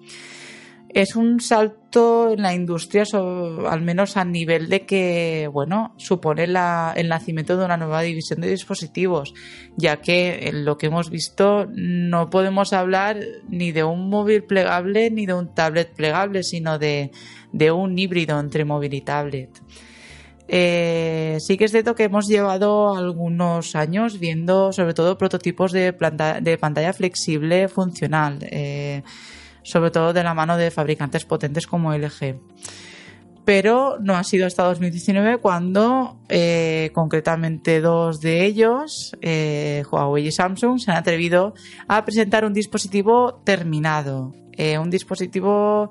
es 0.95 1.17
un 1.17 1.41
salto 1.41 2.33
en 2.33 2.43
la 2.43 2.55
industria, 2.55 3.05
al 3.13 3.81
menos 3.81 4.17
a 4.17 4.25
nivel 4.25 4.69
de 4.69 4.85
que, 4.85 5.49
bueno, 5.51 5.95
supone 5.97 6.45
el 6.45 7.09
nacimiento 7.09 7.57
de 7.57 7.65
una 7.65 7.79
nueva 7.79 8.03
división 8.03 8.41
de 8.41 8.51
dispositivos, 8.51 9.33
ya 9.77 9.99
que 10.03 10.49
en 10.49 10.65
lo 10.65 10.77
que 10.77 10.87
hemos 10.87 11.09
visto 11.09 11.67
no 11.71 12.29
podemos 12.29 12.73
hablar 12.73 13.19
ni 13.49 13.73
de 13.73 13.85
un 13.85 14.11
móvil 14.11 14.45
plegable 14.45 15.11
ni 15.11 15.25
de 15.25 15.35
un 15.35 15.55
tablet 15.55 15.95
plegable, 15.95 16.43
sino 16.43 16.79
de, 16.79 17.11
de 17.53 17.71
un 17.71 17.99
híbrido 17.99 18.39
entre 18.39 18.65
móvil 18.65 18.93
y 18.95 19.01
tablet. 19.01 19.51
Eh, 20.55 21.39
sí 21.41 21.57
que 21.57 21.65
es 21.65 21.71
cierto 21.71 21.95
que 21.95 22.05
hemos 22.05 22.29
llevado 22.29 22.95
algunos 22.95 23.75
años 23.75 24.19
viendo 24.19 24.71
sobre 24.71 24.93
todo 24.93 25.17
prototipos 25.17 25.73
de, 25.73 25.95
pantalla 25.95 26.93
flexible 26.93 27.69
funcional. 27.69 28.39
Eh, 28.43 29.03
sobre 29.63 29.91
todo 29.91 30.13
de 30.13 30.23
la 30.23 30.35
mano 30.35 30.59
de 30.59 30.71
fabricantes 30.71 31.25
potentes 31.25 31.67
como 31.67 31.95
LG. 31.95 32.39
Pero 33.47 33.97
no 34.01 34.15
ha 34.15 34.25
sido 34.25 34.47
hasta 34.47 34.65
2019 34.65 35.39
cuando 35.39 36.19
eh, 36.29 36.91
concretamente 36.93 37.81
dos 37.81 38.21
de 38.21 38.45
ellos, 38.45 39.17
Huawei 39.23 40.27
y 40.27 40.33
Samsung, 40.33 40.79
se 40.79 40.91
han 40.91 40.99
atrevido 40.99 41.55
a 41.89 42.05
presentar 42.05 42.45
un 42.45 42.53
dispositivo 42.53 43.41
terminado, 43.43 44.33
un 44.79 44.91
dispositivo 44.91 45.89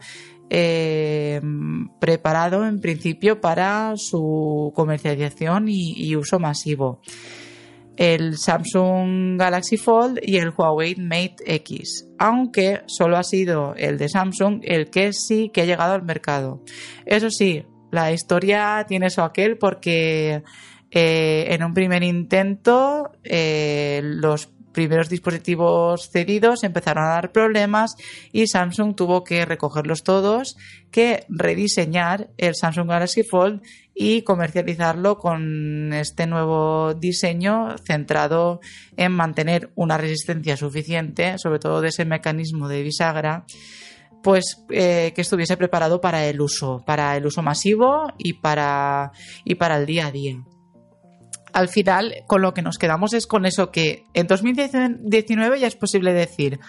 preparado 1.99 2.67
en 2.67 2.81
principio 2.81 3.39
para 3.39 3.93
su 3.95 4.73
comercialización 4.75 5.65
y 5.67 6.15
uso 6.15 6.39
masivo 6.39 6.99
el 8.01 8.37
Samsung 8.37 9.37
Galaxy 9.37 9.77
Fold 9.77 10.19
y 10.23 10.37
el 10.37 10.49
Huawei 10.49 10.95
Mate 10.95 11.35
X, 11.45 12.07
aunque 12.17 12.81
solo 12.87 13.15
ha 13.17 13.23
sido 13.23 13.75
el 13.75 13.99
de 13.99 14.09
Samsung 14.09 14.61
el 14.63 14.89
que 14.89 15.13
sí 15.13 15.51
que 15.53 15.61
ha 15.61 15.65
llegado 15.65 15.93
al 15.93 16.03
mercado. 16.03 16.63
Eso 17.05 17.29
sí, 17.29 17.63
la 17.91 18.11
historia 18.11 18.85
tiene 18.87 19.07
eso 19.07 19.23
aquel 19.23 19.57
porque 19.57 20.41
eh, 20.89 21.45
en 21.49 21.63
un 21.63 21.75
primer 21.75 22.01
intento 22.01 23.11
eh, 23.23 24.01
los 24.03 24.49
primeros 24.71 25.09
dispositivos 25.09 26.09
cedidos 26.11 26.63
empezaron 26.63 27.03
a 27.03 27.09
dar 27.09 27.31
problemas 27.31 27.95
y 28.31 28.47
Samsung 28.47 28.95
tuvo 28.95 29.23
que 29.23 29.45
recogerlos 29.45 30.03
todos, 30.03 30.57
que 30.91 31.25
rediseñar 31.29 32.29
el 32.37 32.55
Samsung 32.55 32.89
Galaxy 32.89 33.23
Fold 33.23 33.61
y 33.93 34.23
comercializarlo 34.23 35.17
con 35.17 35.93
este 35.93 36.25
nuevo 36.27 36.93
diseño 36.93 37.77
centrado 37.85 38.61
en 38.97 39.11
mantener 39.11 39.71
una 39.75 39.97
resistencia 39.97 40.57
suficiente, 40.57 41.37
sobre 41.37 41.59
todo 41.59 41.81
de 41.81 41.89
ese 41.89 42.05
mecanismo 42.05 42.67
de 42.67 42.83
bisagra, 42.83 43.45
pues 44.23 44.63
eh, 44.69 45.11
que 45.15 45.21
estuviese 45.21 45.57
preparado 45.57 45.99
para 45.99 46.25
el 46.25 46.41
uso, 46.41 46.83
para 46.85 47.17
el 47.17 47.25
uso 47.25 47.41
masivo 47.41 48.13
y 48.17 48.33
para, 48.33 49.11
y 49.43 49.55
para 49.55 49.77
el 49.77 49.85
día 49.85 50.07
a 50.07 50.11
día 50.11 50.43
al 51.53 51.69
final 51.69 52.23
con 52.27 52.41
lo 52.41 52.53
que 52.53 52.61
nos 52.61 52.77
quedamos 52.77 53.13
es 53.13 53.27
con 53.27 53.45
eso 53.45 53.71
que 53.71 54.05
en 54.13 54.27
2019 54.27 55.59
ya 55.59 55.67
es 55.67 55.75
posible 55.75 56.13
decir, 56.13 56.59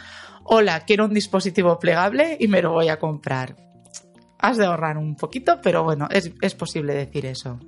hola, 0.44 0.80
quiero 0.80 1.04
un 1.04 1.14
dispositivo 1.14 1.78
plegable 1.78 2.36
y 2.40 2.48
me 2.48 2.62
lo 2.62 2.72
voy 2.72 2.88
a 2.88 2.98
comprar. 2.98 3.71
Has 4.42 4.58
de 4.58 4.66
ahorrar 4.66 4.98
un 4.98 5.16
poquito, 5.16 5.60
pero 5.62 5.82
bueno, 5.84 6.08
es, 6.10 6.30
es 6.42 6.54
posible 6.54 6.92
decir 6.92 7.24
eso. 7.24 7.58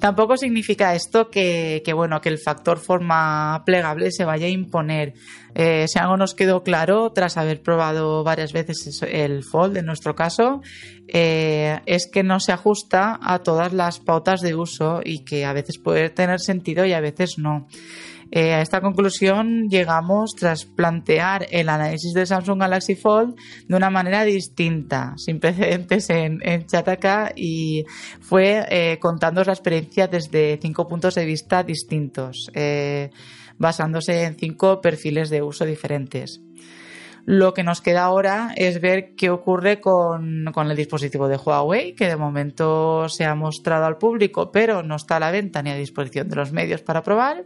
Tampoco 0.00 0.38
significa 0.38 0.94
esto 0.94 1.28
que, 1.28 1.82
bueno, 1.94 2.22
que 2.22 2.30
el 2.30 2.38
factor 2.38 2.78
forma 2.78 3.62
plegable 3.66 4.10
se 4.10 4.24
vaya 4.24 4.46
a 4.46 4.48
imponer. 4.48 5.12
Eh, 5.54 5.86
si 5.88 5.98
algo 5.98 6.16
nos 6.16 6.34
quedó 6.34 6.62
claro 6.62 7.12
tras 7.12 7.36
haber 7.36 7.60
probado 7.62 8.24
varias 8.24 8.54
veces 8.54 9.02
el 9.02 9.44
Fold, 9.44 9.76
en 9.76 9.84
nuestro 9.84 10.14
caso, 10.14 10.62
eh, 11.06 11.80
es 11.84 12.08
que 12.10 12.22
no 12.22 12.40
se 12.40 12.52
ajusta 12.52 13.18
a 13.22 13.40
todas 13.40 13.74
las 13.74 14.00
pautas 14.00 14.40
de 14.40 14.54
uso 14.54 15.00
y 15.04 15.22
que 15.22 15.44
a 15.44 15.52
veces 15.52 15.76
puede 15.78 16.08
tener 16.08 16.40
sentido 16.40 16.86
y 16.86 16.94
a 16.94 17.00
veces 17.00 17.36
no. 17.36 17.68
Eh, 18.32 18.54
a 18.54 18.60
esta 18.60 18.80
conclusión 18.80 19.68
llegamos 19.68 20.34
tras 20.38 20.64
plantear 20.64 21.46
el 21.50 21.68
análisis 21.68 22.12
del 22.14 22.28
Samsung 22.28 22.60
Galaxy 22.60 22.94
Fold 22.94 23.34
de 23.66 23.76
una 23.76 23.90
manera 23.90 24.24
distinta, 24.24 25.14
sin 25.16 25.40
precedentes 25.40 26.08
en, 26.10 26.38
en 26.42 26.64
Chataka 26.66 27.32
y 27.34 27.84
fue 28.20 28.64
eh, 28.70 28.98
contando 29.00 29.42
la 29.42 29.52
experiencia 29.52 30.06
desde 30.06 30.58
cinco 30.62 30.86
puntos 30.86 31.16
de 31.16 31.24
vista 31.24 31.64
distintos, 31.64 32.50
eh, 32.54 33.10
basándose 33.58 34.22
en 34.22 34.36
cinco 34.36 34.80
perfiles 34.80 35.28
de 35.28 35.42
uso 35.42 35.64
diferentes. 35.64 36.40
Lo 37.26 37.52
que 37.52 37.64
nos 37.64 37.80
queda 37.80 38.04
ahora 38.04 38.52
es 38.56 38.80
ver 38.80 39.14
qué 39.14 39.30
ocurre 39.30 39.80
con, 39.80 40.46
el 40.56 40.76
dispositivo 40.76 41.28
de 41.28 41.36
Huawei, 41.36 41.94
que 41.94 42.08
de 42.08 42.16
momento 42.16 43.08
se 43.08 43.24
ha 43.24 43.34
mostrado 43.34 43.84
al 43.84 43.98
público, 43.98 44.50
pero 44.50 44.82
no 44.82 44.96
está 44.96 45.16
a 45.16 45.20
la 45.20 45.30
venta 45.30 45.62
ni 45.62 45.70
a 45.70 45.76
disposición 45.76 46.28
de 46.28 46.36
los 46.36 46.52
medios 46.52 46.80
para 46.82 47.02
probar 47.02 47.44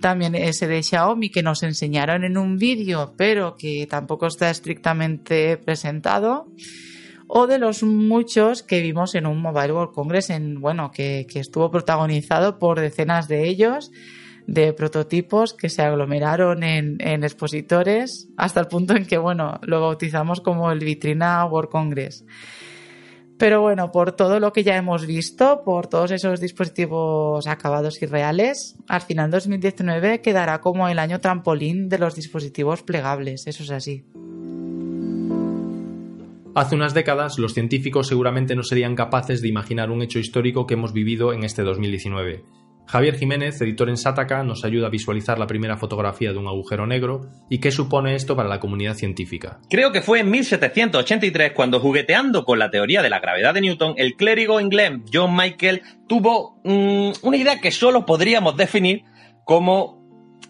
también 0.00 0.34
ese 0.34 0.66
de 0.66 0.82
Xiaomi 0.82 1.30
que 1.30 1.42
nos 1.42 1.62
enseñaron 1.62 2.24
en 2.24 2.38
un 2.38 2.58
vídeo, 2.58 3.14
pero 3.16 3.56
que 3.56 3.86
tampoco 3.88 4.26
está 4.26 4.50
estrictamente 4.50 5.56
presentado, 5.56 6.46
o 7.26 7.46
de 7.46 7.58
los 7.58 7.82
muchos 7.82 8.62
que 8.62 8.80
vimos 8.80 9.14
en 9.14 9.26
un 9.26 9.40
Mobile 9.40 9.72
World 9.72 9.94
Congress, 9.94 10.30
en, 10.30 10.60
bueno, 10.60 10.90
que, 10.90 11.26
que 11.30 11.40
estuvo 11.40 11.70
protagonizado 11.70 12.58
por 12.58 12.80
decenas 12.80 13.28
de 13.28 13.46
ellos, 13.46 13.92
de 14.46 14.72
prototipos 14.72 15.52
que 15.52 15.68
se 15.68 15.82
aglomeraron 15.82 16.62
en, 16.62 16.96
en, 17.00 17.22
expositores, 17.22 18.30
hasta 18.38 18.60
el 18.60 18.66
punto 18.66 18.96
en 18.96 19.04
que, 19.04 19.18
bueno, 19.18 19.60
lo 19.62 19.82
bautizamos 19.82 20.40
como 20.40 20.72
el 20.72 20.78
Vitrina 20.78 21.44
World 21.44 21.70
Congress. 21.70 22.24
Pero 23.38 23.60
bueno, 23.60 23.92
por 23.92 24.12
todo 24.12 24.40
lo 24.40 24.52
que 24.52 24.64
ya 24.64 24.76
hemos 24.76 25.06
visto, 25.06 25.62
por 25.64 25.86
todos 25.86 26.10
esos 26.10 26.40
dispositivos 26.40 27.46
acabados 27.46 28.02
y 28.02 28.06
reales, 28.06 28.76
al 28.88 29.00
final 29.02 29.30
2019 29.30 30.20
quedará 30.20 30.60
como 30.60 30.88
el 30.88 30.98
año 30.98 31.20
trampolín 31.20 31.88
de 31.88 31.98
los 31.98 32.16
dispositivos 32.16 32.82
plegables, 32.82 33.46
eso 33.46 33.62
es 33.62 33.70
así. 33.70 34.04
Hace 36.56 36.74
unas 36.74 36.94
décadas 36.94 37.38
los 37.38 37.54
científicos 37.54 38.08
seguramente 38.08 38.56
no 38.56 38.64
serían 38.64 38.96
capaces 38.96 39.40
de 39.40 39.48
imaginar 39.48 39.92
un 39.92 40.02
hecho 40.02 40.18
histórico 40.18 40.66
que 40.66 40.74
hemos 40.74 40.92
vivido 40.92 41.32
en 41.32 41.44
este 41.44 41.62
2019 41.62 42.42
Javier 42.88 43.18
Jiménez, 43.18 43.60
editor 43.60 43.90
en 43.90 43.98
Sataka, 43.98 44.42
nos 44.42 44.64
ayuda 44.64 44.86
a 44.86 44.90
visualizar 44.90 45.38
la 45.38 45.46
primera 45.46 45.76
fotografía 45.76 46.32
de 46.32 46.38
un 46.38 46.48
agujero 46.48 46.86
negro 46.86 47.28
y 47.50 47.58
qué 47.58 47.70
supone 47.70 48.14
esto 48.14 48.34
para 48.34 48.48
la 48.48 48.60
comunidad 48.60 48.94
científica. 48.94 49.60
Creo 49.68 49.92
que 49.92 50.00
fue 50.00 50.20
en 50.20 50.30
1783 50.30 51.52
cuando 51.52 51.80
jugueteando 51.80 52.46
con 52.46 52.58
la 52.58 52.70
teoría 52.70 53.02
de 53.02 53.10
la 53.10 53.20
gravedad 53.20 53.52
de 53.52 53.60
Newton, 53.60 53.94
el 53.98 54.14
clérigo 54.14 54.58
inglés 54.58 54.92
John 55.12 55.36
Michael 55.36 55.82
tuvo 56.06 56.60
mm, 56.64 57.10
una 57.22 57.36
idea 57.36 57.60
que 57.60 57.72
solo 57.72 58.06
podríamos 58.06 58.56
definir 58.56 59.04
como 59.44 60.02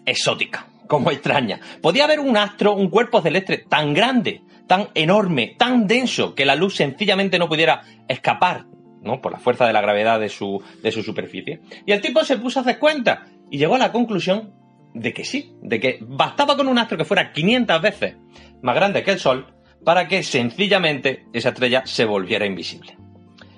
exótica, 0.05 0.67
como 0.87 1.11
extraña. 1.11 1.59
Podía 1.81 2.05
haber 2.05 2.21
un 2.21 2.37
astro, 2.37 2.73
un 2.73 2.89
cuerpo 2.89 3.21
celeste 3.21 3.65
tan 3.69 3.93
grande, 3.93 4.43
tan 4.65 4.87
enorme, 4.93 5.55
tan 5.57 5.87
denso, 5.87 6.35
que 6.35 6.45
la 6.45 6.55
luz 6.55 6.77
sencillamente 6.77 7.37
no 7.37 7.49
pudiera 7.49 7.81
escapar 8.07 8.65
¿no? 9.01 9.21
Por 9.21 9.31
la 9.31 9.39
fuerza 9.39 9.65
de 9.65 9.73
la 9.73 9.81
gravedad 9.81 10.19
de 10.19 10.29
su, 10.29 10.61
de 10.81 10.91
su 10.91 11.03
superficie. 11.03 11.61
Y 11.85 11.91
el 11.91 12.01
tipo 12.01 12.23
se 12.23 12.37
puso 12.37 12.59
a 12.59 12.61
hacer 12.61 12.79
cuenta 12.79 13.27
y 13.49 13.57
llegó 13.57 13.75
a 13.75 13.79
la 13.79 13.91
conclusión 13.91 14.53
de 14.93 15.13
que 15.13 15.23
sí, 15.23 15.53
de 15.61 15.79
que 15.79 15.99
bastaba 16.01 16.57
con 16.57 16.67
un 16.67 16.77
astro 16.77 16.97
que 16.97 17.05
fuera 17.05 17.31
500 17.31 17.81
veces 17.81 18.15
más 18.61 18.75
grande 18.75 19.03
que 19.03 19.11
el 19.11 19.19
Sol 19.19 19.53
para 19.83 20.07
que 20.07 20.23
sencillamente 20.23 21.25
esa 21.33 21.49
estrella 21.49 21.83
se 21.85 22.05
volviera 22.05 22.45
invisible. 22.45 22.97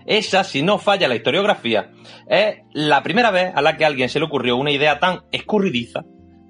Esa, 0.05 0.43
si 0.43 0.61
no 0.61 0.77
falla 0.77 1.07
la 1.07 1.15
historiografía, 1.15 1.91
es 2.27 2.57
la 2.73 3.03
primera 3.03 3.31
vez 3.31 3.51
a 3.55 3.61
la 3.61 3.77
que 3.77 3.85
a 3.85 3.87
alguien 3.87 4.09
se 4.09 4.19
le 4.19 4.25
ocurrió 4.25 4.57
una 4.57 4.71
idea 4.71 4.99
tan 4.99 5.21
escurridiza 5.31 6.03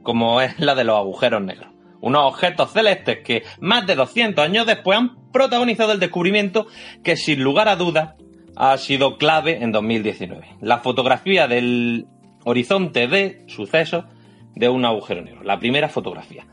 como 0.04 0.42
es 0.42 0.60
la 0.60 0.76
de 0.76 0.84
los 0.84 0.98
agujeros 0.98 1.42
negros. 1.42 1.70
Unos 2.02 2.24
objetos 2.24 2.72
celestes 2.72 3.20
que 3.24 3.44
más 3.60 3.86
de 3.86 3.96
200 3.96 4.44
años 4.44 4.66
después 4.66 4.98
han 4.98 5.32
protagonizado 5.32 5.92
el 5.92 6.00
descubrimiento 6.00 6.68
que 7.04 7.16
sin 7.16 7.44
lugar 7.44 7.70
a 7.70 7.76
dudas 7.76 8.16
ha 8.62 8.78
sido 8.78 9.18
clave 9.18 9.64
en 9.64 9.72
2019. 9.72 10.58
La 10.62 10.78
fotografía 10.78 11.48
del 11.48 12.06
horizonte 12.44 13.08
de 13.08 13.44
suceso 13.48 14.06
de 14.54 14.70
un 14.70 14.86
agujero 14.86 15.24
negro. 15.24 15.42
La 15.44 15.58
primera 15.58 15.90
fotografía. 15.90 16.46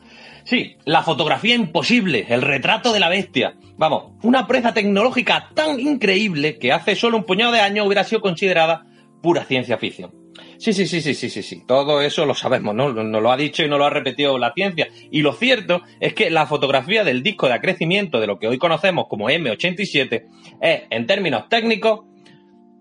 Sí, 0.44 0.78
la 0.86 1.02
fotografía 1.02 1.54
imposible, 1.54 2.24
el 2.30 2.40
retrato 2.40 2.94
de 2.94 3.00
la 3.00 3.11
bestia. 3.11 3.56
Vamos, 3.76 4.14
una 4.22 4.46
proeza 4.46 4.72
tecnológica 4.72 5.50
tan 5.54 5.78
increíble 5.78 6.59
que 6.59 6.72
hace 6.72 6.96
solo 6.96 7.18
un 7.18 7.24
puñado 7.24 7.52
de 7.52 7.61
años 7.61 7.84
hubiera 7.84 8.04
sido 8.04 8.22
considerada 8.22 8.86
pura 9.22 9.44
ciencia 9.44 9.76
ficción. 9.76 10.11
Sí, 10.59 10.72
sí, 10.72 10.88
sí, 10.88 11.00
sí, 11.00 11.14
sí, 11.14 11.30
sí, 11.30 11.42
sí. 11.42 11.62
Todo 11.66 12.02
eso 12.02 12.26
lo 12.26 12.34
sabemos, 12.34 12.74
¿no? 12.74 12.92
Nos 12.92 13.22
lo 13.22 13.30
ha 13.30 13.36
dicho 13.36 13.62
y 13.62 13.68
nos 13.68 13.78
lo 13.78 13.84
ha 13.84 13.90
repetido 13.90 14.36
la 14.38 14.52
ciencia. 14.52 14.88
Y 15.11 15.22
lo 15.22 15.32
cierto 15.32 15.82
es 16.00 16.14
que 16.14 16.30
la 16.30 16.46
fotografía 16.46 17.04
del 17.04 17.22
disco 17.22 17.46
de 17.46 17.54
acrecimiento 17.54 18.18
de 18.18 18.26
lo 18.26 18.40
que 18.40 18.48
hoy 18.48 18.59
conocemos 18.59 19.06
como 19.09 19.30
M87 19.30 20.24
es, 20.61 20.82
en 20.90 21.06
términos 21.06 21.48
técnicos, 21.48 22.00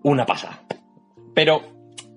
una 0.02 0.26
pasada. 0.26 0.64
Pero 1.34 1.62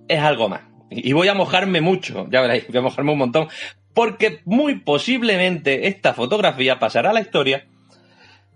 es 0.07 0.19
algo 0.19 0.49
más. 0.49 0.61
Y 0.89 1.13
voy 1.13 1.27
a 1.27 1.35
mojarme 1.35 1.79
mucho, 1.79 2.27
ya 2.31 2.41
veréis, 2.41 2.67
voy 2.67 2.77
a 2.77 2.81
mojarme 2.81 3.11
un 3.11 3.19
montón, 3.19 3.47
porque 3.93 4.41
muy 4.45 4.79
posiblemente 4.79 5.87
esta 5.87 6.13
fotografía 6.13 6.79
pasará 6.79 7.11
a 7.11 7.13
la 7.13 7.21
historia 7.21 7.67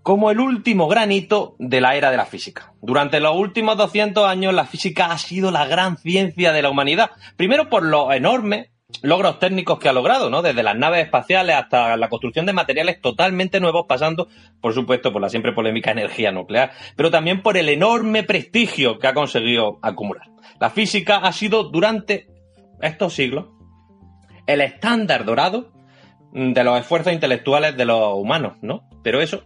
como 0.06 0.30
el 0.30 0.38
último 0.38 0.86
granito 0.86 1.56
de 1.58 1.80
la 1.80 1.96
era 1.96 2.12
de 2.12 2.16
la 2.16 2.26
física. 2.26 2.72
Durante 2.80 3.18
los 3.18 3.34
últimos 3.34 3.76
200 3.76 4.24
años 4.24 4.54
la 4.54 4.64
física 4.64 5.06
ha 5.06 5.18
sido 5.18 5.50
la 5.50 5.66
gran 5.66 5.96
ciencia 5.96 6.52
de 6.52 6.62
la 6.62 6.70
humanidad, 6.70 7.10
primero 7.36 7.68
por 7.68 7.82
los 7.82 8.14
enormes 8.14 8.68
logros 9.02 9.40
técnicos 9.40 9.80
que 9.80 9.88
ha 9.88 9.92
logrado, 9.92 10.30
¿no? 10.30 10.42
Desde 10.42 10.62
las 10.62 10.76
naves 10.76 11.06
espaciales 11.06 11.56
hasta 11.56 11.96
la 11.96 12.08
construcción 12.08 12.46
de 12.46 12.52
materiales 12.52 13.00
totalmente 13.00 13.58
nuevos, 13.58 13.86
pasando, 13.88 14.28
por 14.60 14.74
supuesto, 14.74 15.12
por 15.12 15.20
la 15.20 15.28
siempre 15.28 15.52
polémica 15.52 15.90
energía 15.90 16.30
nuclear, 16.30 16.70
pero 16.94 17.10
también 17.10 17.42
por 17.42 17.56
el 17.56 17.68
enorme 17.68 18.22
prestigio 18.22 19.00
que 19.00 19.08
ha 19.08 19.12
conseguido 19.12 19.80
acumular. 19.82 20.28
La 20.60 20.70
física 20.70 21.16
ha 21.16 21.32
sido 21.32 21.64
durante 21.64 22.28
estos 22.80 23.12
siglos 23.12 23.46
el 24.46 24.60
estándar 24.60 25.24
dorado 25.24 25.72
de 26.30 26.62
los 26.62 26.78
esfuerzos 26.78 27.12
intelectuales 27.12 27.76
de 27.76 27.86
los 27.86 28.14
humanos, 28.14 28.52
¿no? 28.62 28.88
Pero 29.02 29.20
eso 29.20 29.42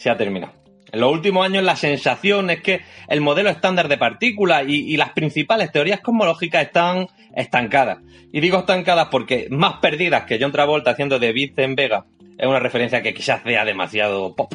se 0.00 0.08
ha 0.08 0.16
terminado. 0.16 0.54
En 0.92 1.00
los 1.00 1.12
últimos 1.12 1.44
años 1.44 1.62
la 1.62 1.76
sensación 1.76 2.48
es 2.48 2.62
que 2.62 2.80
el 3.08 3.20
modelo 3.20 3.50
estándar 3.50 3.86
de 3.86 3.98
partículas 3.98 4.64
y, 4.66 4.96
las 4.96 5.10
principales 5.10 5.70
teorías 5.70 6.00
cosmológicas 6.00 6.62
están 6.62 7.08
estancadas. 7.36 7.98
Y 8.32 8.40
digo 8.40 8.60
estancadas 8.60 9.08
porque 9.10 9.48
más 9.50 9.74
perdidas 9.74 10.24
que 10.24 10.38
John 10.40 10.52
Travolta 10.52 10.92
haciendo 10.92 11.18
de 11.18 11.52
en 11.54 11.74
Vega 11.74 12.06
es 12.38 12.46
una 12.46 12.58
referencia 12.60 13.02
que 13.02 13.12
quizás 13.12 13.42
sea 13.42 13.64
demasiado 13.66 14.34
pop. 14.34 14.54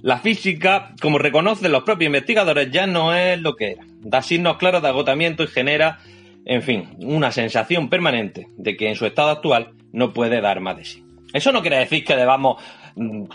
La 0.00 0.18
física, 0.18 0.94
como 1.00 1.18
reconocen 1.18 1.72
los 1.72 1.82
propios 1.82 2.06
investigadores, 2.06 2.70
ya 2.70 2.86
no 2.86 3.14
es 3.14 3.40
lo 3.40 3.56
que 3.56 3.72
era. 3.72 3.84
Da 4.00 4.22
signos 4.22 4.58
claros 4.58 4.82
de 4.82 4.88
agotamiento 4.88 5.42
y 5.42 5.48
genera, 5.48 5.98
en 6.44 6.62
fin, 6.62 6.96
una 7.00 7.32
sensación 7.32 7.88
permanente 7.88 8.46
de 8.56 8.76
que 8.76 8.88
en 8.88 8.94
su 8.94 9.06
estado 9.06 9.30
actual 9.30 9.72
no 9.92 10.12
puede 10.12 10.40
dar 10.40 10.60
más 10.60 10.76
de 10.76 10.84
sí. 10.84 11.04
Eso 11.32 11.50
no 11.50 11.62
quiere 11.62 11.78
decir 11.78 12.04
que 12.04 12.14
debamos 12.14 12.62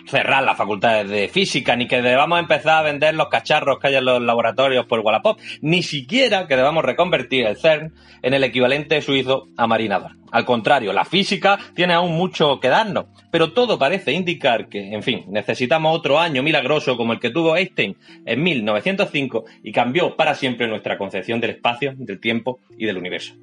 cerrar 0.07 0.43
las 0.43 0.57
facultades 0.57 1.09
de 1.09 1.27
física, 1.27 1.75
ni 1.75 1.87
que 1.87 2.01
debamos 2.01 2.39
empezar 2.39 2.79
a 2.79 2.81
vender 2.81 3.15
los 3.15 3.29
cacharros 3.29 3.79
que 3.79 3.87
hay 3.87 3.95
en 3.95 4.05
los 4.05 4.21
laboratorios 4.21 4.85
por 4.85 4.99
Wallapop, 4.99 5.39
ni 5.61 5.83
siquiera 5.83 6.47
que 6.47 6.55
debamos 6.55 6.83
reconvertir 6.83 7.45
el 7.45 7.57
CERN 7.57 7.93
en 8.21 8.33
el 8.33 8.43
equivalente 8.43 9.01
suizo 9.01 9.47
a 9.57 9.67
Marinador. 9.67 10.11
Al 10.31 10.45
contrario, 10.45 10.91
la 10.93 11.05
física 11.05 11.57
tiene 11.73 11.93
aún 11.93 12.13
mucho 12.13 12.59
que 12.59 12.67
darnos, 12.67 13.05
pero 13.31 13.53
todo 13.53 13.79
parece 13.79 14.11
indicar 14.11 14.67
que, 14.67 14.93
en 14.93 15.03
fin, 15.03 15.25
necesitamos 15.27 15.95
otro 15.95 16.19
año 16.19 16.43
milagroso 16.43 16.97
como 16.97 17.13
el 17.13 17.19
que 17.19 17.29
tuvo 17.29 17.55
Einstein 17.55 17.95
en 18.25 18.43
1905 18.43 19.45
y 19.63 19.71
cambió 19.71 20.15
para 20.15 20.35
siempre 20.35 20.67
nuestra 20.67 20.97
concepción 20.97 21.39
del 21.39 21.51
espacio, 21.51 21.93
del 21.95 22.19
tiempo 22.19 22.59
y 22.77 22.85
del 22.85 22.97
universo. 22.97 23.35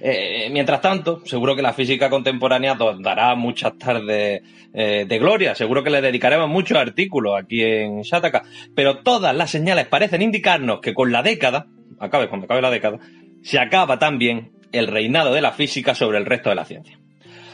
Eh, 0.00 0.48
mientras 0.50 0.80
tanto, 0.80 1.24
seguro 1.24 1.56
que 1.56 1.62
la 1.62 1.72
física 1.72 2.10
contemporánea 2.10 2.74
nos 2.74 3.00
dará 3.02 3.34
muchas 3.34 3.78
tardes 3.78 4.42
eh, 4.72 5.04
de 5.08 5.18
gloria, 5.18 5.54
seguro 5.54 5.82
que 5.82 5.90
le 5.90 6.00
dedicaremos 6.00 6.48
muchos 6.48 6.76
artículos 6.76 7.34
aquí 7.38 7.62
en 7.62 8.02
Shataka, 8.02 8.42
pero 8.74 8.98
todas 8.98 9.34
las 9.34 9.50
señales 9.50 9.86
parecen 9.86 10.22
indicarnos 10.22 10.80
que 10.80 10.94
con 10.94 11.12
la 11.12 11.22
década, 11.22 11.66
acabe 11.98 12.28
cuando 12.28 12.44
acabe 12.44 12.62
la 12.62 12.70
década, 12.70 12.98
se 13.42 13.58
acaba 13.58 13.98
también 13.98 14.52
el 14.72 14.88
reinado 14.88 15.32
de 15.32 15.40
la 15.40 15.52
física 15.52 15.94
sobre 15.94 16.18
el 16.18 16.26
resto 16.26 16.50
de 16.50 16.56
la 16.56 16.64
ciencia. 16.64 16.98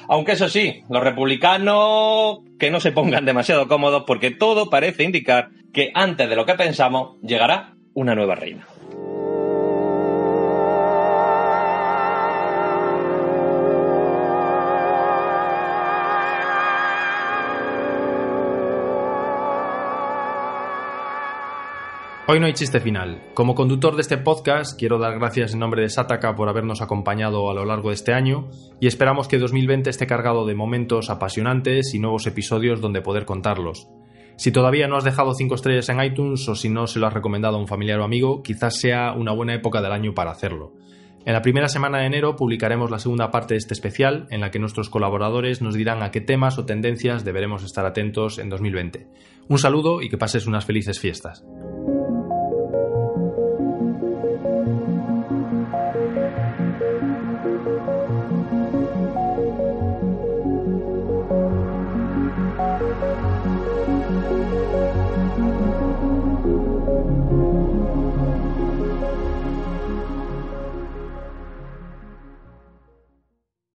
Aunque 0.08 0.32
eso 0.32 0.48
sí, 0.48 0.82
los 0.90 1.02
republicanos 1.02 2.40
que 2.58 2.70
no 2.70 2.80
se 2.80 2.92
pongan 2.92 3.24
demasiado 3.26 3.68
cómodos 3.68 4.04
porque 4.06 4.30
todo 4.30 4.68
parece 4.68 5.04
indicar 5.04 5.50
que 5.72 5.90
antes 5.94 6.28
de 6.28 6.36
lo 6.36 6.44
que 6.44 6.54
pensamos 6.54 7.16
llegará 7.22 7.74
una 7.94 8.14
nueva 8.14 8.34
reina. 8.34 8.66
Hoy 22.28 22.38
no 22.38 22.46
hay 22.46 22.52
chiste 22.52 22.78
final. 22.78 23.20
Como 23.34 23.56
conductor 23.56 23.96
de 23.96 24.02
este 24.02 24.16
podcast, 24.16 24.78
quiero 24.78 25.00
dar 25.00 25.18
gracias 25.18 25.54
en 25.54 25.58
nombre 25.58 25.82
de 25.82 25.88
Sataka 25.88 26.36
por 26.36 26.48
habernos 26.48 26.80
acompañado 26.80 27.50
a 27.50 27.54
lo 27.54 27.64
largo 27.64 27.88
de 27.88 27.96
este 27.96 28.12
año 28.12 28.48
y 28.80 28.86
esperamos 28.86 29.26
que 29.26 29.38
2020 29.38 29.90
esté 29.90 30.06
cargado 30.06 30.46
de 30.46 30.54
momentos 30.54 31.10
apasionantes 31.10 31.94
y 31.94 31.98
nuevos 31.98 32.28
episodios 32.28 32.80
donde 32.80 33.02
poder 33.02 33.24
contarlos. 33.24 33.88
Si 34.36 34.52
todavía 34.52 34.86
no 34.86 34.96
has 34.96 35.02
dejado 35.02 35.34
5 35.34 35.52
estrellas 35.52 35.88
en 35.88 36.00
iTunes 36.00 36.48
o 36.48 36.54
si 36.54 36.68
no 36.68 36.86
se 36.86 37.00
lo 37.00 37.08
has 37.08 37.12
recomendado 37.12 37.56
a 37.56 37.60
un 37.60 37.66
familiar 37.66 37.98
o 37.98 38.04
amigo, 38.04 38.40
quizás 38.44 38.78
sea 38.78 39.14
una 39.14 39.32
buena 39.32 39.54
época 39.54 39.82
del 39.82 39.90
año 39.90 40.14
para 40.14 40.30
hacerlo. 40.30 40.74
En 41.24 41.32
la 41.32 41.42
primera 41.42 41.68
semana 41.68 41.98
de 41.98 42.06
enero 42.06 42.36
publicaremos 42.36 42.90
la 42.92 43.00
segunda 43.00 43.32
parte 43.32 43.54
de 43.54 43.58
este 43.58 43.74
especial, 43.74 44.28
en 44.30 44.40
la 44.40 44.52
que 44.52 44.60
nuestros 44.60 44.90
colaboradores 44.90 45.60
nos 45.60 45.74
dirán 45.74 46.04
a 46.04 46.12
qué 46.12 46.20
temas 46.20 46.56
o 46.56 46.66
tendencias 46.66 47.24
deberemos 47.24 47.64
estar 47.64 47.84
atentos 47.84 48.38
en 48.38 48.48
2020. 48.48 49.08
Un 49.48 49.58
saludo 49.58 50.02
y 50.02 50.08
que 50.08 50.18
pases 50.18 50.46
unas 50.46 50.64
felices 50.64 51.00
fiestas. 51.00 51.44